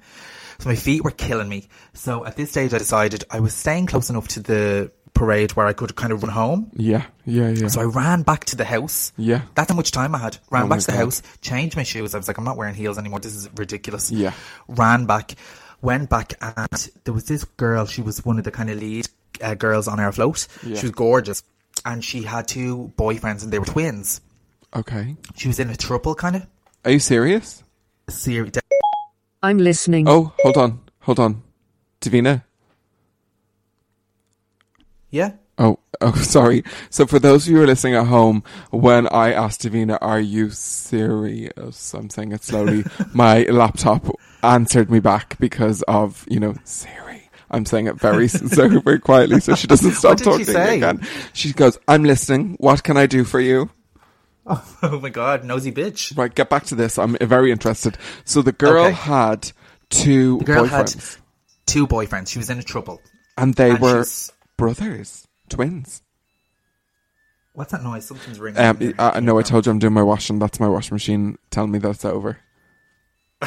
So 0.59 0.69
my 0.69 0.75
feet 0.75 1.03
were 1.03 1.11
killing 1.11 1.47
me. 1.47 1.67
So 1.93 2.25
at 2.25 2.35
this 2.35 2.49
stage 2.49 2.73
I 2.73 2.79
decided 2.79 3.23
I 3.29 3.39
was 3.39 3.53
staying 3.53 3.85
close 3.85 4.09
enough 4.09 4.27
to 4.29 4.39
the 4.39 4.91
parade 5.13 5.51
where 5.55 5.67
I 5.67 5.73
could 5.73 5.95
kind 5.95 6.11
of 6.11 6.23
run 6.23 6.31
home. 6.31 6.71
Yeah. 6.75 7.05
Yeah. 7.25 7.49
Yeah. 7.49 7.67
So 7.67 7.81
I 7.81 7.85
ran 7.85 8.23
back 8.23 8.45
to 8.45 8.55
the 8.55 8.65
house. 8.65 9.13
Yeah. 9.15 9.41
That's 9.53 9.69
how 9.69 9.75
much 9.75 9.91
time 9.91 10.15
I 10.15 10.17
had. 10.17 10.37
Ran 10.49 10.63
Oh 10.63 10.67
back 10.67 10.79
to 10.79 10.85
the 10.87 10.91
God. 10.93 10.97
house, 11.05 11.21
changed 11.41 11.77
my 11.77 11.83
shoes. 11.83 12.15
I 12.15 12.17
was 12.17 12.27
like, 12.27 12.37
I'm 12.37 12.43
not 12.45 12.57
wearing 12.57 12.75
heels 12.75 12.97
anymore. 12.97 13.19
This 13.19 13.35
is 13.35 13.47
ridiculous. 13.55 14.11
Yeah. 14.11 14.33
Ran 14.67 15.05
back, 15.05 15.35
went 15.81 16.09
back, 16.09 16.33
and 16.41 16.89
there 17.03 17.13
was 17.13 17.25
this 17.25 17.43
girl. 17.43 17.85
She 17.85 18.01
was 18.01 18.25
one 18.25 18.37
of 18.39 18.43
the 18.43 18.51
kind 18.51 18.69
of 18.69 18.79
lead 18.79 19.07
uh, 19.41 19.53
girls 19.55 19.87
on 19.87 19.99
our 19.99 20.11
float. 20.11 20.47
Yeah. 20.65 20.77
She 20.77 20.85
was 20.87 20.91
gorgeous. 20.91 21.43
And 21.85 22.03
she 22.03 22.23
had 22.23 22.47
two 22.47 22.91
boyfriends, 22.97 23.43
and 23.43 23.53
they 23.53 23.59
were 23.59 23.65
twins. 23.65 24.21
Okay. 24.75 25.15
She 25.35 25.47
was 25.47 25.59
in 25.59 25.69
a 25.69 25.73
throuple, 25.73 26.17
kind 26.17 26.35
of. 26.35 26.47
Are 26.83 26.91
you 26.91 26.99
serious? 26.99 27.63
Seri- 28.09 28.51
I'm 29.41 29.59
listening. 29.59 30.09
Oh, 30.09 30.33
hold 30.41 30.57
on. 30.57 30.79
Hold 31.01 31.19
on. 31.19 31.43
Davina? 32.01 32.43
yeah. 35.11 35.31
Oh, 35.57 35.79
oh, 36.01 36.13
sorry. 36.15 36.63
So 36.89 37.05
for 37.05 37.19
those 37.19 37.45
of 37.45 37.51
you 37.51 37.57
who 37.57 37.63
are 37.63 37.67
listening 37.67 37.95
at 37.95 38.07
home, 38.07 38.43
when 38.71 39.07
I 39.07 39.31
asked 39.31 39.61
Davina, 39.61 39.97
are 40.01 40.19
you 40.19 40.49
serious? 40.49 41.93
I'm 41.93 42.09
saying 42.09 42.33
it 42.33 42.43
slowly. 42.43 42.83
My 43.13 43.43
laptop 43.43 44.05
answered 44.43 44.91
me 44.91 44.99
back 44.99 45.37
because 45.39 45.81
of, 45.83 46.25
you 46.29 46.39
know, 46.39 46.55
Siri. 46.65 47.04
I'm 47.51 47.65
saying 47.65 47.87
it 47.87 47.95
very, 47.99 48.27
so 48.27 48.79
very 48.81 48.99
quietly 48.99 49.39
so 49.39 49.55
she 49.55 49.67
doesn't 49.67 49.91
stop 49.93 50.17
she 50.19 50.23
talking 50.25 50.45
say? 50.45 50.77
again. 50.77 51.05
She 51.33 51.53
goes, 51.53 51.77
I'm 51.87 52.03
listening. 52.03 52.55
What 52.59 52.83
can 52.83 52.97
I 52.97 53.05
do 53.05 53.23
for 53.23 53.39
you? 53.39 53.69
Oh 54.83 54.99
my 55.01 55.09
god, 55.09 55.43
nosy 55.43 55.71
bitch. 55.71 56.15
Right, 56.15 56.33
get 56.33 56.49
back 56.51 56.65
to 56.65 56.75
this. 56.75 56.99
I'm 56.99 57.17
very 57.19 57.51
interested. 57.51 57.97
So 58.25 58.43
the 58.43 58.51
girl 58.51 58.85
Okay. 58.85 58.93
had 58.93 59.51
two 59.89 60.37
The 60.39 60.43
girl 60.45 60.65
boyfriends 60.67 61.15
had 61.15 61.21
two 61.65 61.87
boyfriends. 61.87 62.27
She 62.29 62.37
was 62.37 62.51
in 62.51 62.59
a 62.59 62.63
trouble. 62.63 63.01
and 63.39 63.55
they 63.55 63.71
and 63.71 63.79
were 63.79 64.03
she's- 64.03 64.31
brothers, 64.55 65.27
twins. 65.49 66.03
What's 67.53 67.71
that 67.71 67.81
noise? 67.83 68.05
Something's 68.05 68.39
ringing. 68.39 68.61
Um, 68.61 68.93
I, 68.99 69.11
I 69.11 69.19
know 69.21 69.39
I 69.39 69.41
told 69.41 69.65
you 69.65 69.71
I'm 69.71 69.79
doing 69.79 69.93
my 69.93 70.03
washing. 70.03 70.37
That's 70.39 70.59
my 70.59 70.67
washing 70.67 70.93
machine. 70.93 71.37
Tell 71.51 71.65
me 71.67 71.79
that 71.79 71.89
it's 71.89 72.05
over. 72.05 72.37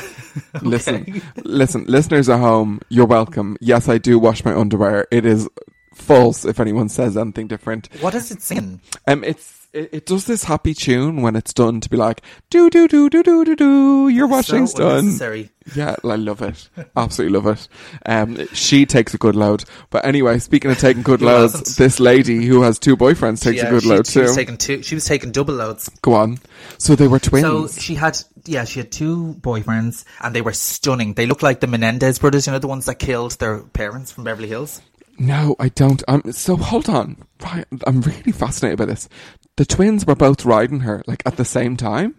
Listen, 0.62 1.20
listen, 1.44 1.84
listeners 1.84 2.28
at 2.28 2.38
home, 2.38 2.80
you're 2.88 3.06
welcome. 3.06 3.56
Yes, 3.60 3.88
I 3.88 3.98
do 3.98 4.18
wash 4.18 4.44
my 4.44 4.54
underwear. 4.54 5.06
It 5.10 5.26
is 5.26 5.48
false 5.92 6.44
if 6.44 6.60
anyone 6.60 6.88
says 6.88 7.16
anything 7.16 7.48
different. 7.48 7.88
What 8.00 8.14
is 8.14 8.30
it 8.30 8.40
singing? 8.40 8.80
Um, 9.06 9.24
it's 9.24 9.57
it, 9.72 9.90
it 9.92 10.06
does 10.06 10.24
this 10.24 10.44
happy 10.44 10.74
tune 10.74 11.22
when 11.22 11.36
it's 11.36 11.52
done 11.52 11.80
to 11.80 11.88
be 11.90 11.96
like 11.96 12.22
do 12.50 12.70
do 12.70 12.88
do 12.88 13.08
do 13.10 13.22
do 13.22 13.44
do 13.44 13.56
do. 13.56 14.08
Your 14.08 14.26
washing's 14.26 14.72
so 14.72 14.78
done. 15.02 15.50
Yeah, 15.74 15.96
I 16.02 16.16
love 16.16 16.40
it. 16.40 16.68
Absolutely 16.96 17.38
love 17.38 17.46
it. 17.58 17.68
Um, 18.06 18.46
she 18.54 18.86
takes 18.86 19.12
a 19.12 19.18
good 19.18 19.36
load. 19.36 19.64
But 19.90 20.06
anyway, 20.06 20.38
speaking 20.38 20.70
of 20.70 20.78
taking 20.78 21.02
good 21.02 21.20
loads, 21.20 21.52
hasn't? 21.58 21.76
this 21.76 22.00
lady 22.00 22.46
who 22.46 22.62
has 22.62 22.78
two 22.78 22.96
boyfriends 22.96 23.42
takes 23.42 23.58
Yeah, 23.58 23.66
a 23.68 23.70
good 23.70 23.82
she, 23.82 23.88
load 23.88 24.06
she 24.06 24.12
too. 24.14 24.22
was 24.22 24.34
taking 24.34 24.56
two. 24.56 24.82
She 24.82 24.94
was 24.94 25.04
taking 25.04 25.30
double 25.30 25.54
loads. 25.54 25.90
Go 26.00 26.14
on. 26.14 26.38
So 26.78 26.94
they 26.96 27.06
were 27.08 27.18
twins. 27.18 27.44
So 27.46 27.80
she 27.80 27.94
had, 27.96 28.18
yeah, 28.46 28.64
she 28.64 28.80
had 28.80 28.90
two 28.90 29.34
boyfriends, 29.40 30.04
and 30.22 30.34
they 30.34 30.40
were 30.40 30.54
stunning. 30.54 31.12
They 31.14 31.26
looked 31.26 31.42
like 31.42 31.60
the 31.60 31.66
Menendez 31.66 32.18
brothers, 32.18 32.46
you 32.46 32.52
know, 32.54 32.58
the 32.58 32.68
ones 32.68 32.86
that 32.86 32.98
killed 32.98 33.32
their 33.38 33.58
parents 33.60 34.10
from 34.10 34.24
Beverly 34.24 34.48
Hills. 34.48 34.80
No, 35.18 35.56
I 35.58 35.68
don't. 35.68 36.02
I'm 36.08 36.32
so 36.32 36.56
hold 36.56 36.88
on. 36.88 37.16
Right, 37.42 37.66
I'm 37.86 38.00
really 38.00 38.32
fascinated 38.32 38.78
by 38.78 38.86
this. 38.86 39.08
The 39.56 39.64
twins 39.64 40.06
were 40.06 40.14
both 40.14 40.44
riding 40.44 40.80
her 40.80 41.02
like 41.06 41.22
at 41.26 41.36
the 41.36 41.44
same 41.44 41.76
time. 41.76 42.14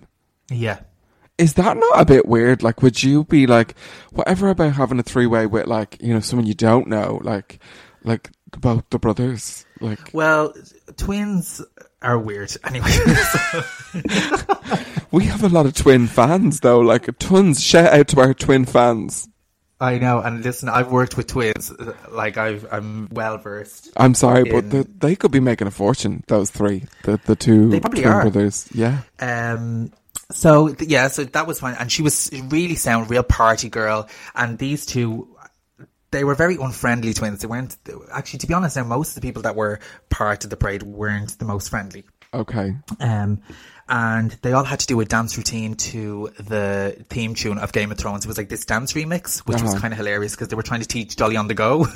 Yeah. 0.50 0.80
Is 1.38 1.54
that 1.54 1.78
not 1.78 2.02
a 2.02 2.06
bit 2.06 2.26
weird? 2.26 2.64
Like, 2.64 2.82
would 2.82 3.02
you 3.02 3.24
be 3.24 3.48
like, 3.48 3.76
whatever 4.12 4.50
about 4.50 4.74
having 4.74 5.00
a 5.00 5.04
three 5.04 5.26
way 5.26 5.46
with 5.46 5.68
like, 5.68 5.98
you 6.02 6.14
know, 6.14 6.20
someone 6.20 6.46
you 6.46 6.54
don't 6.54 6.88
know, 6.88 7.20
like, 7.24 7.64
like 8.04 8.30
both 8.60 8.84
the 8.90 9.00
brothers, 9.00 9.66
like, 9.80 10.14
Well, 10.14 10.54
twins 10.98 11.62
are 12.02 12.20
weird. 12.20 12.54
Anyway, 12.66 12.92
we 15.12 15.26
have 15.26 15.44
a 15.44 15.50
lot 15.50 15.66
of 15.66 15.76
twin 15.76 16.08
fans 16.08 16.60
though. 16.60 16.80
Like, 16.80 17.08
tons. 17.20 17.64
Shout 17.64 17.94
out 17.94 18.08
to 18.10 18.20
our 18.20 18.34
twin 18.34 18.66
fans. 18.66 19.29
I 19.82 19.98
know. 19.98 20.20
And 20.20 20.44
listen, 20.44 20.68
I've 20.68 20.92
worked 20.92 21.16
with 21.16 21.28
twins. 21.28 21.72
Like, 22.10 22.38
I've, 22.38 22.68
I'm 22.72 23.08
well 23.12 23.38
versed. 23.38 23.92
I'm 23.96 24.14
sorry, 24.14 24.44
but 24.44 24.70
the, 24.70 24.88
they 25.00 25.16
could 25.16 25.32
be 25.32 25.40
making 25.40 25.68
a 25.68 25.72
fortune. 25.72 26.24
Those 26.28 26.52
three, 26.52 26.84
the 27.04 27.20
the 27.26 27.36
two 27.36 27.70
They 27.70 27.80
probably 27.80 28.02
twin 28.02 28.14
are. 28.14 28.22
brothers. 28.24 28.68
Yeah. 28.74 29.02
Um, 29.20 29.94
so 30.32 30.76
yeah, 30.80 31.08
so 31.08 31.24
that 31.24 31.48
was 31.48 31.62
fine, 31.62 31.76
and 31.80 31.92
she 31.92 32.02
was 32.02 32.30
really 32.50 32.76
sound, 32.76 33.10
real 33.10 33.24
party 33.24 33.70
girl. 33.70 34.10
And 34.36 34.58
these 34.58 34.86
two, 34.86 35.28
they 36.12 36.24
were 36.24 36.36
very 36.36 36.56
unfriendly 36.56 37.14
twins. 37.14 37.40
They 37.40 37.48
weren't 37.48 37.78
actually, 38.12 38.40
to 38.40 38.48
be 38.48 38.54
honest. 38.54 38.76
Now 38.76 38.84
most 38.84 39.10
of 39.10 39.16
the 39.16 39.22
people 39.22 39.44
that 39.44 39.56
were 39.56 39.80
part 40.10 40.44
of 40.44 40.50
the 40.50 40.58
parade 40.58 40.84
weren't 40.84 41.40
the 41.40 41.46
most 41.46 41.70
friendly. 41.70 42.04
Okay. 42.34 42.76
Um, 43.00 43.42
and 43.90 44.32
they 44.44 44.54
all 44.54 44.64
had 44.64 44.80
to 44.82 44.88
do 44.88 45.00
a 45.02 45.06
dance 45.06 45.36
routine 45.38 45.74
to 45.76 46.30
the 46.40 46.96
theme 47.10 47.34
tune 47.36 47.58
of 47.58 47.72
Game 47.72 47.92
of 47.92 47.98
Thrones. 47.98 48.24
It 48.24 48.28
was 48.28 48.38
like 48.38 48.50
this 48.50 48.64
dance 48.66 48.94
remix, 48.94 49.40
which 49.40 49.62
was 49.62 49.72
Uh-huh. 49.72 49.82
kind 49.82 49.94
of 49.94 49.98
hilarious 49.98 50.34
because 50.36 50.48
they 50.50 50.56
were 50.56 50.64
trying 50.64 50.82
to 50.82 50.88
teach 50.88 51.16
Dolly 51.16 51.36
on 51.36 51.48
the 51.48 51.56
go. 51.56 51.86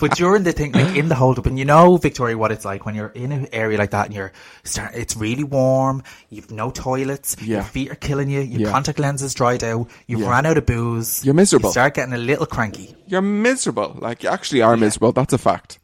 but 0.00 0.12
during 0.16 0.42
the 0.42 0.52
thing, 0.52 0.72
like 0.72 0.96
in 0.96 1.08
the 1.08 1.14
hold 1.14 1.38
up, 1.38 1.46
and 1.46 1.58
you 1.58 1.64
know, 1.64 1.96
Victoria, 1.96 2.36
what 2.36 2.52
it's 2.52 2.64
like 2.64 2.84
when 2.84 2.94
you're 2.94 3.08
in 3.08 3.32
an 3.32 3.46
area 3.52 3.78
like 3.78 3.90
that 3.90 4.06
and 4.06 4.14
you're 4.14 4.32
start, 4.64 4.92
it's 4.94 5.16
really 5.16 5.44
warm, 5.44 6.02
you've 6.30 6.50
no 6.50 6.70
toilets, 6.70 7.36
Yeah. 7.40 7.56
your 7.56 7.62
feet 7.64 7.90
are 7.90 7.94
killing 7.96 8.28
you, 8.30 8.40
your 8.40 8.62
Yeah. 8.62 8.70
contact 8.70 8.98
lenses 8.98 9.34
dried 9.34 9.62
out, 9.64 9.88
you've 10.06 10.20
Yeah. 10.20 10.30
ran 10.30 10.46
out 10.46 10.58
of 10.58 10.66
booze, 10.66 11.24
You're 11.24 11.34
miserable. 11.34 11.68
you 11.68 11.72
start 11.72 11.94
getting 11.94 12.12
a 12.14 12.18
little 12.18 12.46
cranky. 12.46 12.94
You're 13.06 13.22
miserable. 13.22 13.96
Like, 14.00 14.22
you 14.22 14.30
actually 14.30 14.62
are 14.62 14.76
miserable. 14.76 15.12
That's 15.12 15.32
a 15.32 15.38
fact. 15.38 15.78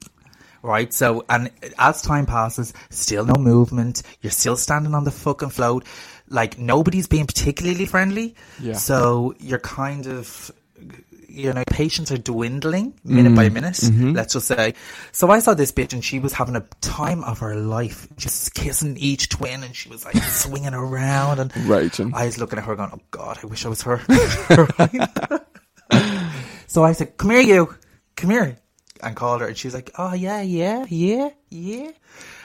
Right, 0.63 0.93
so 0.93 1.25
and 1.29 1.51
as 1.79 2.03
time 2.03 2.27
passes, 2.27 2.73
still 2.91 3.25
no 3.25 3.35
movement. 3.35 4.03
You're 4.21 4.31
still 4.31 4.57
standing 4.57 4.95
on 4.95 5.05
the 5.05 5.11
fucking 5.11 5.51
float. 5.51 5.85
Like 6.29 6.59
nobody's 6.59 7.07
being 7.07 7.27
particularly 7.27 7.87
friendly. 7.87 8.35
Yeah. 8.61 8.75
So 8.75 9.35
you're 9.39 9.59
kind 9.59 10.07
of, 10.07 10.51
you 11.29 11.53
know, 11.55 11.65
patience 11.71 12.13
are 12.13 12.19
dwindling 12.19 12.93
minute 13.05 13.33
Mm. 13.33 13.37
by 13.37 13.49
minute. 13.49 13.75
Mm-hmm. 13.75 14.13
Let's 14.13 14.35
just 14.35 14.47
say. 14.49 14.75
So 15.13 15.31
I 15.31 15.39
saw 15.39 15.55
this 15.55 15.73
bitch, 15.73 15.93
and 15.95 16.05
she 16.05 16.19
was 16.19 16.33
having 16.35 16.57
a 16.57 16.65
time 16.83 17.25
of 17.25 17.39
her 17.39 17.57
life, 17.57 18.07
just 18.17 18.53
kissing 18.55 18.97
each 18.99 19.29
twin, 19.31 19.63
and 19.65 19.75
she 19.75 19.89
was 19.89 20.05
like 20.05 20.17
swinging 20.25 20.75
around, 20.75 21.39
and 21.41 21.57
Raging. 21.67 22.13
I 22.15 22.27
was 22.27 22.37
looking 22.39 22.59
at 22.59 22.65
her, 22.67 22.77
going, 22.77 22.91
"Oh 22.93 23.01
God, 23.11 23.39
I 23.43 23.47
wish 23.47 23.65
I 23.65 23.69
was 23.71 23.83
her." 23.83 23.99
So 26.67 26.85
I 26.85 26.93
said, 26.93 27.17
"Come 27.17 27.31
here, 27.31 27.41
you, 27.41 27.75
come 28.17 28.31
here," 28.31 28.57
and 29.03 29.17
called 29.17 29.41
her, 29.41 29.47
and 29.47 29.57
she 29.57 29.67
was 29.67 29.75
like, 29.75 29.91
"Oh 29.99 30.15
yeah, 30.15 30.41
yeah, 30.43 30.85
yeah, 30.89 31.31
yeah." 31.51 31.91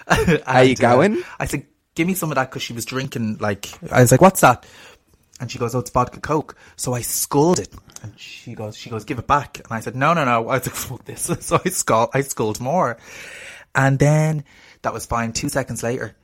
You 0.28 0.40
And, 0.46 0.46
uh, 0.46 0.74
going? 0.76 1.24
I 1.40 1.46
said, 1.46 1.66
"Give 1.96 2.06
me 2.08 2.14
some 2.14 2.32
of 2.32 2.36
that," 2.36 2.50
because 2.52 2.62
she 2.62 2.74
was 2.74 2.86
drinking. 2.86 3.38
Like 3.40 3.68
I 3.92 4.02
was 4.02 4.12
like, 4.12 4.22
"What's 4.22 4.42
that?" 4.42 4.66
And 5.40 5.52
she 5.52 5.58
goes, 5.60 5.74
"Oh, 5.76 5.80
it's 5.80 5.90
vodka 5.90 6.20
coke." 6.20 6.56
So 6.76 6.94
I 6.94 7.02
sculled 7.02 7.60
it, 7.60 7.74
and 8.04 8.18
she 8.20 8.54
goes, 8.54 8.78
"She 8.78 8.90
goes, 8.90 9.04
give 9.04 9.20
it 9.20 9.28
back." 9.28 9.58
And 9.58 9.68
I 9.72 9.80
said, 9.80 9.96
"No, 9.96 10.14
no, 10.14 10.24
no." 10.24 10.50
I 10.50 10.58
was 10.58 10.68
like, 10.68 10.76
"Fuck 10.76 11.06
this!" 11.06 11.26
So 11.42 11.60
I 11.64 11.70
sculled, 11.70 12.10
I 12.14 12.22
sculled 12.22 12.60
more, 12.60 12.98
and 13.74 13.98
then 13.98 14.44
that 14.84 14.94
was 14.94 15.06
fine. 15.06 15.34
Two 15.34 15.50
seconds 15.50 15.82
later, 15.84 16.16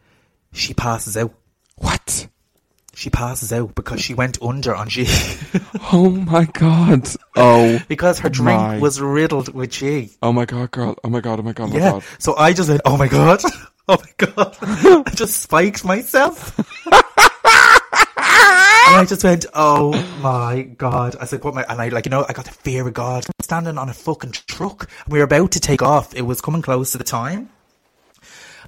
she 0.54 0.74
passes 0.74 1.18
out. 1.18 1.34
What? 1.76 2.28
She 2.94 3.10
passes 3.10 3.54
out 3.54 3.74
because 3.74 4.02
she 4.02 4.14
went 4.14 4.38
under 4.42 4.76
on 4.76 4.90
G. 4.90 5.08
Oh 5.94 6.10
my 6.12 6.46
god. 6.46 7.10
Oh. 7.36 7.80
because 7.90 8.20
her 8.20 8.30
drink 8.30 8.60
my. 8.60 8.80
was 8.80 9.02
riddled 9.02 9.54
with 9.54 9.72
G. 9.72 10.12
Oh 10.22 10.32
my 10.32 10.46
god, 10.46 10.72
girl. 10.72 10.96
Oh 11.04 11.10
my 11.10 11.20
god. 11.22 11.40
Oh 11.40 11.44
my 11.44 11.52
god. 11.54 11.70
Oh 11.70 11.74
my 11.74 11.80
Yeah. 11.80 11.92
god. 11.92 12.04
So 12.20 12.36
I 12.38 12.54
just 12.54 12.70
went, 12.70 12.82
oh 12.86 12.98
my 12.98 13.08
god. 13.08 13.42
Oh 13.88 13.98
my 13.98 14.28
god. 14.28 14.56
I 14.62 15.10
just 15.16 15.42
spiked 15.42 15.84
myself. 15.84 16.58
and 16.86 16.96
I 18.18 19.06
just 19.08 19.24
went, 19.24 19.46
oh 19.54 19.92
my 20.22 20.62
god. 20.62 21.16
I 21.20 21.26
said, 21.26 21.44
what 21.44 21.56
my, 21.56 21.66
and 21.68 21.82
I 21.82 21.90
like, 21.90 22.06
you 22.06 22.10
know, 22.12 22.26
I 22.30 22.34
got 22.34 22.46
the 22.46 22.52
fear 22.52 22.88
of 22.88 22.94
God. 22.94 23.26
standing 23.42 23.78
on 23.78 23.90
a 23.90 23.94
fucking 23.94 24.32
truck. 24.32 24.88
We 25.10 25.18
were 25.20 25.26
about 25.26 25.52
to 25.54 25.60
take 25.60 25.82
off. 25.82 26.14
It 26.16 26.22
was 26.22 26.40
coming 26.42 26.62
close 26.62 26.92
to 26.94 27.00
the 27.00 27.04
time. 27.04 27.50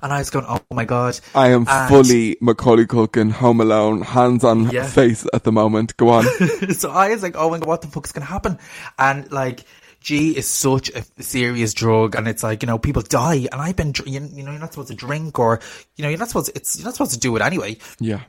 And 0.03 0.13
I 0.13 0.19
was 0.19 0.29
going, 0.29 0.45
oh 0.47 0.59
my 0.71 0.85
god. 0.85 1.19
I 1.33 1.49
am 1.49 1.65
And- 1.67 1.89
fully 1.89 2.37
Macaulay 2.41 2.85
Culkin, 2.85 3.31
Home 3.31 3.61
Alone, 3.61 4.01
hands 4.01 4.43
on 4.43 4.69
Yeah. 4.69 4.85
face 4.85 5.25
at 5.33 5.45
the 5.45 5.51
moment. 5.51 5.95
Go 5.97 6.09
on. 6.09 6.25
so 6.73 6.91
I 6.91 7.09
was 7.09 7.23
like, 7.23 7.35
oh 7.37 7.49
my 7.49 7.57
god, 7.59 7.67
what 7.67 7.81
the 7.81 7.87
fuck's 7.87 8.11
gonna 8.11 8.25
happen? 8.25 8.59
And 8.99 9.31
like, 9.31 9.63
G 10.01 10.35
is 10.37 10.45
such 10.47 10.89
a 10.89 11.05
serious 11.23 11.73
drug, 11.73 12.15
and 12.15 12.27
it's 12.27 12.43
like 12.43 12.61
you 12.61 12.67
know 12.67 12.77
people 12.77 13.01
die, 13.01 13.47
and 13.49 13.61
I've 13.61 13.77
been, 13.77 13.93
you 14.05 14.19
know, 14.19 14.51
you're 14.51 14.59
not 14.59 14.73
supposed 14.73 14.89
to 14.89 14.95
drink, 14.95 15.39
or 15.39 15.61
you 15.95 16.03
know, 16.03 16.09
you're 16.09 16.19
not 16.19 16.27
supposed, 16.27 16.51
it's 16.53 16.77
you're 16.77 16.83
not 16.83 16.93
supposed 16.95 17.13
to 17.13 17.19
do 17.19 17.33
it 17.37 17.41
anyway. 17.41 17.77
yeah. 18.01 18.19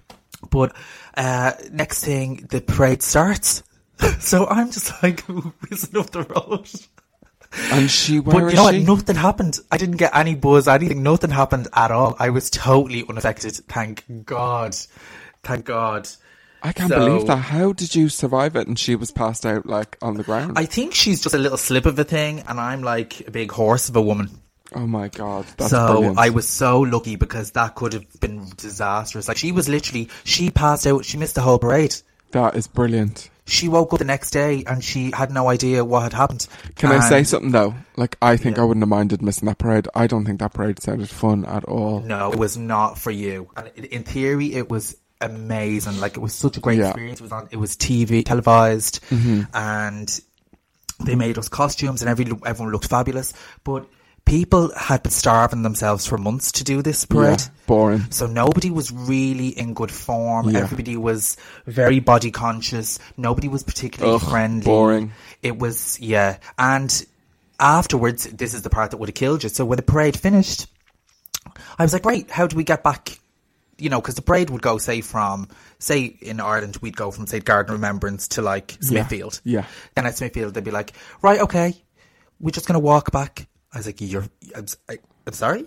But 0.51 0.77
uh 1.17 1.53
next 1.73 2.05
thing, 2.05 2.47
the 2.49 2.61
parade 2.61 3.03
starts, 3.03 3.65
so 4.21 4.47
I'm 4.47 4.71
just 4.71 5.03
like 5.03 5.21
whizzing 5.69 5.99
up 5.99 6.11
the 6.11 6.23
road. 6.23 6.71
And 7.71 7.91
she, 7.91 8.21
where 8.21 8.41
But 8.41 8.45
is 8.47 8.53
you 8.53 8.57
know 8.57 8.65
what? 8.65 8.75
Nothing 8.99 9.17
happened. 9.17 9.59
I 9.71 9.77
didn't 9.77 9.97
get 9.97 10.15
any 10.15 10.35
buzz, 10.35 10.67
anything. 10.69 11.03
Nothing 11.03 11.31
happened 11.31 11.69
at 11.73 11.91
all. 11.91 12.17
I 12.19 12.31
was 12.31 12.51
totally 12.51 13.05
unaffected. 13.09 13.53
Thank 13.69 14.05
God. 14.25 14.77
Thank 15.43 15.65
God. 15.65 16.09
I 16.63 16.73
can't 16.73 16.89
So- 16.89 16.99
believe 16.99 17.27
that. 17.27 17.37
How 17.37 17.73
did 17.73 17.95
you 17.95 18.09
survive 18.09 18.57
it? 18.57 18.67
And 18.67 18.79
she 18.79 18.97
was 18.97 19.11
passed 19.11 19.45
out 19.45 19.67
like 19.67 19.97
on 20.01 20.15
the 20.15 20.23
ground. 20.25 20.59
I 20.59 20.65
think 20.65 20.95
she's 20.95 21.21
just 21.23 21.35
a 21.35 21.39
little 21.39 21.59
slip 21.59 21.87
of 21.87 21.99
a 21.99 22.05
thing, 22.05 22.41
and 22.49 22.59
I'm 22.59 22.83
like 22.83 23.27
a 23.29 23.31
big 23.31 23.53
horse 23.53 23.89
of 23.89 23.97
a 23.97 24.03
woman. 24.03 24.31
oh 24.75 24.87
my 24.87 25.09
god, 25.09 25.45
that's 25.59 25.71
so 25.71 25.93
brilliant. 25.93 26.19
I 26.19 26.31
was 26.31 26.49
so 26.49 26.81
lucky 26.81 27.17
because 27.17 27.51
that 27.53 27.75
could 27.75 27.93
have 27.93 28.07
been 28.19 28.47
disastrous. 28.57 29.29
Like 29.29 29.37
she 29.37 29.53
was 29.53 29.69
literally, 29.69 30.09
she 30.25 30.51
passed 30.51 30.87
out. 30.87 31.05
She 31.05 31.19
missed 31.19 31.35
the 31.35 31.43
whole 31.43 31.59
parade. 31.59 31.95
that 32.33 32.57
is 32.57 32.67
brilliant. 32.67 33.29
She 33.47 33.69
woke 33.69 33.93
up 33.93 33.99
the 33.99 34.07
next 34.07 34.31
day 34.31 34.65
and 34.67 34.83
she 34.83 35.11
had 35.11 35.31
no 35.31 35.49
idea 35.51 35.85
what 35.85 36.03
had 36.05 36.13
happened. 36.15 36.47
Can 36.77 36.91
I 36.93 37.01
say 37.01 37.25
something 37.25 37.51
though? 37.53 37.75
Like, 37.97 38.17
I 38.23 38.37
think 38.39 38.59
I 38.59 38.65
wouldn't 38.65 38.83
have 38.83 38.89
minded 38.89 39.21
missing 39.21 39.47
that 39.47 39.59
parade. 39.59 39.87
I 39.95 40.07
don't 40.07 40.25
think 40.25 40.41
that 40.41 40.55
parade 40.55 40.81
sounded 40.83 41.11
fun 41.11 41.45
at 41.45 41.65
all. 41.65 42.01
No, 42.01 42.33
it 42.33 42.39
was 42.39 42.57
not 42.57 42.99
for 42.99 43.11
you. 43.11 43.51
And 43.57 43.69
in- 43.77 44.03
theory, 44.05 44.55
it 44.55 44.71
was 44.71 44.97
amazing. 45.21 46.01
Like 46.01 46.17
it 46.17 46.21
was 46.21 46.33
such 46.35 46.57
a 46.57 46.61
great 46.61 46.79
Yeah. 46.79 46.89
experience. 46.89 47.21
It 47.21 47.25
was 47.25 47.33
on. 47.33 47.49
It 47.51 47.57
was 47.59 47.77
TV 47.77 48.25
televised, 48.25 49.01
Mhm. 49.11 49.47
and 49.53 50.21
they 51.05 51.15
made 51.15 51.37
us 51.39 51.49
costumes, 51.49 52.01
and 52.03 52.09
every 52.09 52.27
everyone 52.47 52.73
looked 52.73 52.89
fabulous. 52.89 53.33
But 53.63 53.87
people 54.25 54.73
had 54.75 55.03
been 55.03 55.13
starving 55.13 55.63
themselves 55.63 56.07
for 56.07 56.17
months 56.19 56.53
to 56.53 56.65
do 56.65 56.83
this 56.83 57.05
parade. 57.05 57.41
Yeah, 57.41 57.49
boring. 57.67 58.11
So 58.11 58.27
nobody 58.27 58.71
was 58.71 58.91
really 58.91 59.49
in 59.49 59.75
good 59.75 59.91
form. 59.91 60.51
Yeah. 60.51 60.61
Everybody 60.61 60.97
was 60.97 61.37
very 61.67 62.01
body 62.01 62.31
conscious. 62.31 62.99
Nobody 63.17 63.49
was 63.49 63.63
particularly 63.63 64.17
Ugh, 64.17 64.23
friendly. 64.23 64.65
boring. 64.65 65.13
It 65.43 65.59
was 65.59 65.99
yeah. 66.01 66.39
And 66.59 67.05
afterwards, 67.61 68.25
this 68.25 68.55
is 68.55 68.63
the 68.63 68.71
part 68.71 68.91
that 68.91 68.97
would 68.97 69.09
have 69.09 69.15
killed 69.15 69.43
you. 69.43 69.49
So 69.49 69.65
when 69.65 69.77
the 69.77 69.83
parade 69.83 70.19
finished, 70.19 70.67
I 71.79 71.83
was 71.83 71.93
like, 71.93 72.05
right, 72.05 72.29
how 72.31 72.47
do 72.47 72.57
we 72.57 72.65
get 72.65 72.83
back? 72.83 73.19
You 73.79 73.91
know, 73.91 74.01
because 74.01 74.15
the 74.15 74.23
parade 74.23 74.51
would 74.51 74.63
go, 74.63 74.79
say, 74.79 75.01
from, 75.01 75.49
say, 75.81 76.05
in 76.05 76.39
Ireland, 76.41 76.79
we'd 76.81 76.97
go 76.97 77.11
from, 77.11 77.27
say, 77.27 77.41
Garden 77.41 77.75
Remembrance 77.75 78.29
to, 78.29 78.43
like, 78.43 78.73
Yeah. 78.81 78.89
Smithfield. 78.89 79.41
Yeah. 79.45 79.67
Then 79.95 80.07
at 80.07 80.17
Smithfield, 80.17 80.55
they'd 80.55 80.63
be 80.65 80.71
like, 80.71 80.93
right, 81.23 81.41
okay, 81.41 81.75
we're 82.39 82.53
just 82.53 82.67
going 82.69 82.75
to 82.75 82.85
walk 82.85 83.11
back. 83.11 83.49
I 83.75 83.79
was 83.79 83.87
like, 83.87 84.01
you're, 84.01 84.25
I'm, 84.57 84.63
s- 84.65 84.77
I, 84.89 84.99
I'm 85.27 85.33
sorry? 85.33 85.67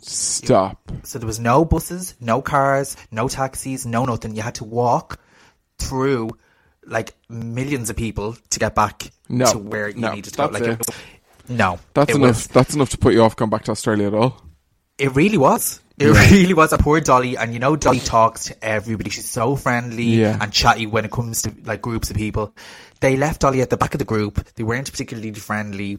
Stop. 0.00 0.90
So 1.02 1.18
there 1.18 1.26
was 1.26 1.40
no 1.40 1.64
buses, 1.64 2.14
no 2.20 2.40
cars, 2.40 2.96
no 3.10 3.28
taxis, 3.28 3.84
no 3.84 4.04
nothing. 4.04 4.36
You 4.36 4.42
had 4.42 4.54
to 4.56 4.64
walk 4.64 5.20
through, 5.78 6.30
like, 6.86 7.14
millions 7.28 7.90
of 7.90 7.96
people 7.96 8.36
to 8.50 8.58
get 8.58 8.74
back 8.74 9.10
No, 9.28 9.50
to 9.52 9.58
where 9.58 9.88
you 9.88 10.00
no, 10.00 10.14
needed 10.14 10.32
to 10.34 10.36
go. 10.36 10.46
Like, 10.46 10.62
it. 10.62 10.86
no. 11.48 11.78
That's 11.94 12.14
enough. 12.14 12.20
was- 12.28 12.46
That's 12.46 12.74
enough 12.74 12.90
to 12.90 12.98
put 12.98 13.12
you 13.12 13.22
off 13.22 13.36
going 13.36 13.50
back 13.50 13.64
to 13.64 13.72
Australia 13.72 14.06
at 14.06 14.14
all. 14.14 14.40
It 14.98 15.14
really 15.14 15.38
was. 15.38 15.80
It 15.98 16.06
Yeah. 16.14 16.30
really 16.30 16.54
was. 16.54 16.72
A 16.72 16.78
poor 16.78 17.00
Dolly, 17.00 17.36
and 17.36 17.52
you 17.52 17.58
know, 17.58 17.74
Dolly 17.74 17.98
talks 18.00 18.44
to 18.46 18.64
everybody. 18.64 19.10
She's 19.10 19.28
so 19.28 19.56
friendly 19.56 20.04
Yeah. 20.04 20.38
and 20.40 20.52
chatty 20.52 20.86
when 20.86 21.04
it 21.04 21.10
comes 21.10 21.42
to 21.42 21.52
like 21.64 21.82
groups 21.82 22.10
of 22.10 22.16
people. 22.16 22.54
They 23.00 23.16
left 23.16 23.40
Dolly 23.40 23.62
at 23.62 23.70
the 23.70 23.76
back 23.76 23.94
of 23.94 23.98
the 23.98 24.04
group. 24.04 24.44
They 24.54 24.62
weren't 24.62 24.88
particularly 24.90 25.32
friendly, 25.32 25.98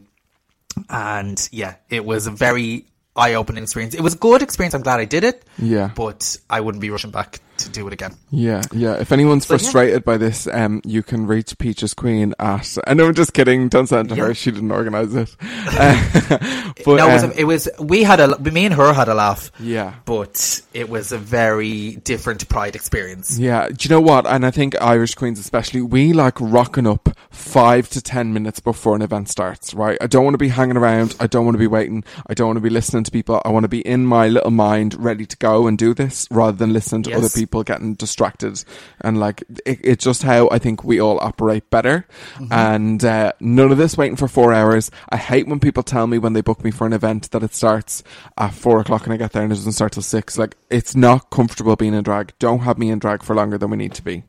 and 0.88 1.48
yeah, 1.52 1.76
it 1.88 2.04
was 2.04 2.26
a 2.26 2.30
very 2.30 2.86
eye-opening 3.16 3.62
experience. 3.62 3.94
It 3.94 4.00
was 4.00 4.14
a 4.14 4.18
good 4.18 4.42
experience. 4.42 4.74
I'm 4.74 4.82
glad 4.82 5.00
I 5.00 5.04
did 5.04 5.24
it. 5.24 5.44
Yeah. 5.58 5.90
but 5.94 6.36
I 6.48 6.60
wouldn't 6.60 6.80
be 6.80 6.90
rushing 6.90 7.10
back 7.10 7.40
to 7.60 7.70
do 7.70 7.86
it 7.86 7.92
again. 7.92 8.14
Yeah, 8.30 8.62
yeah. 8.72 8.94
If 9.00 9.12
anyone's 9.12 9.46
So, 9.46 9.54
yeah. 9.54 9.58
frustrated 9.58 10.04
by 10.04 10.16
this, 10.16 10.46
um, 10.52 10.80
you 10.84 11.02
can 11.02 11.26
reach 11.26 11.56
Peaches 11.58 11.94
Queen 11.94 12.34
at. 12.38 12.76
I 12.86 12.94
know, 12.94 13.06
I'm 13.08 13.14
just 13.14 13.32
kidding. 13.32 13.68
Don't 13.68 13.86
send 13.86 14.06
it 14.10 14.14
to 14.14 14.20
Yeah. 14.20 14.26
her. 14.28 14.34
She 14.34 14.50
didn't 14.50 14.70
organise 14.72 15.14
it. 15.14 15.36
Uh, 15.80 16.72
but 16.84 16.96
no, 16.96 17.08
it 17.08 17.12
was, 17.12 17.24
um, 17.24 17.32
it 17.36 17.44
was. 17.44 17.68
We 17.78 18.02
had 18.02 18.20
a. 18.20 18.38
Me 18.38 18.64
and 18.66 18.74
her 18.74 18.92
had 18.92 19.08
a 19.08 19.14
laugh. 19.14 19.50
Yeah. 19.60 19.94
but 20.04 20.60
it 20.74 20.88
was 20.88 21.12
a 21.12 21.18
very 21.18 21.96
different 21.96 22.48
Pride 22.48 22.74
experience. 22.74 23.38
Yeah, 23.38 23.68
do 23.68 23.76
you 23.80 23.90
know 23.90 24.00
what? 24.00 24.26
And 24.26 24.44
I 24.44 24.50
think 24.50 24.74
Irish 24.80 25.14
Queens 25.14 25.38
especially, 25.38 25.82
we 25.82 26.12
like 26.12 26.36
rocking 26.40 26.86
up 26.86 27.08
five 27.30 27.88
to 27.90 28.02
ten 28.02 28.32
minutes 28.32 28.60
before 28.60 28.96
an 28.96 29.02
event 29.02 29.28
starts, 29.28 29.74
right? 29.74 29.96
I 30.00 30.06
don't 30.06 30.24
want 30.24 30.34
to 30.34 30.38
be 30.38 30.48
hanging 30.48 30.76
around. 30.76 31.14
I 31.20 31.26
don't 31.26 31.44
want 31.44 31.54
to 31.54 31.58
be 31.58 31.66
waiting. 31.66 32.04
I 32.26 32.34
don't 32.34 32.48
want 32.48 32.56
to 32.56 32.60
be 32.62 32.70
listening 32.70 33.04
to 33.04 33.10
people. 33.10 33.40
I 33.44 33.50
want 33.50 33.64
to 33.64 33.68
be 33.68 33.80
in 33.80 34.06
my 34.06 34.28
little 34.28 34.50
mind 34.50 34.94
ready 34.98 35.26
to 35.26 35.36
go 35.36 35.66
and 35.66 35.76
do 35.78 35.94
this 35.94 36.26
rather 36.30 36.56
than 36.56 36.72
listening 36.72 37.02
to 37.04 37.10
Yes. 37.10 37.18
other 37.18 37.28
people 37.30 37.49
getting 37.64 37.94
distracted. 37.94 38.64
And 39.00 39.18
like, 39.20 39.42
it, 39.66 39.80
it's 39.82 40.04
just 40.04 40.22
how 40.22 40.48
I 40.50 40.58
think 40.58 40.84
we 40.84 41.00
all 41.00 41.18
operate 41.20 41.68
better. 41.70 42.06
Mm-hmm. 42.36 42.52
And 42.52 43.04
uh, 43.04 43.32
none 43.40 43.72
of 43.72 43.78
this 43.78 43.96
waiting 43.96 44.16
for 44.16 44.28
four 44.28 44.52
hours. 44.52 44.90
I 45.08 45.16
hate 45.16 45.46
when 45.46 45.60
people 45.60 45.82
tell 45.82 46.06
me 46.06 46.18
when 46.18 46.32
they 46.32 46.40
book 46.40 46.64
me 46.64 46.70
for 46.70 46.86
an 46.86 46.92
event 46.92 47.30
that 47.32 47.42
it 47.42 47.54
starts 47.54 48.02
at 48.38 48.54
four 48.54 48.80
o'clock 48.80 49.04
and 49.04 49.12
I 49.12 49.16
get 49.16 49.32
there 49.32 49.42
and 49.42 49.52
it 49.52 49.56
doesn't 49.56 49.72
start 49.72 49.92
till 49.92 50.02
six. 50.02 50.38
Like, 50.38 50.56
it's 50.70 50.94
not 50.94 51.30
comfortable 51.30 51.76
being 51.76 51.94
in 51.94 52.02
drag. 52.02 52.32
Don't 52.38 52.60
have 52.60 52.78
me 52.78 52.90
in 52.90 52.98
drag 52.98 53.22
for 53.22 53.34
longer 53.34 53.58
than 53.58 53.70
we 53.70 53.76
need 53.76 53.94
to 53.94 54.02
be. 54.02 54.24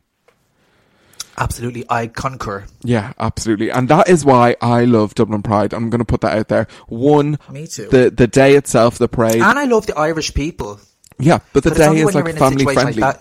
Absolutely, 1.37 1.85
I 1.89 2.07
concur. 2.07 2.65
Yeah, 2.83 3.13
absolutely. 3.17 3.71
And 3.71 3.87
that 3.89 4.09
is 4.09 4.23
why 4.25 4.57
I 4.61 4.85
love 4.85 5.15
Dublin 5.15 5.41
Pride. 5.41 5.73
I'm 5.73 5.89
going 5.89 5.99
to 5.99 6.05
put 6.05 6.21
that 6.21 6.37
out 6.37 6.49
there. 6.49 6.67
One, 6.87 7.39
Me 7.49 7.67
too. 7.67 7.87
the, 7.87 8.11
the 8.11 8.27
day 8.27 8.55
itself, 8.55 8.97
the 8.97 9.07
parade. 9.07 9.41
And 9.41 9.57
I 9.57 9.63
love 9.63 9.87
the 9.87 9.97
Irish 9.97 10.33
people. 10.33 10.79
Yeah, 11.19 11.39
but 11.53 11.63
the 11.63 11.69
But 11.69 11.77
day 11.77 11.99
is 11.99 12.15
like 12.15 12.35
family 12.37 12.65
friendly. 12.65 13.01
Like 13.01 13.19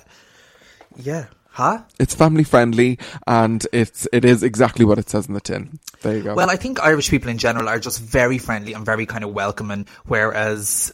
yeah. 0.97 1.27
Huh? 1.53 1.83
It's 1.99 2.15
family 2.15 2.45
friendly 2.45 2.99
and 3.27 3.67
it's, 3.73 4.07
it 4.13 4.25
is 4.25 4.43
exactly 4.43 4.85
what 4.85 4.99
it 4.99 5.11
says 5.11 5.27
in 5.27 5.35
the 5.35 5.41
tin. 5.41 5.79
There 6.01 6.17
you 6.17 6.23
go. 6.23 6.35
Well, 6.35 6.49
I 6.49 6.57
think 6.57 6.81
Irish 6.81 7.11
people 7.11 7.29
in 7.29 7.39
general 7.39 7.69
are 7.69 7.81
just 7.81 8.01
very 8.01 8.39
friendly 8.39 8.73
and 8.73 8.87
very 8.87 9.05
kind 9.05 9.25
of 9.25 9.35
welcoming, 9.35 9.87
whereas 10.07 10.93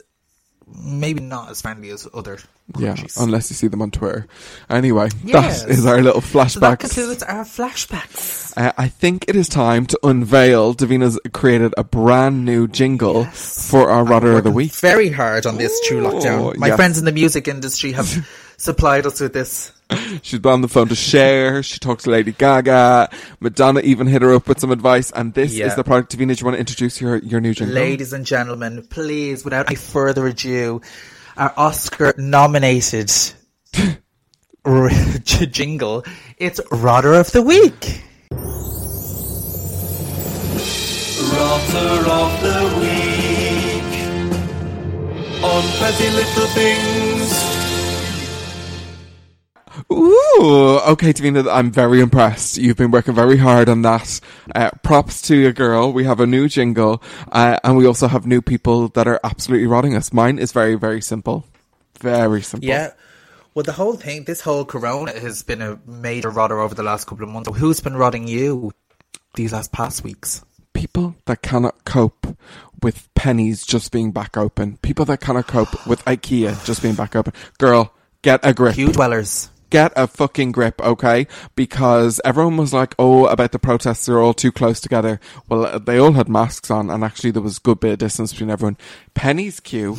maybe 0.67 1.21
not 1.21 1.51
as 1.51 1.63
friendly 1.63 1.91
as 1.91 2.09
other 2.13 2.39
yeah, 2.77 2.97
unless 3.21 3.49
you 3.51 3.55
see 3.55 3.69
them 3.69 3.81
on 3.83 3.93
Twitter. 3.93 4.27
Anyway, 4.69 5.09
Yes. 5.23 5.63
that 5.63 5.71
is 5.71 5.87
our 5.87 6.03
little 6.03 6.21
So 6.21 6.39
that 6.61 6.79
flashback. 6.79 6.79
concludes 6.81 7.23
our 7.23 7.45
flashbacks. 7.45 8.53
Uh, 8.57 8.73
I 8.77 8.89
think 8.89 9.27
it 9.29 9.37
is 9.37 9.49
time 9.49 9.87
to 9.87 9.99
unveil. 10.03 10.75
Davina's 10.75 11.21
created 11.33 11.73
a 11.77 11.85
brand 11.85 12.45
new 12.45 12.67
jingle 12.67 13.25
for 13.27 13.91
our 13.91 14.03
Rotter 14.05 14.37
of 14.37 14.43
the 14.45 14.51
Week. 14.51 14.73
Very 14.73 15.11
hard 15.11 15.47
on 15.47 15.59
this 15.59 15.79
true 15.87 16.03
lockdown. 16.03 16.57
My 16.57 16.69
yes. 16.69 16.77
friends 16.77 16.99
in 16.99 17.05
the 17.05 17.13
music 17.13 17.47
industry 17.47 17.93
have 17.93 18.27
supplied 18.57 19.07
us 19.07 19.21
with 19.21 19.33
this. 19.33 19.73
She's 20.23 20.41
been 20.41 20.53
on 20.53 20.61
the 20.63 20.69
phone 20.69 20.89
to 20.89 20.97
Cher. 20.97 21.63
She 21.63 21.79
talked 21.79 22.03
to 22.05 22.11
Lady 22.11 22.33
Gaga. 22.33 23.09
Madonna 23.39 23.81
even 23.81 24.09
hit 24.09 24.23
her 24.23 24.35
up 24.35 24.49
with 24.49 24.59
some 24.59 24.73
advice. 24.73 25.13
And 25.13 25.33
this 25.35 25.53
Yeah. 25.55 25.67
is 25.67 25.77
the 25.77 25.85
product. 25.85 26.13
Davina, 26.17 26.35
do 26.37 26.41
you 26.41 26.45
want 26.45 26.55
to 26.57 26.61
introduce 26.61 27.01
your, 27.01 27.19
your 27.19 27.41
new 27.41 27.55
jingle? 27.55 27.75
Ladies 27.75 28.13
and 28.13 28.27
gentlemen, 28.27 28.85
please, 28.91 29.45
without 29.45 29.67
any 29.69 29.77
further 29.77 30.27
ado, 30.27 30.81
our 31.37 31.53
Oscar 31.57 32.15
nominated 32.19 33.13
r- 34.65 34.91
jingle, 35.25 36.05
it's 36.37 36.61
Rotter 36.73 37.15
of 37.15 37.31
the 37.31 37.43
Week. 37.43 38.03
Rotter 41.37 42.11
of 42.11 42.41
the 42.43 42.61
week 42.81 43.93
on 45.45 45.63
Petty 45.79 46.11
Little 46.11 46.47
Things. 46.49 47.46
Ooh, 49.93 50.81
okay, 50.89 51.13
Davina, 51.13 51.49
I'm 51.53 51.71
very 51.71 52.01
impressed. 52.01 52.59
You've 52.59 52.77
been 52.77 52.91
working 52.91 53.15
very 53.15 53.37
hard 53.37 53.69
on 53.69 53.83
that. 53.83 54.21
Uh, 54.55 54.71
props 54.83 55.23
to 55.23 55.37
you, 55.37 55.53
girl. 55.53 55.93
We 55.93 56.05
have 56.05 56.19
a 56.19 56.27
new 56.27 56.49
jingle, 56.49 57.03
uh, 57.31 57.59
and 57.63 57.77
we 57.77 57.87
also 57.87 58.09
have 58.09 58.27
new 58.27 58.43
people 58.43 58.89
that 58.89 59.07
are 59.07 59.21
absolutely 59.23 59.69
rotting 59.69 59.95
us. 59.95 60.13
Mine 60.13 60.39
is 60.39 60.51
very, 60.51 60.75
very 60.75 61.01
simple. 61.01 61.47
Very 62.01 62.43
simple. 62.43 62.69
Yeah. 62.69 62.93
Well, 63.55 63.63
the 63.63 63.73
whole 63.73 63.95
thing, 63.95 64.25
this 64.25 64.41
whole 64.41 64.65
corona 64.65 65.19
has 65.19 65.43
been 65.43 65.63
a 65.63 65.79
major 65.87 66.31
rotter 66.31 66.59
over 66.61 66.75
the 66.75 66.83
last 66.83 67.07
couple 67.07 67.25
of 67.25 67.31
months. 67.31 67.49
So 67.49 67.55
who's 67.55 67.81
been 67.81 67.97
rotting 67.97 68.27
you 68.29 68.73
these 69.35 69.53
last 69.53 69.73
past 69.73 70.05
weeks? 70.05 70.45
People 70.75 71.15
that 71.25 71.41
cannot 71.41 71.85
cope 71.85 72.37
with 72.83 73.09
Penneys 73.15 73.67
just 73.67 73.93
being 73.93 74.11
back 74.11 74.37
open. 74.37 74.77
People 74.79 75.05
that 75.07 75.21
cannot 75.21 75.47
cope 75.47 75.87
with 75.87 76.05
IKEA 76.05 76.63
just 76.67 76.83
being 76.83 76.97
back 76.97 77.17
open. 77.17 77.33
Girl, 77.59 77.95
get 78.21 78.41
a 78.43 78.53
grip. 78.53 78.75
Queue 78.75 78.93
dwellers. 78.93 79.49
Get 79.77 79.93
a 79.95 80.07
fucking 80.07 80.53
grip, 80.53 80.81
okay? 80.81 81.27
Because 81.55 82.19
everyone 82.25 82.57
was 82.57 82.73
like, 82.73 82.95
oh, 82.99 83.27
about 83.27 83.53
the 83.53 83.59
protests, 83.59 84.07
they're 84.07 84.23
all 84.23 84.33
too 84.33 84.51
close 84.51 84.81
together. 84.81 85.21
Well, 85.51 85.67
uh, 85.67 85.79
they 85.79 85.99
all 85.99 86.13
had 86.13 86.31
masks 86.31 86.71
on, 86.71 86.89
and 86.89 87.05
actually 87.05 87.33
there 87.33 87.43
was 87.43 87.59
a 87.59 87.61
good 87.61 87.81
bit 87.81 87.93
of 87.93 87.99
distance 87.99 88.33
between 88.33 88.49
everyone. 88.49 88.79
Penneys 89.15 89.63
queue 89.63 89.99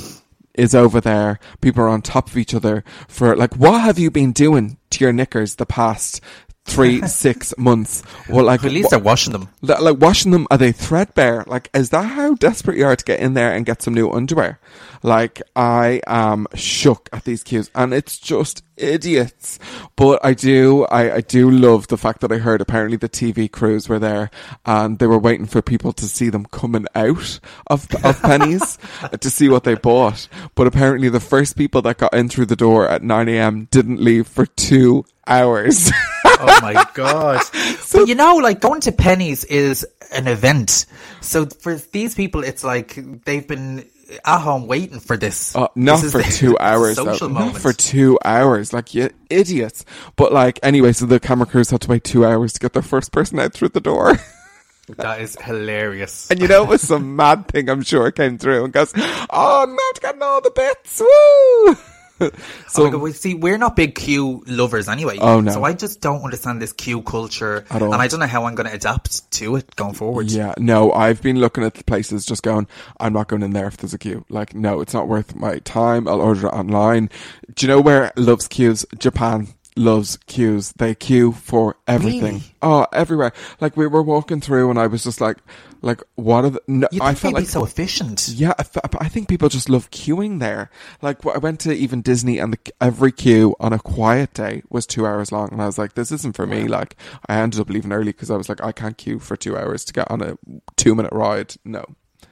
is 0.55 0.73
over 0.73 0.99
there. 0.99 1.39
People 1.61 1.83
are 1.83 1.89
on 1.89 2.01
top 2.01 2.27
of 2.27 2.37
each 2.37 2.55
other 2.55 2.83
for 3.07 3.35
like, 3.35 3.55
what 3.55 3.81
have 3.81 3.99
you 3.99 4.09
been 4.09 4.31
doing 4.31 4.79
to 4.89 5.03
your 5.03 5.13
knickers 5.13 5.57
the 5.57 5.65
past 5.67 6.21
three, 6.67 7.01
six 7.07 7.53
months? 7.57 8.03
Well, 8.29 8.45
like 8.45 8.63
At 8.63 8.71
least 8.71 8.85
wha- 8.85 8.89
they're 8.91 8.99
washing 9.05 9.33
them. 9.33 9.49
Li- 9.61 9.75
Like 9.79 9.97
washing 9.99 10.31
them, 10.31 10.45
are 10.51 10.57
they 10.57 10.71
threadbare? 10.71 11.43
Like, 11.47 11.69
is 11.73 11.89
that 11.89 12.03
how 12.03 12.35
desperate 12.35 12.77
you 12.77 12.85
are 12.85 12.95
to 12.95 13.03
get 13.05 13.19
in 13.19 13.33
there 13.33 13.51
and 13.53 13.65
get 13.65 13.81
some 13.81 13.93
new 13.95 14.11
underwear? 14.11 14.59
Like, 15.03 15.41
I 15.55 16.01
am 16.07 16.47
shook 16.55 17.07
at 17.13 17.23
these 17.23 17.43
queues, 17.43 17.69
and 17.75 17.93
it's 17.93 18.17
just 18.17 18.63
idiots. 18.77 19.59
But 19.95 20.19
I 20.25 20.33
do, 20.33 20.85
I, 20.85 21.15
I 21.17 21.21
do 21.21 21.49
love 21.51 21.87
the 21.87 21.97
fact 21.97 22.21
that 22.21 22.31
I 22.31 22.37
heard 22.39 22.61
apparently 22.61 22.97
the 22.97 23.07
TV 23.07 23.49
crews 23.49 23.87
were 23.87 23.99
there, 23.99 24.31
and 24.65 24.97
they 24.97 25.05
were 25.07 25.19
waiting 25.19 25.45
for 25.45 25.61
people 25.61 25.93
to 25.93 26.05
see 26.07 26.29
them 26.29 26.45
coming 26.47 26.87
out 26.95 27.39
of 27.67 27.87
of 28.03 28.19
Penneys 28.21 28.77
to 29.19 29.29
see 29.29 29.49
what 29.49 29.63
they 29.65 29.75
bought. 29.75 30.27
But 30.55 30.65
apparently, 30.67 31.09
the 31.09 31.19
first 31.19 31.55
people 31.57 31.81
that 31.83 31.99
got 31.99 32.13
in 32.15 32.27
through 32.27 32.47
the 32.47 32.55
door 32.55 32.87
at 32.89 33.03
nine 33.03 33.29
a.m. 33.29 33.67
didn't 33.69 34.01
leave 34.01 34.27
for 34.27 34.47
two 34.47 35.05
hours. 35.27 35.91
Oh 36.39 36.59
my 36.61 36.85
god! 36.93 37.41
but 37.93 38.07
you 38.07 38.15
know, 38.15 38.35
like 38.35 38.59
going 38.61 38.81
to 38.81 38.91
Penneys 38.91 39.45
is 39.45 39.85
an 40.13 40.27
event. 40.27 40.85
So 41.21 41.45
for 41.45 41.75
these 41.75 42.15
people, 42.15 42.43
it's 42.43 42.63
like 42.63 42.97
they've 43.25 43.47
been 43.47 43.85
at 44.23 44.39
home 44.39 44.67
waiting 44.67 44.99
for 44.99 45.17
this. 45.17 45.55
Uh, 45.55 45.67
not 45.75 46.01
This 46.01 46.11
for 46.13 46.17
the- 46.23 46.29
two 46.31 46.49
the 46.51 46.63
hours. 46.63 46.95
though. 46.95 47.05
Social 47.05 47.29
Not 47.29 47.57
for 47.57 47.73
two 47.73 48.17
hours. 48.23 48.71
Like 48.73 48.93
you 48.93 49.09
idiots. 49.29 49.83
But 50.15 50.31
like 50.31 50.59
anyway, 50.63 50.93
so 50.93 51.05
the 51.05 51.19
camera 51.19 51.45
crews 51.45 51.69
had 51.71 51.81
to 51.81 51.89
wait 51.89 52.03
two 52.03 52.25
hours 52.25 52.53
to 52.53 52.59
get 52.59 52.73
their 52.73 52.81
first 52.83 53.11
person 53.11 53.39
out 53.39 53.53
through 53.53 53.69
the 53.69 53.81
door. 53.81 54.13
that 54.97 55.19
is 55.19 55.35
hilarious. 55.41 56.31
and 56.31 56.39
you 56.39 56.47
know 56.47 56.63
it 56.63 56.69
was 56.69 56.81
some 56.81 57.17
mad 57.17 57.49
thing 57.49 57.69
I'm 57.69 57.81
sure 57.81 58.09
came 58.11 58.37
through 58.37 58.63
and 58.63 58.71
goes, 58.71 58.93
Oh 58.95 59.63
I'm 59.63 59.75
not 59.75 60.01
getting 60.01 60.21
all 60.21 60.39
the 60.39 60.51
bits, 60.51 61.01
woo 61.01 61.75
So 62.67 62.93
oh, 62.93 62.97
we 62.97 63.11
see, 63.11 63.33
we're 63.33 63.57
not 63.57 63.75
big 63.75 63.95
queue 63.95 64.43
lovers 64.45 64.87
anyway. 64.89 65.17
Oh, 65.19 65.39
no. 65.39 65.51
So 65.51 65.63
I 65.63 65.73
just 65.73 66.01
don't 66.01 66.21
understand 66.23 66.61
this 66.61 66.73
queue 66.73 67.01
culture, 67.01 67.65
At 67.69 67.81
all. 67.81 67.93
and 67.93 68.01
I 68.01 68.07
don't 68.07 68.19
know 68.19 68.27
how 68.27 68.45
I'm 68.45 68.55
going 68.55 68.67
to 68.67 68.73
adapt 68.73 69.29
to 69.31 69.55
it 69.55 69.75
going 69.75 69.93
forward. 69.93 70.29
Yeah, 70.31 70.53
no, 70.57 70.91
I've 70.91 71.21
been 71.21 71.39
looking 71.39 71.63
at 71.63 71.75
the 71.75 71.83
places 71.83 72.25
just 72.25 72.43
going, 72.43 72.67
I'm 72.99 73.13
not 73.13 73.27
going 73.27 73.41
in 73.43 73.51
there 73.51 73.67
if 73.67 73.77
there's 73.77 73.93
a 73.93 73.97
queue. 73.97 74.25
Like, 74.29 74.53
no, 74.53 74.81
it's 74.81 74.93
not 74.93 75.07
worth 75.07 75.35
my 75.35 75.59
time. 75.59 76.07
I'll 76.07 76.21
order 76.21 76.47
it 76.47 76.53
online. 76.53 77.09
Do 77.53 77.65
you 77.65 77.67
know 77.71 77.81
where 77.81 78.11
loves 78.15 78.47
queues? 78.47 78.85
Japan 78.97 79.47
loves 79.77 80.17
queues. 80.27 80.73
They 80.73 80.95
queue 80.95 81.31
for 81.31 81.77
everything. 81.87 82.35
Really? 82.35 82.55
Oh, 82.61 82.87
everywhere. 82.91 83.33
Like, 83.59 83.77
we 83.77 83.87
were 83.87 84.03
walking 84.03 84.41
through 84.41 84.69
and 84.69 84.79
I 84.79 84.87
was 84.87 85.03
just 85.03 85.21
like, 85.21 85.37
like, 85.81 86.01
what 86.15 86.45
are 86.45 86.49
the, 86.49 86.61
no, 86.67 86.87
I 86.99 87.13
felt 87.13 87.33
like 87.33 87.47
so 87.47 87.63
efficient? 87.63 88.27
yeah, 88.29 88.53
I, 88.57 89.09
think 89.09 89.27
people 89.27 89.49
just 89.49 89.69
love 89.69 89.91
queuing 89.91 90.39
there. 90.39 90.71
Like 91.01 91.25
I 91.25 91.37
went 91.37 91.59
to 91.61 91.73
even 91.73 92.01
Disney, 92.01 92.39
and 92.39 92.53
the, 92.53 92.73
every 92.81 93.11
queue 93.11 93.55
on 93.59 93.73
a 93.73 93.79
quiet 93.79 94.33
day 94.33 94.63
was 94.69 94.85
two 94.85 95.05
hours 95.05 95.31
long, 95.31 95.49
and 95.51 95.61
I 95.61 95.65
was 95.65 95.77
like, 95.77 95.93
"This 95.93 96.11
isn't 96.11 96.35
for 96.35 96.47
me." 96.47 96.67
Like 96.67 96.95
I 97.27 97.37
ended 97.37 97.59
up 97.59 97.69
leaving 97.69 97.91
early 97.91 98.11
because 98.11 98.31
I 98.31 98.37
was 98.37 98.49
like, 98.49 98.63
"I 98.63 98.71
can't 98.71 98.97
queue 98.97 99.19
for 99.19 99.35
two 99.37 99.57
hours 99.57 99.85
to 99.85 99.93
get 99.93 100.09
on 100.09 100.21
a 100.21 100.37
two-minute 100.75 101.13
ride." 101.13 101.55
No, 101.63 101.85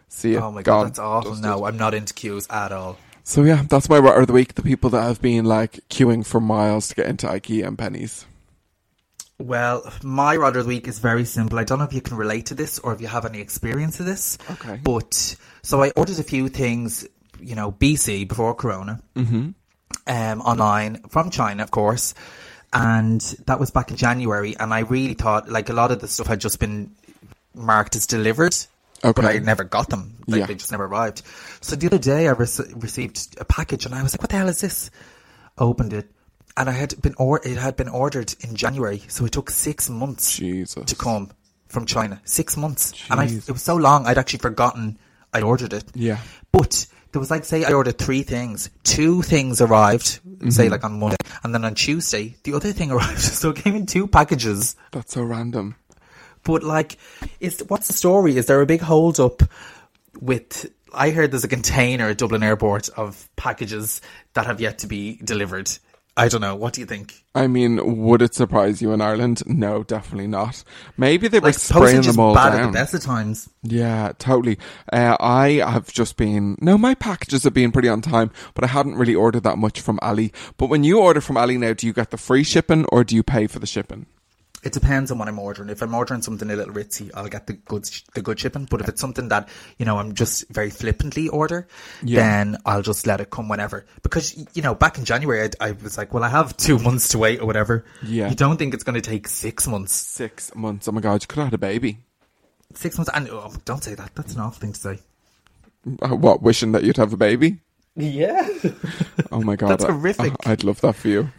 see 0.08 0.32
you. 0.32 0.40
Oh 0.40 0.52
my 0.52 0.64
god, 0.64 0.88
that's 0.88 1.00
awful. 1.00 1.32
Dusted. 1.32 1.46
No, 1.46 1.66
I'm 1.66 1.78
not 1.78 1.94
into 1.94 2.14
queues 2.14 2.48
at 2.50 2.72
all. 2.72 2.98
So 3.28 3.44
yeah, 3.44 3.64
that's 3.68 3.90
my 3.90 3.98
rat 3.98 4.20
of 4.20 4.28
the 4.28 4.34
week. 4.34 4.54
The 4.54 4.62
people 4.62 4.92
that 4.92 5.02
have 5.02 5.20
been 5.20 5.46
like 5.46 5.80
queuing 5.90 6.24
for 6.24 6.40
miles 6.40 6.88
to 6.90 6.96
get 6.96 7.08
into 7.08 7.26
IKEA 7.26 7.66
and 7.66 7.76
Penneys. 7.76 8.26
Well, 9.40 9.92
my 10.04 10.36
rod 10.38 10.56
of 10.56 10.66
the 10.66 10.70
week 10.70 10.88
is 10.88 11.00
very 11.00 11.26
simple. 11.26 11.58
I 11.58 11.64
don't 11.64 11.80
know 11.80 11.86
if 11.86 11.92
you 11.94 12.02
can 12.02 12.18
relate 12.18 12.46
to 12.48 12.54
this 12.54 12.78
or 12.80 12.94
if 12.94 13.02
you 13.02 13.08
have 13.08 13.26
any 13.26 13.42
experience 13.42 14.00
of 14.00 14.06
this. 14.06 14.38
Okay. 14.52 14.80
But 14.82 15.36
so 15.64 15.82
I 15.82 15.90
ordered 15.96 16.20
a 16.20 16.24
few 16.24 16.50
things, 16.50 17.08
you 17.42 17.56
know, 17.56 17.72
BC 17.72 18.28
before 18.28 18.54
Corona, 18.54 19.02
Mm-hmm. 19.16 19.50
um, 20.08 20.42
online 20.42 21.02
from 21.10 21.32
China, 21.32 21.64
of 21.64 21.72
course, 21.72 22.14
and 22.72 23.20
that 23.48 23.60
was 23.60 23.72
back 23.72 23.90
in 23.90 23.98
January. 23.98 24.56
And 24.58 24.72
I 24.72 24.82
really 24.82 25.16
thought 25.16 25.50
like 25.50 25.70
a 25.70 25.74
lot 25.74 25.92
of 25.92 26.00
the 26.00 26.08
stuff 26.08 26.28
had 26.28 26.40
just 26.40 26.60
been 26.60 26.92
marked 27.56 27.96
as 27.96 28.06
delivered. 28.06 28.56
But 29.14 29.26
I 29.26 29.38
never 29.40 29.64
got 29.64 29.90
them. 29.90 30.16
Like 30.28 30.40
Yeah. 30.40 30.46
they 30.48 30.56
just 30.56 30.72
never 30.72 30.86
arrived. 30.86 31.22
So 31.62 31.76
the 31.76 31.88
other 31.88 31.98
day 32.00 32.28
I 32.28 32.32
rec- 32.32 32.50
received 32.76 33.36
a 33.40 33.46
package 33.46 33.86
and 33.86 33.94
I 33.96 34.02
was 34.04 34.14
like, 34.14 34.22
what 34.22 34.30
the 34.30 34.38
hell 34.38 34.50
is 34.50 34.62
this? 34.62 34.90
Opened 35.58 35.94
it. 35.94 36.12
And 36.58 36.70
I 36.70 36.74
had 36.74 37.00
been 37.02 37.16
or 37.18 37.42
it 37.46 37.58
had 37.58 37.76
been 37.76 37.90
ordered 37.90 38.34
in 38.42 38.56
January, 38.56 39.04
so 39.10 39.26
it 39.26 39.34
took 39.34 39.50
six 39.50 39.90
months 39.90 40.38
Jesus. 40.38 40.86
to 40.86 40.96
come 40.96 41.32
from 41.68 41.86
China. 41.86 42.22
Six 42.24 42.56
months, 42.56 42.94
and 43.10 43.20
I, 43.20 43.26
it 43.26 43.50
was 43.52 43.62
so 43.62 43.76
long 43.76 44.06
I'd 44.06 44.18
actually 44.18 44.40
forgotten 44.40 44.98
I'd 45.34 45.44
ordered 45.44 45.74
it. 45.74 45.84
Yeah. 45.94 46.20
But 46.54 46.88
there 47.12 47.20
was 47.20 47.30
like, 47.30 47.44
say, 47.44 47.66
I 47.66 47.74
ordered 47.74 47.98
three 47.98 48.24
things. 48.24 48.70
Two 48.84 49.22
things 49.22 49.60
arrived, 49.60 50.22
Mm-hmm. 50.26 50.50
say, 50.50 50.70
like 50.70 50.84
on 50.86 51.00
Monday, 51.00 51.16
and 51.44 51.54
then 51.54 51.64
on 51.66 51.76
Tuesday, 51.76 52.36
the 52.44 52.54
other 52.54 52.72
thing 52.72 52.92
arrived. 52.96 53.20
So 53.20 53.50
it 53.50 53.58
came 53.58 53.76
in 53.76 53.86
two 53.86 54.08
packages. 54.08 54.76
That's 54.92 55.14
so 55.14 55.24
random. 55.24 55.76
But 56.46 56.64
like, 56.64 56.98
is 57.42 57.62
what's 57.68 57.88
the 57.88 57.94
story? 57.94 58.38
Is 58.38 58.46
there 58.46 58.62
a 58.62 58.66
big 58.66 58.80
hold 58.82 59.20
up 59.20 59.42
with? 60.22 60.72
I 60.94 61.10
heard 61.10 61.32
there's 61.32 61.44
a 61.44 61.50
container 61.50 62.08
at 62.08 62.18
Dublin 62.20 62.44
Airport 62.44 62.88
of 62.96 63.28
packages 63.36 64.00
that 64.34 64.46
have 64.46 64.62
yet 64.62 64.78
to 64.80 64.88
be 64.88 65.18
delivered. 65.24 65.70
I 66.18 66.30
don't 66.30 66.40
know. 66.40 66.56
What 66.56 66.72
do 66.72 66.80
you 66.80 66.88
think? 66.88 67.26
I 67.36 67.48
mean, 67.48 68.04
would 68.06 68.22
it 68.22 68.34
surprise 68.34 68.82
you 68.82 68.94
in 68.94 69.02
Ireland? 69.02 69.44
No, 69.46 69.84
definitely 69.84 70.28
not. 70.28 70.64
Maybe 70.96 71.28
they 71.28 71.40
were 71.42 71.48
Like 71.50 71.56
spraying 71.60 72.04
them 72.04 72.18
all 72.22 72.34
bad 72.34 72.52
down. 72.52 72.62
at 72.62 72.66
the 72.68 72.72
best 72.72 72.94
of 72.94 73.02
times. 73.02 73.50
Yeah, 73.64 74.14
totally. 74.18 74.58
Uh, 74.94 75.18
I 75.20 75.50
have 75.68 75.92
just 75.92 76.16
been, 76.16 76.58
no, 76.62 76.78
my 76.78 76.94
packages 76.96 77.44
have 77.44 77.54
been 77.54 77.74
pretty 77.74 77.90
on 77.90 78.00
time, 78.02 78.32
but 78.54 78.64
I 78.64 78.68
hadn't 78.68 78.96
really 78.96 79.14
ordered 79.16 79.44
that 79.44 79.58
much 79.58 79.82
from 79.82 80.00
Ali. 80.02 80.32
But 80.56 80.68
when 80.70 80.86
you 80.86 81.02
order 81.02 81.20
from 81.20 81.36
Ali 81.36 81.58
now, 81.58 81.74
do 81.74 81.86
you 81.86 81.92
get 81.92 82.12
the 82.12 82.18
free 82.18 82.46
shipping 82.46 82.86
or 82.94 83.04
do 83.04 83.14
you 83.14 83.22
pay 83.24 83.48
for 83.48 83.60
the 83.60 83.68
shipping? 83.68 84.06
It 84.66 84.74
depends 84.74 85.12
on 85.12 85.20
what 85.20 85.28
I'm 85.28 85.38
ordering. 85.38 85.70
If 85.70 85.82
I'm 85.84 85.94
ordering 85.94 86.24
something 86.24 86.50
a 86.50 86.56
little 86.56 86.74
ritzy, 86.74 87.12
I'll 87.14 87.28
get 87.28 87.46
the 87.46 87.54
good 87.54 87.88
the 88.16 88.22
good 88.24 88.40
shipping. 88.40 88.66
But 88.66 88.82
if 88.82 88.90
it's 88.90 89.00
something 89.00 89.30
that 89.30 89.48
you 89.78 89.86
know 89.86 90.00
I'm 90.00 90.16
just 90.16 90.50
very 90.50 90.72
flippantly 90.72 91.30
order, 91.30 91.68
Yeah. 92.04 92.22
then 92.22 92.58
I'll 92.66 92.82
just 92.82 93.06
let 93.06 93.22
it 93.22 93.30
come 93.30 93.48
whenever. 93.48 93.86
Because 94.02 94.36
you 94.56 94.64
know, 94.64 94.74
back 94.74 94.98
in 94.98 95.06
January, 95.06 95.50
I, 95.62 95.68
I 95.68 95.72
was 95.74 95.98
like, 96.00 96.14
well, 96.14 96.24
I 96.24 96.30
have 96.30 96.58
two 96.58 96.80
months 96.88 97.10
to 97.10 97.20
wait 97.20 97.42
or 97.42 97.46
whatever. 97.46 97.86
Yeah. 98.04 98.28
You 98.30 98.36
don't 98.36 98.58
think 98.58 98.74
it's 98.74 98.84
going 98.84 99.00
to 99.00 99.08
take 99.08 99.28
six 99.28 99.68
months? 99.68 99.94
Six 99.94 100.54
months. 100.56 100.88
Oh 100.88 100.92
my 100.92 101.02
God, 101.02 101.22
you 101.22 101.28
could 101.28 101.38
have 101.38 101.48
had 101.48 101.54
a 101.54 101.60
baby. 101.60 102.00
Six 102.74 102.98
months? 102.98 103.12
And 103.14 103.30
oh, 103.30 103.54
don't 103.66 103.84
say 103.84 103.94
that. 103.94 104.16
That's 104.16 104.34
an 104.34 104.42
awful 104.42 104.60
thing 104.60 104.74
to 104.74 104.80
say. 104.80 105.00
Uh, 106.02 106.16
What, 106.16 106.42
wishing 106.42 106.72
that 106.72 106.84
you'd 106.84 106.98
have 106.98 107.14
a 107.14 107.18
baby? 107.18 107.60
Yeah. 107.96 108.50
Oh 109.32 109.42
my 109.42 109.56
God. 109.62 109.70
That's 109.70 109.86
I- 109.86 109.92
horrific. 109.92 110.34
I, 110.46 110.50
would 110.50 110.64
love 110.64 110.82
that 110.82 110.96
for 110.96 111.08
you. 111.08 111.30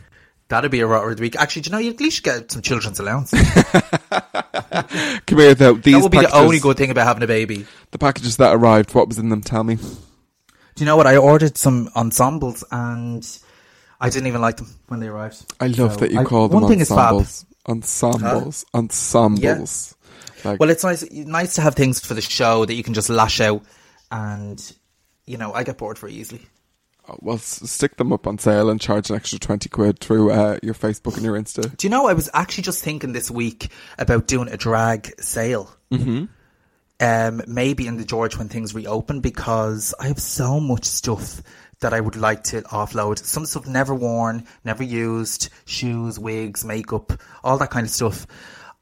That'd 0.48 0.70
be 0.70 0.80
a 0.80 0.86
rotter 0.86 1.10
of 1.10 1.16
the 1.16 1.22
week. 1.22 1.34
Actually, 1.36 1.62
do 1.62 1.68
you 1.70 1.72
know, 1.72 1.78
you 1.78 1.90
at 1.90 2.00
least 2.00 2.22
get 2.22 2.52
some 2.52 2.62
children's 2.62 3.00
allowance. 3.00 3.30
Come 5.26 5.38
here, 5.38 5.54
though. 5.54 5.74
These 5.74 5.94
that 5.94 6.02
would 6.02 6.12
be 6.12 6.20
the 6.20 6.30
only 6.36 6.58
good 6.60 6.76
thing 6.76 6.90
about 6.90 7.06
having 7.06 7.22
a 7.22 7.26
baby. 7.26 7.66
The 7.90 7.98
packages 7.98 8.36
that 8.36 8.54
arrived, 8.54 8.94
what 8.94 9.08
was 9.08 9.18
in 9.18 9.28
them? 9.28 9.40
Tell 9.40 9.64
me. 9.64 9.74
Do 9.76 9.82
you 10.76 10.86
know 10.86 10.96
what? 10.96 11.06
I 11.06 11.16
ordered 11.16 11.56
some 11.56 11.88
ensembles 11.96 12.62
and 12.70 13.26
I 14.00 14.10
didn't 14.10 14.28
even 14.28 14.40
like 14.40 14.58
them 14.58 14.68
when 14.88 15.00
they 15.00 15.08
arrived. 15.08 15.44
I 15.60 15.66
love 15.68 15.94
So 15.94 16.00
that 16.00 16.10
you 16.12 16.20
I- 16.20 16.24
call 16.24 16.48
them 16.48 16.60
one 16.60 16.70
thing 16.70 16.80
is 16.80 16.88
fab. 16.90 17.14
ensembles. 17.14 17.44
Ensembles. 17.68 18.64
Ensembles. 18.74 19.94
Like, 20.44 20.60
Well, 20.60 20.70
it's 20.70 20.84
nice 20.84 21.10
nice 21.10 21.54
to 21.56 21.62
have 21.62 21.74
things 21.74 21.98
for 21.98 22.14
the 22.14 22.20
show 22.20 22.64
that 22.66 22.74
you 22.74 22.82
can 22.84 22.94
just 22.94 23.08
lash 23.08 23.40
out, 23.40 23.62
and 24.12 24.60
you 25.24 25.38
know 25.38 25.52
I 25.52 25.64
get 25.64 25.78
bored 25.78 25.98
very 25.98 26.12
easily. 26.12 26.42
Well, 27.20 27.38
stick 27.38 27.96
them 27.96 28.12
up 28.12 28.26
on 28.26 28.38
sale 28.38 28.70
and 28.70 28.80
charge 28.80 29.10
an 29.10 29.16
extra 29.16 29.38
20 29.38 29.68
quid 29.68 30.00
through 30.00 30.30
uh, 30.30 30.58
your 30.62 30.74
Facebook 30.74 31.14
and 31.14 31.24
your 31.24 31.36
Insta. 31.36 31.76
Do 31.76 31.86
you 31.86 31.90
know 31.90 32.06
I 32.06 32.14
was 32.14 32.28
actually 32.34 32.64
just 32.64 32.82
thinking 32.82 33.12
this 33.12 33.30
week 33.30 33.70
about 33.98 34.26
doing 34.26 34.48
a 34.48 34.56
drag 34.56 35.20
sale. 35.20 35.74
Mm-hmm. 35.90 36.24
Um, 36.98 37.42
maybe 37.46 37.86
in 37.86 37.98
the 37.98 38.04
George 38.04 38.38
when 38.38 38.48
things 38.48 38.74
reopen 38.74 39.20
because 39.20 39.94
I 40.00 40.08
have 40.08 40.18
so 40.18 40.58
much 40.60 40.84
stuff 40.84 41.42
that 41.80 41.92
I 41.92 42.00
would 42.00 42.16
like 42.16 42.42
to 42.44 42.62
offload. 42.62 43.18
Some 43.18 43.44
stuff 43.44 43.66
never 43.66 43.94
worn, 43.94 44.46
never 44.64 44.82
used, 44.82 45.50
shoes, 45.66 46.18
wigs, 46.18 46.64
makeup, 46.64 47.12
all 47.44 47.58
that 47.58 47.70
kind 47.70 47.84
of 47.84 47.90
stuff. 47.90 48.26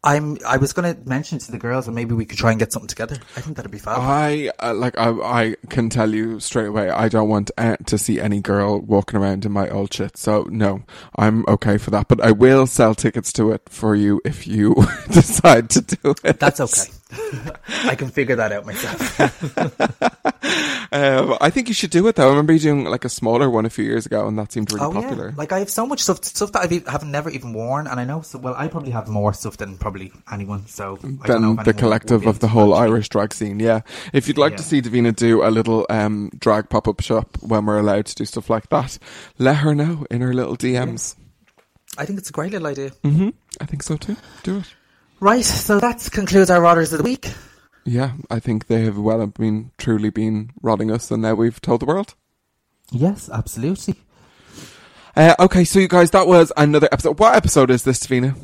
I'm. 0.05 0.39
I 0.47 0.59
was 0.59 0.73
going 0.73 0.95
to 0.95 1.09
mention 1.09 1.39
to 1.39 1.51
the 1.51 1.59
girls, 1.59 1.87
and 1.87 1.95
maybe 1.95 2.15
we 2.15 2.27
could 2.27 2.39
try 2.39 2.51
and 2.51 2.61
get 2.61 2.73
something 2.73 2.89
together. 2.89 3.17
I 3.37 3.41
think 3.41 3.57
that'd 3.57 3.71
be 3.71 3.79
fab. 3.79 3.99
I 3.99 4.51
uh, 4.61 4.75
like 4.75 4.97
I 4.99 5.09
I 5.09 5.57
can 5.71 5.89
tell 5.89 6.15
you 6.15 6.39
straight 6.41 6.67
away 6.67 6.91
I 6.91 7.09
don't 7.09 7.29
want 7.29 7.51
uh, 7.57 7.77
to 7.87 7.99
see 7.99 8.21
any 8.21 8.41
girl 8.41 8.81
walking 8.81 9.19
around 9.19 9.45
in 9.47 9.53
my 9.53 9.69
old 9.69 9.93
shit. 9.93 10.17
So 10.17 10.47
no, 10.51 10.85
I'm 11.17 11.45
okay 11.49 11.79
for 11.79 11.91
that. 11.91 12.09
But 12.09 12.21
I 12.21 12.33
will 12.33 12.67
sell 12.67 12.95
tickets 12.95 13.33
to 13.35 13.51
it 13.51 13.63
for 13.71 13.95
you 13.95 14.21
if 14.25 14.47
you 14.47 14.75
decide 15.11 15.71
to 15.71 15.81
do 15.81 16.15
it. 16.23 16.39
That's 16.39 16.61
okay. 16.61 16.94
I 17.85 17.95
can 17.95 18.09
figure 18.11 18.37
that 18.37 18.53
out 18.53 18.67
myself. 18.67 19.21
Um, 20.93 21.37
I 21.41 21.51
think 21.51 21.67
you 21.67 21.75
should 21.75 21.91
do 21.91 22.07
it 22.07 22.15
though. 22.15 22.27
I 22.27 22.31
remember 22.31 22.53
you 22.53 22.61
doing 22.61 22.85
like 22.85 23.05
a 23.05 23.09
smaller 23.09 23.51
one 23.51 23.67
a 23.67 23.71
few 23.71 23.85
years 23.85 24.07
ago, 24.07 24.29
and 24.29 24.39
that 24.39 24.53
seemed 24.53 24.73
really 24.73 24.87
oh 24.87 24.93
popular. 24.93 25.31
yeah, 25.31 25.35
like 25.37 25.51
I 25.51 25.59
have 25.59 25.69
so 25.69 25.87
much 25.87 26.01
stuff, 26.01 26.23
stuff 26.23 26.53
that 26.53 26.63
I've 26.63 26.87
have 26.87 27.05
never 27.05 27.31
even 27.31 27.53
worn, 27.53 27.89
and 27.89 27.99
I 27.99 28.05
know. 28.05 28.21
So, 28.23 28.39
well, 28.39 28.55
I 28.57 28.69
probably 28.69 28.93
have 28.93 29.09
more 29.09 29.33
stuff 29.33 29.57
than 29.57 29.77
probably 29.77 30.13
anyone. 30.31 30.69
So 30.69 30.99
I 31.23 31.27
don't 31.27 31.43
know 31.43 31.55
than 31.55 31.65
the 31.65 31.75
collective 31.75 32.27
of 32.27 32.39
the 32.39 32.47
whole 32.47 32.69
me. 32.69 32.79
Irish 32.79 33.09
drag 33.09 33.35
scene. 33.35 33.59
Yeah. 33.59 33.81
If 34.13 34.29
you'd 34.29 34.39
like 34.39 34.57
to 34.57 34.63
see 34.63 34.81
Davina 34.83 35.17
do 35.17 35.43
a 35.43 35.51
little 35.51 35.85
um, 35.91 36.31
drag 36.39 36.69
pop 36.69 36.87
up 36.87 37.01
shop 37.01 37.39
when 37.41 37.67
we're 37.67 37.79
allowed 37.79 38.07
to 38.07 38.15
do 38.15 38.25
stuff 38.25 38.49
like 38.49 38.69
that, 38.69 38.97
let 39.37 39.57
her 39.57 39.75
know 39.75 40.07
in 40.13 40.21
her 40.21 40.33
little 40.33 40.57
DMs. 40.57 41.17
I 41.99 42.05
think 42.05 42.21
it's 42.21 42.31
a 42.31 42.33
great 42.33 42.53
little 42.53 42.69
idea. 42.69 42.91
hmm 43.03 43.31
I 43.61 43.67
think 43.67 43.83
so 43.83 43.97
too. 43.97 44.17
Do 44.45 44.59
it. 44.59 44.75
Right, 45.25 45.43
so 45.43 45.81
that 45.81 46.07
concludes 46.13 46.51
our 46.51 46.61
Rotters 46.61 46.93
of 46.93 46.99
the 46.99 47.03
week. 47.03 47.33
Yeah, 47.87 48.13
I 48.31 48.41
think 48.41 48.67
they 48.67 48.83
have 48.83 48.99
well 48.99 49.27
been 49.27 49.71
truly 49.79 50.11
been 50.11 50.51
rotting 50.61 50.91
us, 50.91 51.11
and 51.11 51.23
now 51.23 51.33
we've 51.33 51.63
told 51.63 51.81
the 51.81 51.87
world. 51.87 52.15
Yes, 52.93 53.31
absolutely. 53.33 53.95
Uh, 55.17 55.35
okay, 55.39 55.65
so 55.65 55.79
you 55.79 55.89
guys, 55.89 56.11
that 56.11 56.27
was 56.27 56.53
another 56.59 56.91
episode. 56.93 57.19
What 57.19 57.37
episode 57.37 57.71
is 57.71 57.85
this, 57.85 58.01
Davina? 58.01 58.37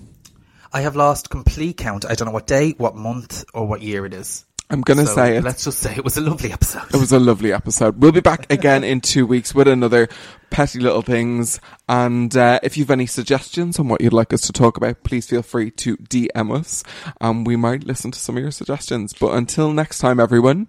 I 0.73 0.81
have 0.81 0.97
lost 0.97 1.29
complete 1.29 1.77
count. 1.77 2.07
I 2.07 2.15
don't 2.15 2.25
know 2.25 2.33
what 2.33 2.47
day, 2.47 2.71
what 2.79 2.97
month, 2.97 3.45
or 3.53 3.67
what 3.67 3.83
year 3.83 4.07
it 4.07 4.15
is. 4.15 4.47
I'm 4.71 4.81
gonna 4.83 5.07
So 5.07 5.15
say 5.15 5.37
it. 5.37 5.45
Let's 5.45 5.65
just 5.65 5.79
say 5.79 5.95
it 5.97 6.05
was 6.05 6.17
a 6.17 6.21
lovely 6.21 6.53
episode. 6.53 6.85
It 6.95 6.99
was 6.99 7.13
a 7.13 7.19
lovely 7.19 7.53
episode. 7.53 8.01
We'll 8.01 8.13
be 8.13 8.21
back 8.21 8.51
again 8.53 8.85
in 8.85 9.01
two 9.01 9.27
weeks 9.27 9.55
with 9.55 9.67
another 9.69 10.09
petty 10.51 10.79
little 10.81 11.03
things. 11.03 11.61
And 11.89 12.35
uh, 12.37 12.61
if 12.63 12.77
you've 12.77 12.91
any 12.91 13.07
suggestions 13.07 13.79
on 13.79 13.89
what 13.89 14.01
you'd 14.01 14.13
like 14.13 14.33
us 14.33 14.43
to 14.43 14.53
talk 14.53 14.77
about, 14.77 15.03
please 15.03 15.27
feel 15.27 15.43
free 15.43 15.71
to 15.73 15.97
DM 15.97 16.57
us, 16.57 16.85
and 17.21 17.47
we 17.47 17.57
might 17.57 17.85
listen 17.85 18.11
to 18.13 18.19
some 18.19 18.37
of 18.37 18.43
your 18.43 18.53
suggestions. 18.53 19.13
But 19.13 19.35
until 19.35 19.73
next 19.73 19.99
time, 19.99 20.21
everyone, 20.21 20.69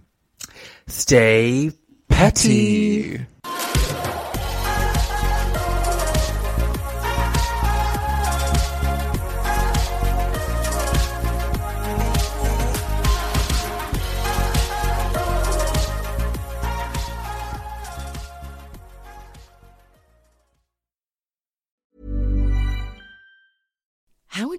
Stay 0.86 1.70
petty. 2.08 3.18
How 3.44 3.61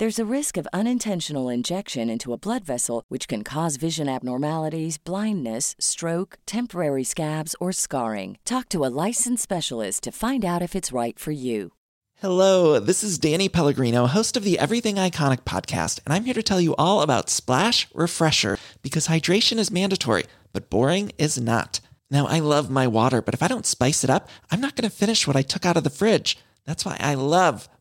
There's 0.00 0.18
a 0.18 0.34
risk 0.36 0.56
of 0.56 0.66
unintentional 0.72 1.50
injection 1.50 2.08
into 2.08 2.32
a 2.32 2.38
blood 2.38 2.64
vessel, 2.64 3.04
which 3.08 3.28
can 3.28 3.44
cause 3.44 3.76
vision 3.76 4.08
abnormalities, 4.08 4.96
blindness, 4.96 5.76
stroke, 5.78 6.38
temporary 6.46 7.04
scabs, 7.04 7.54
or 7.60 7.70
scarring. 7.70 8.38
Talk 8.46 8.70
to 8.70 8.82
a 8.82 8.94
licensed 9.06 9.42
specialist 9.42 10.04
to 10.04 10.10
find 10.10 10.42
out 10.42 10.62
if 10.62 10.74
it's 10.74 10.90
right 10.90 11.18
for 11.18 11.32
you. 11.32 11.72
Hello, 12.14 12.78
this 12.80 13.04
is 13.04 13.18
Danny 13.18 13.50
Pellegrino, 13.50 14.06
host 14.06 14.38
of 14.38 14.42
the 14.42 14.58
Everything 14.58 14.94
Iconic 14.94 15.40
podcast, 15.40 16.00
and 16.06 16.14
I'm 16.14 16.24
here 16.24 16.32
to 16.32 16.42
tell 16.42 16.62
you 16.62 16.74
all 16.76 17.02
about 17.02 17.28
Splash 17.28 17.86
Refresher 17.92 18.56
because 18.80 19.08
hydration 19.08 19.58
is 19.58 19.70
mandatory, 19.70 20.24
but 20.54 20.70
boring 20.70 21.12
is 21.18 21.38
not. 21.38 21.80
Now, 22.10 22.26
I 22.26 22.38
love 22.38 22.70
my 22.70 22.86
water, 22.86 23.20
but 23.20 23.34
if 23.34 23.42
I 23.42 23.48
don't 23.48 23.66
spice 23.66 24.02
it 24.02 24.08
up, 24.08 24.30
I'm 24.50 24.62
not 24.62 24.76
going 24.76 24.88
to 24.88 24.96
finish 24.96 25.26
what 25.26 25.36
I 25.36 25.42
took 25.42 25.66
out 25.66 25.76
of 25.76 25.84
the 25.84 25.90
fridge. 25.90 26.38
That's 26.64 26.86
why 26.86 26.96
I 27.00 27.16
love 27.16 27.68